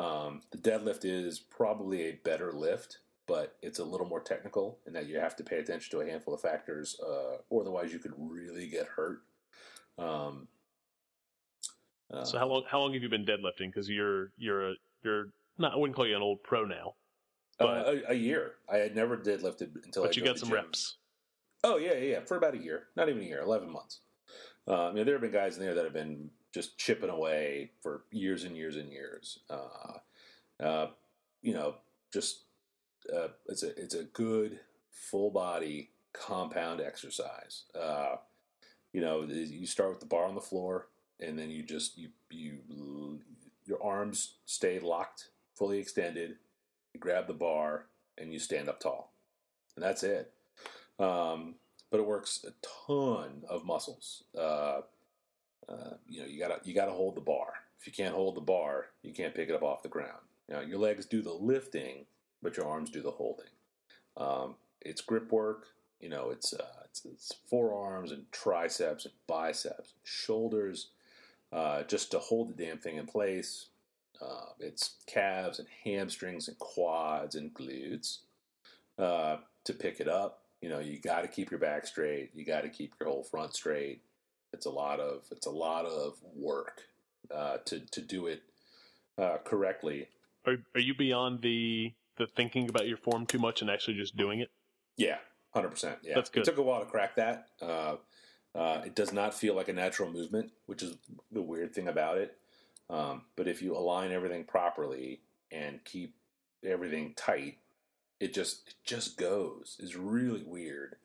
Um, 0.00 0.42
the 0.52 0.58
deadlift 0.58 1.04
is 1.04 1.40
probably 1.40 2.02
a 2.02 2.12
better 2.12 2.52
lift, 2.52 2.98
but 3.26 3.56
it's 3.60 3.78
a 3.78 3.84
little 3.84 4.06
more 4.06 4.20
technical 4.20 4.78
in 4.86 4.92
that 4.92 5.06
you 5.06 5.18
have 5.18 5.36
to 5.36 5.42
pay 5.42 5.56
attention 5.56 5.90
to 5.90 6.04
a 6.04 6.10
handful 6.10 6.32
of 6.32 6.40
factors, 6.40 6.96
uh, 7.00 7.38
otherwise 7.54 7.92
you 7.92 7.98
could 7.98 8.14
really 8.16 8.68
get 8.68 8.86
hurt. 8.86 9.22
Um, 9.98 10.48
uh, 12.12 12.24
So 12.24 12.38
how 12.38 12.46
long 12.48 12.62
how 12.68 12.80
long 12.80 12.92
have 12.94 13.02
you 13.02 13.08
been 13.08 13.24
deadlifting? 13.24 13.68
Because 13.68 13.88
you're 13.88 14.32
you're 14.36 14.70
a 14.70 14.74
you're 15.02 15.26
not 15.58 15.72
I 15.72 15.76
wouldn't 15.76 15.96
call 15.96 16.06
you 16.06 16.16
an 16.16 16.22
old 16.22 16.42
pro 16.42 16.64
now, 16.64 16.94
uh, 17.60 17.66
but- 17.66 17.86
a, 17.88 18.10
a 18.12 18.14
year. 18.14 18.54
I 18.70 18.78
had 18.78 18.94
never 18.96 19.16
deadlifted 19.16 19.84
until 19.84 20.04
I 20.04 20.10
you 20.12 20.24
got 20.24 20.38
some 20.38 20.48
gym. 20.48 20.56
reps. 20.56 20.96
Oh 21.64 21.76
yeah, 21.76 21.92
yeah, 21.94 21.98
yeah, 21.98 22.20
for 22.20 22.36
about 22.36 22.54
a 22.54 22.58
year, 22.58 22.88
not 22.96 23.08
even 23.08 23.22
a 23.22 23.26
year, 23.26 23.40
eleven 23.40 23.70
months. 23.70 24.00
Uh, 24.66 24.88
I 24.88 24.92
mean, 24.92 25.04
there 25.04 25.14
have 25.14 25.22
been 25.22 25.32
guys 25.32 25.56
in 25.56 25.62
there 25.64 25.74
that 25.74 25.84
have 25.84 25.92
been 25.92 26.30
just 26.52 26.78
chipping 26.78 27.10
away 27.10 27.70
for 27.82 28.04
years 28.10 28.44
and 28.44 28.56
years 28.56 28.76
and 28.76 28.90
years. 28.92 29.38
Uh, 29.50 29.98
uh, 30.62 30.86
you 31.40 31.54
know, 31.54 31.76
just 32.12 32.44
uh, 33.14 33.28
it's 33.46 33.62
a 33.62 33.68
it's 33.80 33.94
a 33.94 34.04
good 34.04 34.60
full 34.90 35.30
body 35.30 35.90
compound 36.12 36.80
exercise. 36.80 37.64
You 38.92 39.00
know, 39.00 39.22
you 39.22 39.66
start 39.66 39.90
with 39.90 40.00
the 40.00 40.06
bar 40.06 40.24
on 40.24 40.34
the 40.34 40.40
floor, 40.40 40.88
and 41.20 41.38
then 41.38 41.50
you 41.50 41.62
just 41.62 41.96
you 41.96 42.08
you 42.30 43.20
your 43.64 43.82
arms 43.82 44.34
stay 44.44 44.78
locked, 44.78 45.28
fully 45.54 45.78
extended. 45.78 46.36
You 46.92 47.00
grab 47.00 47.26
the 47.26 47.34
bar 47.34 47.86
and 48.18 48.32
you 48.32 48.38
stand 48.38 48.68
up 48.68 48.80
tall, 48.80 49.12
and 49.76 49.82
that's 49.84 50.02
it. 50.02 50.32
Um, 50.98 51.54
but 51.90 52.00
it 52.00 52.06
works 52.06 52.44
a 52.46 52.52
ton 52.86 53.44
of 53.48 53.64
muscles. 53.64 54.24
Uh, 54.36 54.82
uh, 55.68 55.94
you 56.08 56.20
know, 56.20 56.26
you 56.26 56.38
gotta 56.38 56.60
you 56.64 56.74
gotta 56.74 56.92
hold 56.92 57.14
the 57.14 57.20
bar. 57.20 57.52
If 57.80 57.86
you 57.86 57.92
can't 57.92 58.14
hold 58.14 58.36
the 58.36 58.40
bar, 58.40 58.86
you 59.02 59.12
can't 59.12 59.34
pick 59.34 59.48
it 59.48 59.54
up 59.54 59.62
off 59.62 59.82
the 59.82 59.88
ground. 59.88 60.20
You 60.48 60.54
know, 60.54 60.60
your 60.60 60.78
legs 60.78 61.06
do 61.06 61.22
the 61.22 61.32
lifting, 61.32 62.06
but 62.42 62.56
your 62.56 62.66
arms 62.66 62.90
do 62.90 63.02
the 63.02 63.10
holding. 63.10 63.46
Um, 64.16 64.56
it's 64.80 65.00
grip 65.00 65.32
work. 65.32 65.66
You 66.00 66.08
know, 66.08 66.30
it's, 66.30 66.52
uh, 66.52 66.81
it's, 66.92 67.04
it's 67.06 67.32
forearms 67.48 68.12
and 68.12 68.30
triceps 68.32 69.06
and 69.06 69.14
biceps, 69.26 69.92
and 69.92 70.04
shoulders, 70.04 70.88
uh, 71.52 71.82
just 71.84 72.10
to 72.10 72.18
hold 72.18 72.50
the 72.50 72.64
damn 72.64 72.78
thing 72.78 72.96
in 72.96 73.06
place. 73.06 73.66
Uh, 74.20 74.50
it's 74.60 74.96
calves 75.06 75.58
and 75.58 75.68
hamstrings 75.84 76.48
and 76.48 76.58
quads 76.58 77.34
and 77.34 77.52
glutes 77.54 78.18
uh, 78.98 79.38
to 79.64 79.72
pick 79.72 80.00
it 80.00 80.08
up. 80.08 80.42
You 80.60 80.68
know, 80.68 80.78
you 80.78 80.98
got 80.98 81.22
to 81.22 81.28
keep 81.28 81.50
your 81.50 81.58
back 81.58 81.86
straight. 81.86 82.30
You 82.34 82.44
got 82.44 82.60
to 82.60 82.68
keep 82.68 82.94
your 83.00 83.08
whole 83.08 83.24
front 83.24 83.54
straight. 83.54 84.02
It's 84.52 84.66
a 84.66 84.70
lot 84.70 85.00
of 85.00 85.22
it's 85.30 85.46
a 85.46 85.50
lot 85.50 85.86
of 85.86 86.18
work 86.36 86.82
uh, 87.34 87.56
to 87.64 87.80
to 87.80 88.00
do 88.00 88.26
it 88.26 88.42
uh, 89.18 89.38
correctly. 89.44 90.08
Are 90.46 90.58
are 90.74 90.80
you 90.80 90.94
beyond 90.94 91.40
the 91.40 91.94
the 92.16 92.26
thinking 92.26 92.68
about 92.68 92.86
your 92.86 92.98
form 92.98 93.26
too 93.26 93.38
much 93.38 93.62
and 93.62 93.70
actually 93.70 93.94
just 93.94 94.16
doing 94.16 94.40
it? 94.40 94.50
Yeah, 94.96 95.18
hundred 95.52 95.70
percent. 95.70 95.98
Yeah, 96.02 96.14
That's 96.14 96.30
good. 96.30 96.40
It 96.40 96.44
took 96.46 96.58
a 96.58 96.62
while 96.62 96.80
to 96.80 96.86
crack 96.86 97.16
that. 97.16 97.48
Uh, 97.60 97.96
uh, 98.54 98.82
it 98.84 98.94
does 98.94 99.12
not 99.12 99.34
feel 99.34 99.54
like 99.54 99.68
a 99.68 99.72
natural 99.72 100.10
movement, 100.10 100.52
which 100.66 100.82
is 100.82 100.96
the 101.30 101.42
weird 101.42 101.74
thing 101.74 101.88
about 101.88 102.18
it. 102.18 102.36
Um, 102.90 103.22
but 103.36 103.48
if 103.48 103.62
you 103.62 103.76
align 103.76 104.12
everything 104.12 104.44
properly 104.44 105.20
and 105.50 105.82
keep 105.84 106.14
everything 106.64 107.14
tight, 107.16 107.58
it 108.20 108.34
just 108.34 108.68
it 108.68 108.74
just 108.84 109.16
goes. 109.16 109.76
It's 109.80 109.96
really 109.96 110.42
weird. 110.44 110.96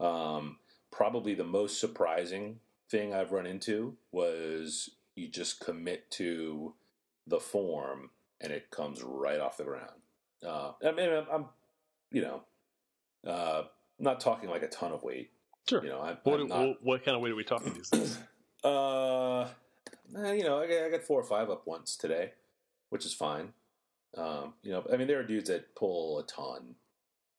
Um, 0.00 0.58
probably 0.90 1.34
the 1.34 1.44
most 1.44 1.80
surprising 1.80 2.60
thing 2.88 3.14
I've 3.14 3.32
run 3.32 3.46
into 3.46 3.96
was 4.12 4.90
you 5.14 5.28
just 5.28 5.60
commit 5.60 6.10
to 6.12 6.74
the 7.26 7.40
form 7.40 8.10
and 8.40 8.52
it 8.52 8.70
comes 8.70 9.02
right 9.02 9.40
off 9.40 9.56
the 9.56 9.64
ground. 9.64 10.00
Uh, 10.46 10.72
I 10.84 10.92
mean, 10.92 11.10
I'm, 11.10 11.26
I'm 11.32 11.44
you 12.10 12.22
know, 12.22 12.42
uh, 13.26 13.64
not 13.98 14.20
talking 14.20 14.48
like 14.48 14.62
a 14.62 14.68
ton 14.68 14.92
of 14.92 15.02
weight. 15.02 15.30
Sure. 15.68 15.82
You 15.82 15.90
know, 15.90 16.00
I'm, 16.00 16.16
What, 16.22 16.40
I'm 16.40 16.48
not, 16.48 16.82
what, 16.82 17.04
kind 17.04 17.14
of 17.14 17.22
weight 17.22 17.32
are 17.32 17.36
we 17.36 17.44
talking 17.44 17.74
these 17.74 17.90
days? 17.90 18.18
uh, 18.64 19.42
eh, 19.42 20.32
you 20.32 20.44
know, 20.44 20.60
I 20.60 20.66
got, 20.66 20.84
I 20.84 20.90
got 20.90 21.02
four 21.02 21.20
or 21.20 21.24
five 21.24 21.50
up 21.50 21.66
once 21.66 21.96
today, 21.96 22.32
which 22.88 23.04
is 23.04 23.12
fine. 23.12 23.52
Um, 24.16 24.54
you 24.62 24.72
know, 24.72 24.84
I 24.92 24.96
mean, 24.96 25.08
there 25.08 25.20
are 25.20 25.24
dudes 25.24 25.50
that 25.50 25.74
pull 25.74 26.18
a 26.18 26.22
ton. 26.24 26.76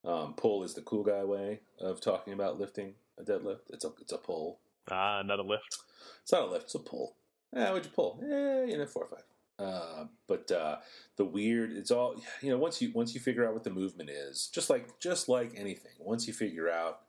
Um, 0.05 0.34
pull 0.36 0.64
is 0.64 0.76
the 0.76 0.82
cool 0.82 1.03
guy 1.03 1.24
way 1.24 1.60
of 1.80 1.99
talking 1.99 2.34
about 2.34 2.60
lifting 2.60 2.93
a 3.18 3.24
deadlift. 3.24 3.62
It's 3.70 3.84
a 3.84 3.91
it's 3.99 4.14
a 4.14 4.18
pull. 4.18 4.60
ah, 4.89 5.22
not 5.26 5.39
a 5.39 5.43
lift. 5.43 5.80
It's 6.22 6.32
not 6.32 6.43
a 6.43 6.45
lift. 6.45 6.66
It's 6.66 6.76
a 6.76 6.80
pull. 6.80 7.16
Yeah, 7.53 7.72
what'd 7.72 7.86
you 7.86 7.91
pull? 7.91 8.20
Eh, 8.24 8.72
you 8.72 8.78
know, 8.78 8.86
four 8.86 9.03
or 9.03 9.07
five. 9.07 9.24
Uh, 9.60 10.05
but 10.28 10.49
uh, 10.51 10.78
the 11.18 11.26
weird, 11.26 11.72
it's 11.72 11.91
all 11.91 12.16
you 12.41 12.49
know. 12.49 12.57
Once 12.57 12.82
you 12.82 12.91
once 12.93 13.14
you 13.14 13.20
figure 13.20 13.45
out 13.45 13.53
what 13.53 13.64
the 13.64 13.70
movement 13.70 14.10
is, 14.10 14.47
just 14.47 14.70
like 14.70 14.99
just 14.99 15.28
like 15.28 15.51
anything, 15.55 15.91
once 15.99 16.28
you 16.28 16.34
figure 16.34 16.70
out 16.70 17.01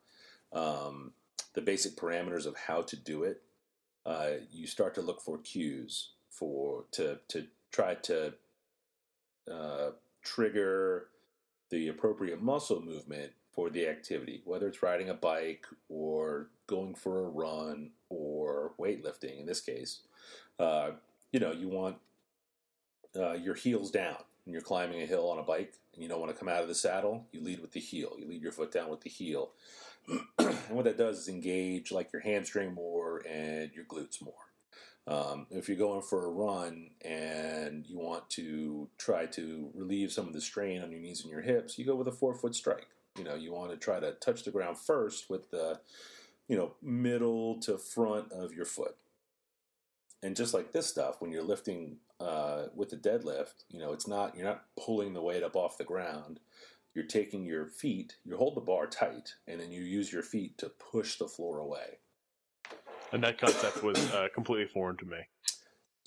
um, 0.53 1.13
the 1.55 1.61
basic 1.61 1.97
parameters 1.97 2.47
of 2.47 2.57
how 2.57 2.83
to 2.83 2.97
do 2.97 3.23
it, 3.23 3.43
uh, 4.05 4.31
you 4.51 4.67
start 4.67 4.95
to 4.97 5.01
look 5.01 5.21
for 5.21 5.39
cues 5.39 6.11
for 6.29 6.87
to 6.93 7.19
to 7.29 7.47
try 7.71 7.95
to 7.95 8.35
uh, 9.51 9.91
trigger 10.23 11.07
the 11.71 11.87
appropriate 11.87 12.43
muscle 12.43 12.81
movement 12.83 13.31
for 13.53 13.71
the 13.71 13.87
activity, 13.87 14.43
whether 14.45 14.67
it's 14.67 14.83
riding 14.83 15.09
a 15.09 15.15
bike 15.15 15.67
or 15.89 16.49
going 16.67 16.95
for 16.95 17.21
a 17.21 17.29
run 17.29 17.91
or 18.09 18.73
weightlifting. 18.81 19.39
In 19.39 19.47
this 19.47 19.61
case, 19.61 20.01
uh, 20.59 20.91
you 21.33 21.39
know 21.39 21.53
you 21.53 21.69
want 21.69 21.97
uh, 23.17 23.33
your 23.33 23.55
heels 23.55 23.91
down 23.91 24.17
and 24.45 24.53
you're 24.53 24.63
climbing 24.63 25.03
a 25.03 25.07
hill 25.07 25.31
on 25.31 25.39
a 25.39 25.43
bike, 25.43 25.75
and 25.95 26.03
you 26.03 26.09
don't 26.09 26.21
want 26.21 26.33
to 26.33 26.39
come 26.39 26.49
out 26.49 26.63
of 26.63 26.69
the 26.69 26.75
saddle. 26.75 27.27
You 27.33 27.41
lead 27.43 27.61
with 27.61 27.73
the 27.73 27.81
heel. 27.81 28.15
You 28.19 28.27
lead 28.27 28.43
your 28.43 28.53
foot 28.53 28.73
down 28.73 28.89
with 28.89 29.03
the 29.03 29.11
heel, 29.11 29.51
and 30.39 30.57
what 30.71 30.85
that 30.85 30.99
does 30.99 31.21
is 31.21 31.29
engage 31.29 31.93
like 31.93 32.13
your 32.13 32.23
hamstring 32.23 32.75
more 32.75 33.23
and 33.29 33.71
your 33.75 33.85
glutes 33.85 34.23
more. 34.23 34.35
Um, 35.07 35.47
if 35.51 35.69
you're 35.69 35.79
going 35.79 36.03
for 36.03 36.25
a 36.25 36.31
run 36.31 36.91
and 37.05 37.87
you 37.87 37.99
want 37.99 38.29
to 38.31 38.89
try 38.99 39.27
to 39.27 39.71
relieve 39.75 40.13
some 40.13 40.27
of 40.27 40.33
the 40.33 40.41
strain 40.41 40.83
on 40.83 40.91
your 40.91 41.01
knees 41.01 41.23
and 41.23 41.31
your 41.31 41.41
hips, 41.41 41.79
you 41.79 41.85
go 41.85 41.97
with 41.97 42.07
a 42.07 42.13
forefoot 42.13 42.55
strike. 42.55 42.89
You 43.19 43.25
know, 43.25 43.35
you 43.35 43.53
want 43.53 43.71
to 43.73 43.77
try 43.77 43.99
to 43.99 44.13
touch 44.13 44.45
the 44.45 44.51
ground 44.51 44.79
first 44.79 45.29
with 45.29 45.51
the, 45.51 45.81
you 46.49 46.57
know, 46.57 46.75
middle 46.83 47.59
to 47.61 47.77
front 47.77 48.31
of 48.31 48.53
your 48.53 48.67
foot. 48.67 48.97
And 50.23 50.37
just 50.37 50.55
like 50.55 50.73
this 50.73 50.87
stuff, 50.87 51.21
when 51.21 51.33
you're 51.33 51.43
lifting 51.43 51.97
uh, 52.21 52.67
with 52.75 52.91
the 52.91 52.97
deadlift, 52.97 53.65
you 53.69 53.79
know, 53.81 53.93
it's 53.93 54.07
not 54.07 54.37
you're 54.37 54.45
not 54.47 54.65
pulling 54.79 55.15
the 55.15 55.23
weight 55.23 55.43
up 55.43 55.57
off 55.57 55.79
the 55.79 55.85
ground. 55.85 56.39
You're 56.95 57.07
taking 57.07 57.45
your 57.45 57.69
feet, 57.69 58.17
you 58.25 58.37
hold 58.37 58.57
the 58.57 58.61
bar 58.61 58.87
tight, 58.87 59.35
and 59.47 59.61
then 59.61 59.71
you 59.73 59.83
use 59.83 60.13
your 60.13 60.23
feet 60.25 60.59
to 60.59 60.69
push 60.71 61.17
the 61.19 61.29
floor 61.29 61.59
away. 61.61 61.99
And 63.13 63.23
that 63.25 63.39
concept 63.39 63.83
was 63.83 63.99
uh, 64.13 64.29
completely 64.35 64.67
foreign 64.67 64.97
to 64.99 65.05
me 65.05 65.19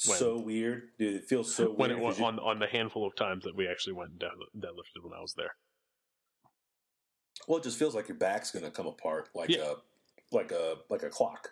When? 0.08 0.18
So 0.18 0.38
weird, 0.40 0.90
dude. 1.00 1.16
It 1.16 1.26
feels 1.28 1.54
so 1.56 1.72
when 1.72 1.90
weird. 1.90 1.92
it 1.92 1.96
'cause 2.04 2.20
went 2.20 2.36
you- 2.38 2.42
on 2.44 2.52
on 2.56 2.60
the 2.60 2.68
handful 2.68 3.06
of 3.08 3.16
times 3.16 3.44
that 3.46 3.56
we 3.56 3.68
actually 3.68 3.94
went 3.94 4.12
and 4.12 4.20
deadlifted 4.62 5.02
when 5.04 5.14
I 5.18 5.22
was 5.22 5.34
there. 5.36 5.56
Well, 7.48 7.58
it 7.60 7.64
just 7.64 7.80
feels 7.80 7.96
like 7.96 8.08
your 8.08 8.18
back's 8.18 8.52
going 8.52 8.64
to 8.66 8.72
come 8.72 8.88
apart 8.88 9.30
like 9.34 9.50
Yeah. 9.50 9.72
a 9.72 9.76
like 10.36 10.52
a 10.52 10.78
like 10.90 11.04
a 11.04 11.10
clock. 11.10 11.50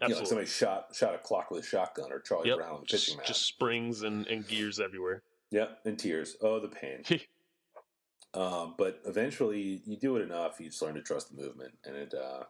You 0.00 0.08
know, 0.08 0.16
like 0.18 0.26
somebody 0.26 0.46
shot 0.46 0.88
shot 0.94 1.14
a 1.14 1.18
clock 1.18 1.50
with 1.50 1.64
a 1.64 1.66
shotgun 1.66 2.12
or 2.12 2.20
Charlie 2.20 2.50
yep. 2.50 2.58
Brown 2.58 2.80
pitching 2.82 3.16
Just, 3.16 3.26
just 3.26 3.46
springs 3.46 4.02
and, 4.02 4.26
and 4.26 4.46
gears 4.46 4.78
everywhere. 4.78 5.22
Yep, 5.50 5.80
and 5.84 5.98
tears. 5.98 6.36
Oh, 6.42 6.60
the 6.60 6.68
pain. 6.68 7.02
um, 8.34 8.74
but 8.76 9.00
eventually, 9.06 9.80
you 9.86 9.96
do 9.96 10.16
it 10.16 10.22
enough, 10.22 10.60
you 10.60 10.66
just 10.66 10.82
learn 10.82 10.96
to 10.96 11.02
trust 11.02 11.34
the 11.34 11.40
movement, 11.40 11.74
and 11.84 11.96
it 11.96 12.12
uh, 12.12 12.44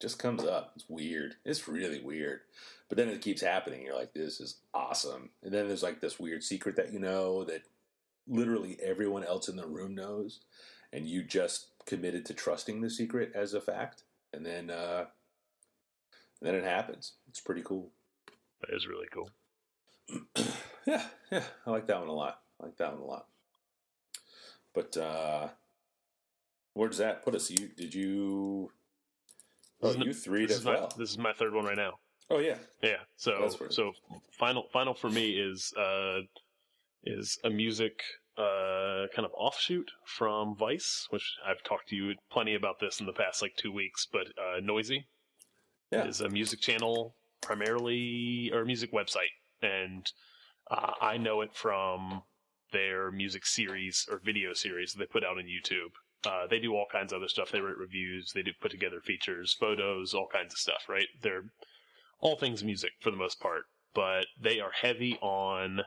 just 0.00 0.18
comes 0.18 0.44
up. 0.44 0.72
It's 0.76 0.84
weird. 0.88 1.36
It's 1.44 1.68
really 1.68 2.00
weird. 2.00 2.40
But 2.88 2.98
then 2.98 3.08
it 3.08 3.22
keeps 3.22 3.40
happening. 3.40 3.82
You're 3.82 3.96
like, 3.96 4.12
this 4.12 4.40
is 4.40 4.58
awesome. 4.74 5.30
And 5.42 5.52
then 5.52 5.66
there's 5.66 5.82
like 5.82 6.00
this 6.00 6.20
weird 6.20 6.42
secret 6.42 6.76
that 6.76 6.92
you 6.92 6.98
know 6.98 7.44
that 7.44 7.62
literally 8.28 8.76
everyone 8.82 9.24
else 9.24 9.48
in 9.48 9.56
the 9.56 9.66
room 9.66 9.94
knows, 9.94 10.40
and 10.92 11.06
you 11.06 11.22
just 11.22 11.68
committed 11.86 12.26
to 12.26 12.34
trusting 12.34 12.80
the 12.80 12.90
secret 12.90 13.32
as 13.34 13.54
a 13.54 13.60
fact. 13.60 14.02
And 14.32 14.44
then, 14.44 14.68
uh, 14.68 15.06
and 16.44 16.54
then 16.54 16.62
it 16.62 16.68
happens. 16.68 17.14
It's 17.28 17.40
pretty 17.40 17.62
cool. 17.62 17.90
that 18.60 18.76
is 18.76 18.86
really 18.86 19.06
cool. 19.10 19.30
yeah, 20.86 21.02
yeah, 21.32 21.42
I 21.66 21.70
like 21.70 21.86
that 21.86 21.98
one 21.98 22.08
a 22.08 22.12
lot. 22.12 22.40
I 22.60 22.66
like 22.66 22.76
that 22.76 22.92
one 22.92 23.00
a 23.00 23.06
lot. 23.06 23.26
But 24.74 24.96
uh 24.96 25.48
where 26.74 26.88
does 26.88 26.98
that 26.98 27.24
put 27.24 27.34
us? 27.34 27.50
You 27.50 27.68
did 27.68 27.94
you? 27.94 28.70
Oh, 29.82 29.92
you 29.92 30.12
three 30.12 30.44
as 30.44 30.50
is, 30.50 30.64
my, 30.64 30.86
this 30.98 31.10
is 31.10 31.18
my 31.18 31.32
third 31.32 31.54
one 31.54 31.64
right 31.64 31.76
now. 31.76 31.94
Oh 32.28 32.38
yeah, 32.40 32.56
Yeah. 32.82 32.98
So 33.16 33.48
so 33.70 33.92
final 34.38 34.64
final 34.70 34.92
for 34.92 35.08
me 35.08 35.30
is 35.30 35.72
uh 35.78 36.20
is 37.04 37.38
a 37.44 37.48
music 37.48 38.02
uh 38.36 39.06
kind 39.14 39.24
of 39.24 39.30
offshoot 39.34 39.90
from 40.04 40.56
Vice, 40.56 41.06
which 41.08 41.36
I've 41.46 41.62
talked 41.62 41.88
to 41.88 41.96
you 41.96 42.14
plenty 42.30 42.54
about 42.54 42.80
this 42.80 43.00
in 43.00 43.06
the 43.06 43.12
past 43.12 43.40
like 43.40 43.56
two 43.56 43.72
weeks, 43.72 44.06
but 44.12 44.26
uh 44.38 44.60
Noisey 44.60 45.04
Yeah. 45.94 46.06
is 46.06 46.20
a 46.20 46.28
music 46.28 46.60
channel 46.60 47.16
primarily 47.40 48.50
or 48.52 48.60
a 48.62 48.66
music 48.66 48.92
website. 48.92 49.32
And 49.62 50.10
uh, 50.70 50.92
I 51.00 51.16
know 51.16 51.40
it 51.40 51.54
from 51.54 52.22
their 52.72 53.10
music 53.10 53.46
series 53.46 54.06
or 54.10 54.20
video 54.24 54.52
series 54.52 54.92
that 54.92 54.98
they 54.98 55.06
put 55.06 55.24
out 55.24 55.38
on 55.38 55.44
YouTube. 55.44 55.92
Uh, 56.26 56.46
they 56.48 56.58
do 56.58 56.74
all 56.74 56.86
kinds 56.90 57.12
of 57.12 57.18
other 57.18 57.28
stuff. 57.28 57.50
They 57.50 57.60
write 57.60 57.76
reviews. 57.76 58.32
They 58.34 58.42
do 58.42 58.52
put 58.60 58.70
together 58.70 59.00
features, 59.00 59.56
photos, 59.58 60.14
all 60.14 60.28
kinds 60.32 60.54
of 60.54 60.58
stuff. 60.58 60.84
Right? 60.88 61.06
They're 61.22 61.44
all 62.20 62.36
things 62.36 62.64
music 62.64 62.92
for 63.00 63.10
the 63.10 63.16
most 63.16 63.40
part, 63.40 63.64
but 63.94 64.26
they 64.40 64.58
are 64.60 64.70
heavy 64.72 65.18
on 65.20 65.82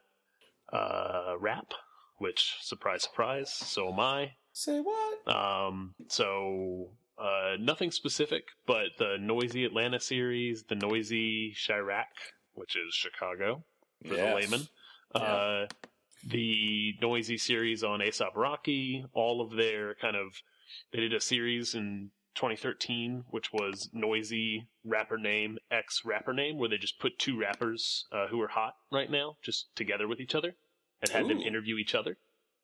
uh, 0.72 1.34
rap, 1.39 1.74
which 2.20 2.55
surprise, 2.62 3.03
surprise. 3.03 3.51
So 3.51 3.91
am 3.91 3.99
I. 3.99 4.34
say 4.53 4.80
what? 4.80 5.28
Um, 5.28 5.95
so 6.08 6.91
uh, 7.18 7.55
nothing 7.59 7.91
specific, 7.91 8.43
but 8.65 8.88
the 8.97 9.18
Noisey 9.20 9.65
Atlanta 9.65 9.99
series, 9.99 10.63
the 10.63 10.76
Noisey 10.76 11.53
Chiraq, 11.55 12.05
which 12.53 12.76
is 12.76 12.93
Chicago 12.93 13.63
for 14.07 14.15
the 14.15 14.36
layman, 14.36 14.68
Yeah. 15.15 15.22
uh, 15.22 15.68
the 16.24 16.93
Noisey 17.01 17.39
series 17.39 17.84
on 17.84 17.99
ASAP 17.99 18.36
Rocky, 18.36 19.05
all 19.13 19.41
of 19.41 19.51
their 19.55 19.95
kind 19.95 20.15
of 20.15 20.41
they 20.91 20.99
did 20.99 21.13
a 21.13 21.22
series 21.22 21.74
in 21.76 22.11
2013, 22.36 23.24
which 23.30 23.51
was 23.53 23.89
Noisey 23.95 24.68
Rapper 24.84 25.18
Name 25.18 25.57
X 25.72 26.01
Rapper 26.05 26.34
Name, 26.34 26.57
where 26.57 26.70
they 26.70 26.78
just 26.78 26.99
put 26.99 27.18
two 27.18 27.39
rappers 27.39 28.05
uh, 28.11 28.28
who 28.28 28.39
are 28.41 28.49
hot 28.49 28.76
right 28.91 29.09
now 29.09 29.38
just 29.41 29.74
together 29.76 30.07
with 30.07 30.20
each 30.20 30.36
other 30.36 30.55
and 31.01 31.09
had 31.11 31.28
them 31.30 31.39
interview 31.39 31.78
each 31.78 31.95
other. 31.95 32.18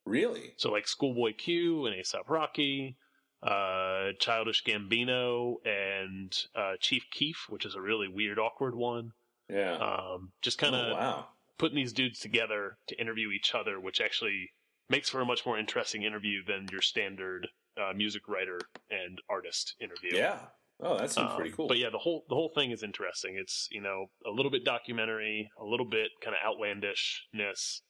Really? 0.05 0.53
So 0.57 0.69
like 0.71 0.87
Schoolboy 0.87 1.33
Q 1.37 1.85
and 1.85 1.95
ASAP 1.95 2.27
Rocky, 2.29 2.97
uh, 3.45 4.11
Childish 4.19 4.63
Gambino 4.63 5.55
and 5.65 6.35
uh, 6.55 6.73
Chief 6.79 7.03
Keef, 7.11 7.45
which 7.49 7.65
is 7.65 7.75
a 7.75 7.81
really 7.81 8.07
weird, 8.07 8.39
awkward 8.39 8.75
one. 8.75 9.11
Yeah. 9.49 9.75
Um, 9.75 10.31
just 10.41 10.57
kind 10.57 10.75
of 10.75 10.91
oh, 10.91 10.93
wow. 10.93 11.27
putting 11.57 11.75
these 11.75 11.93
dudes 11.93 12.19
together 12.19 12.77
to 12.87 12.99
interview 12.99 13.31
each 13.31 13.53
other, 13.53 13.79
which 13.79 14.01
actually 14.01 14.51
makes 14.89 15.09
for 15.09 15.21
a 15.21 15.25
much 15.25 15.45
more 15.45 15.57
interesting 15.57 16.03
interview 16.03 16.43
than 16.45 16.67
your 16.71 16.81
standard 16.81 17.47
uh, 17.77 17.93
music 17.93 18.27
writer 18.27 18.59
and 18.89 19.19
artist 19.29 19.75
interview. 19.81 20.17
Yeah. 20.17 20.39
Oh, 20.79 20.97
that 20.97 21.11
seems 21.11 21.29
Um, 21.29 21.35
pretty 21.35 21.51
cool. 21.51 21.67
But 21.67 21.77
yeah, 21.77 21.89
the 21.89 21.99
whole 21.99 22.25
the 22.29 22.35
whole 22.35 22.49
thing 22.49 22.71
is 22.71 22.83
interesting. 22.83 23.35
It's 23.35 23.67
you 23.71 23.81
know 23.81 24.07
a 24.25 24.31
little 24.31 24.51
bit 24.51 24.65
documentary, 24.65 25.49
a 25.57 25.63
little 25.63 25.85
bit 25.85 26.09
kind 26.21 26.35
of 26.35 26.41
outlandishness, 26.45 27.81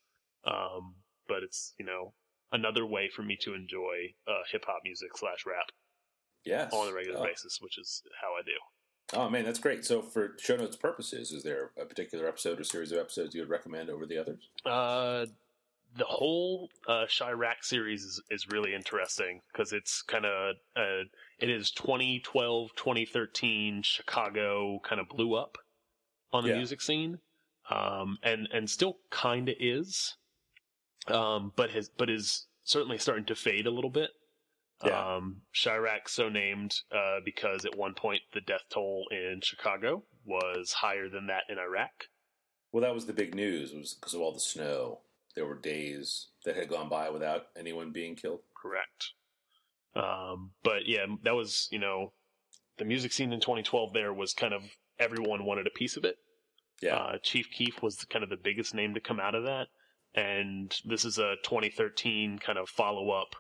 um, 0.46 0.96
but 1.28 1.44
it's 1.44 1.74
you 1.80 1.86
know 1.86 2.14
another 2.54 2.86
way 2.86 3.10
for 3.14 3.24
me 3.24 3.38
to 3.42 3.54
enjoy 3.54 4.14
uh, 4.28 4.44
hip 4.52 4.64
hop 4.66 4.82
music 4.84 5.18
slash 5.18 5.46
rap 5.46 5.72
yes. 6.46 6.72
on 6.72 6.88
a 6.88 6.94
regular 6.94 7.20
oh. 7.20 7.26
basis, 7.26 7.60
which 7.62 7.78
is 7.78 8.04
how 8.22 8.30
I 8.30 8.42
do. 8.46 8.54
Oh 9.16 9.30
man, 9.30 9.44
that's 9.44 9.60
great. 9.60 9.86
So 9.86 10.02
for 10.02 10.36
show 10.40 10.56
notes 10.56 10.78
purposes, 10.78 11.32
is 11.32 11.44
there 11.44 11.72
a 11.80 11.86
particular 11.86 12.28
episode 12.28 12.60
or 12.60 12.64
series 12.64 12.92
of 12.92 13.00
episodes 13.00 13.36
you 13.36 13.42
would 13.42 13.50
recommend 13.50 13.90
over 13.90 14.06
the 14.06 14.18
others? 14.18 14.48
Uh, 14.66 15.26
the 15.96 16.06
whole 16.06 16.70
uh, 16.88 17.06
Chiraq 17.08 17.64
series 17.64 18.04
is, 18.04 18.22
is 18.32 18.48
really 18.50 18.74
interesting 18.74 19.42
because 19.52 19.74
it's 19.74 20.02
kind 20.02 20.26
of 20.26 20.56
uh, 20.76 21.04
it 21.40 21.50
is 21.50 21.72
2012 21.72 22.72
2013 22.76 23.82
Chicago 23.84 24.80
kind 24.84 25.00
of 25.00 25.10
blew 25.10 25.36
up 25.36 25.58
on 26.32 26.44
the 26.44 26.50
Yeah. 26.50 26.58
music 26.58 26.82
scene, 26.82 27.20
um, 27.70 28.18
and 28.24 28.48
and 28.52 28.70
still 28.70 28.98
kind 29.12 29.50
of 29.50 29.56
is, 29.60 30.18
um, 31.08 31.52
but 31.56 31.70
has 31.72 31.90
but 31.90 32.10
is 32.10 32.48
certainly 32.64 32.98
starting 32.98 33.26
to 33.26 33.36
fade 33.36 33.68
a 33.68 33.72
little 33.72 33.90
bit. 33.90 34.10
Yeah. 34.86 35.16
Um, 35.16 35.42
Chiraq 35.54 36.08
so 36.08 36.30
named 36.30 36.76
uh, 36.92 37.20
because 37.24 37.66
at 37.66 37.78
one 37.78 37.94
point 37.94 38.22
the 38.34 38.42
death 38.42 38.64
toll 38.70 39.06
in 39.12 39.40
Chicago 39.42 40.04
was 40.26 40.74
higher 40.74 41.10
than 41.10 41.28
that 41.28 41.44
in 41.50 41.58
Iraq. 41.58 42.08
Well, 42.72 42.82
that 42.82 42.94
was 42.94 43.06
the 43.06 43.14
big 43.14 43.36
news. 43.36 43.72
It 43.72 43.78
was 43.78 43.94
because 43.94 44.14
of 44.14 44.22
all 44.22 44.34
the 44.34 44.40
snow. 44.40 45.02
There 45.36 45.46
were 45.46 45.58
days 45.58 46.28
that 46.46 46.56
had 46.56 46.70
gone 46.70 46.90
by 46.90 47.10
without 47.10 47.48
anyone 47.58 47.92
being 47.92 48.16
killed. 48.16 48.42
Correct. 48.56 49.12
Um, 49.96 50.52
but 50.64 50.86
yeah, 50.86 51.06
that 51.24 51.36
was 51.36 51.68
you 51.72 51.80
know 51.80 52.14
the 52.78 52.86
music 52.86 53.14
scene 53.14 53.32
in 53.32 53.40
2012. 53.40 53.94
There 53.94 54.14
was 54.14 54.34
kind 54.34 54.54
of 54.54 54.64
everyone 55.00 55.46
wanted 55.46 55.68
a 55.68 55.72
piece 55.72 55.98
of 55.98 56.04
it. 56.04 56.18
Yeah. 56.82 56.96
Uh, 56.96 57.18
Chief 57.22 57.50
Keef 57.52 57.82
was 57.82 58.04
kind 58.06 58.24
of 58.24 58.30
the 58.30 58.38
biggest 58.38 58.74
name 58.74 58.94
to 58.96 59.00
come 59.00 59.20
out 59.20 59.36
of 59.36 59.44
that, 59.44 59.68
and 60.16 60.76
this 60.86 61.06
is 61.06 61.18
a 61.18 61.36
2013 61.44 62.40
kind 62.40 62.58
of 62.58 62.70
follow 62.70 63.10
up 63.12 63.36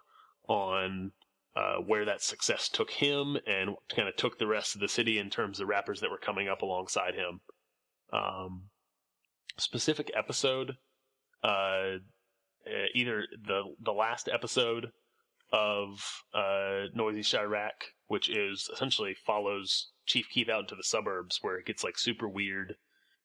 on 0.48 1.12
uh, 1.56 1.76
where 1.76 2.06
that 2.06 2.22
success 2.22 2.68
took 2.68 2.90
him 2.90 3.38
and 3.46 3.76
kind 3.96 4.08
of 4.10 4.16
took 4.16 4.40
the 4.40 4.48
rest 4.48 4.74
of 4.76 4.82
the 4.82 4.88
city 4.88 5.20
in 5.20 5.30
terms 5.30 5.60
of 5.60 5.68
rappers 5.68 6.00
that 6.02 6.10
were 6.10 6.18
coming 6.18 6.48
up 6.48 6.62
alongside 6.62 7.14
him. 7.14 7.42
Um, 8.12 8.70
specific 9.58 10.12
episode, 10.16 10.78
uh, 11.44 11.98
either 12.96 13.26
the 13.46 13.64
the 13.80 13.92
last 13.92 14.30
episode 14.32 14.92
of 15.52 16.24
uh, 16.34 16.90
Noisey 16.98 17.20
Chiraq, 17.20 17.92
which 18.08 18.30
is 18.30 18.70
essentially 18.74 19.16
follows 19.26 19.92
Chief 20.06 20.28
Keef 20.30 20.50
out 20.50 20.62
into 20.62 20.76
the 20.76 20.84
suburbs, 20.84 21.40
where 21.42 21.58
it 21.58 21.66
gets 21.66 21.84
like 21.84 21.98
super 21.98 22.28
weird. 22.28 22.76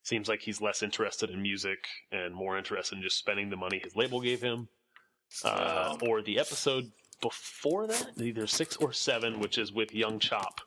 Seems 0.09 0.27
like 0.27 0.41
he's 0.41 0.63
less 0.63 0.83
interested 0.83 1.29
in 1.29 1.43
music 1.43 1.87
and 2.13 2.35
more 2.35 2.57
interested 2.57 2.97
in 2.97 3.03
just 3.03 3.19
spending 3.19 3.51
the 3.51 3.57
money 3.57 3.79
his 3.85 3.95
label 3.95 4.23
gave 4.23 4.41
him. 4.41 4.67
Uh, 5.45 5.99
Or 6.01 6.23
the 6.23 6.39
episode 6.39 6.91
before 7.21 7.87
that, 7.87 8.13
either 8.17 8.47
six 8.47 8.75
or 8.77 8.91
seven, 8.95 9.39
which 9.39 9.59
is 9.59 9.71
with 9.71 9.93
Young 9.95 10.19
Chop, 10.19 10.63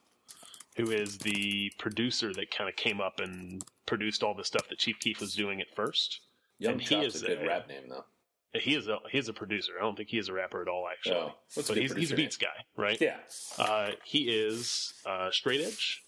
who 0.78 0.92
is 0.92 1.18
the 1.18 1.72
producer 1.80 2.32
that 2.36 2.52
kind 2.56 2.70
of 2.70 2.76
came 2.76 3.02
up 3.02 3.20
and 3.20 3.64
produced 3.88 4.22
all 4.22 4.36
the 4.36 4.46
stuff 4.46 4.70
that 4.70 4.78
Chief 4.78 5.00
Keef 5.00 5.20
was 5.20 5.34
doing 5.34 5.60
at 5.60 5.74
first. 5.76 6.20
Young 6.60 6.74
and 6.74 6.82
he 6.84 6.88
Chop's 6.90 7.16
is 7.16 7.24
a 7.24 7.28
good 7.28 7.42
a- 7.42 7.48
rap 7.48 7.68
name, 7.68 7.90
though. 7.90 8.06
He 8.54 8.76
is 8.76 8.88
a 8.90 9.00
he 9.10 9.18
is 9.18 9.28
a 9.28 9.34
producer. 9.34 9.72
I 9.80 9.82
don't 9.82 9.96
think 9.98 10.10
he 10.10 10.20
is 10.20 10.30
a 10.30 10.34
rapper 10.34 10.62
at 10.62 10.68
all, 10.68 10.88
actually. 10.88 11.16
Oh, 11.16 11.34
what's 11.56 11.68
a 11.72 11.74
he's, 11.74 11.96
he's 11.96 12.12
a 12.12 12.16
beats 12.16 12.38
guy, 12.38 12.48
right? 12.78 13.00
Yeah. 13.02 13.18
Uh, 13.58 13.92
he 14.04 14.30
is 14.30 14.94
uh, 15.04 15.32
straight 15.32 15.62
edge. 15.62 16.04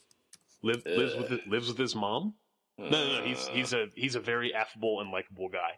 Live, 0.61 0.85
lives 0.85 1.15
with 1.15 1.41
lives 1.47 1.67
with 1.69 1.79
his 1.79 1.95
mom. 1.95 2.35
No, 2.77 2.89
no, 2.89 3.19
no. 3.19 3.23
He's 3.23 3.47
Uh, 3.47 3.51
he's 3.51 3.73
a 3.73 3.87
he's 3.95 4.15
a 4.15 4.19
very 4.19 4.53
affable 4.53 5.01
and 5.01 5.11
likable 5.11 5.49
guy. 5.49 5.77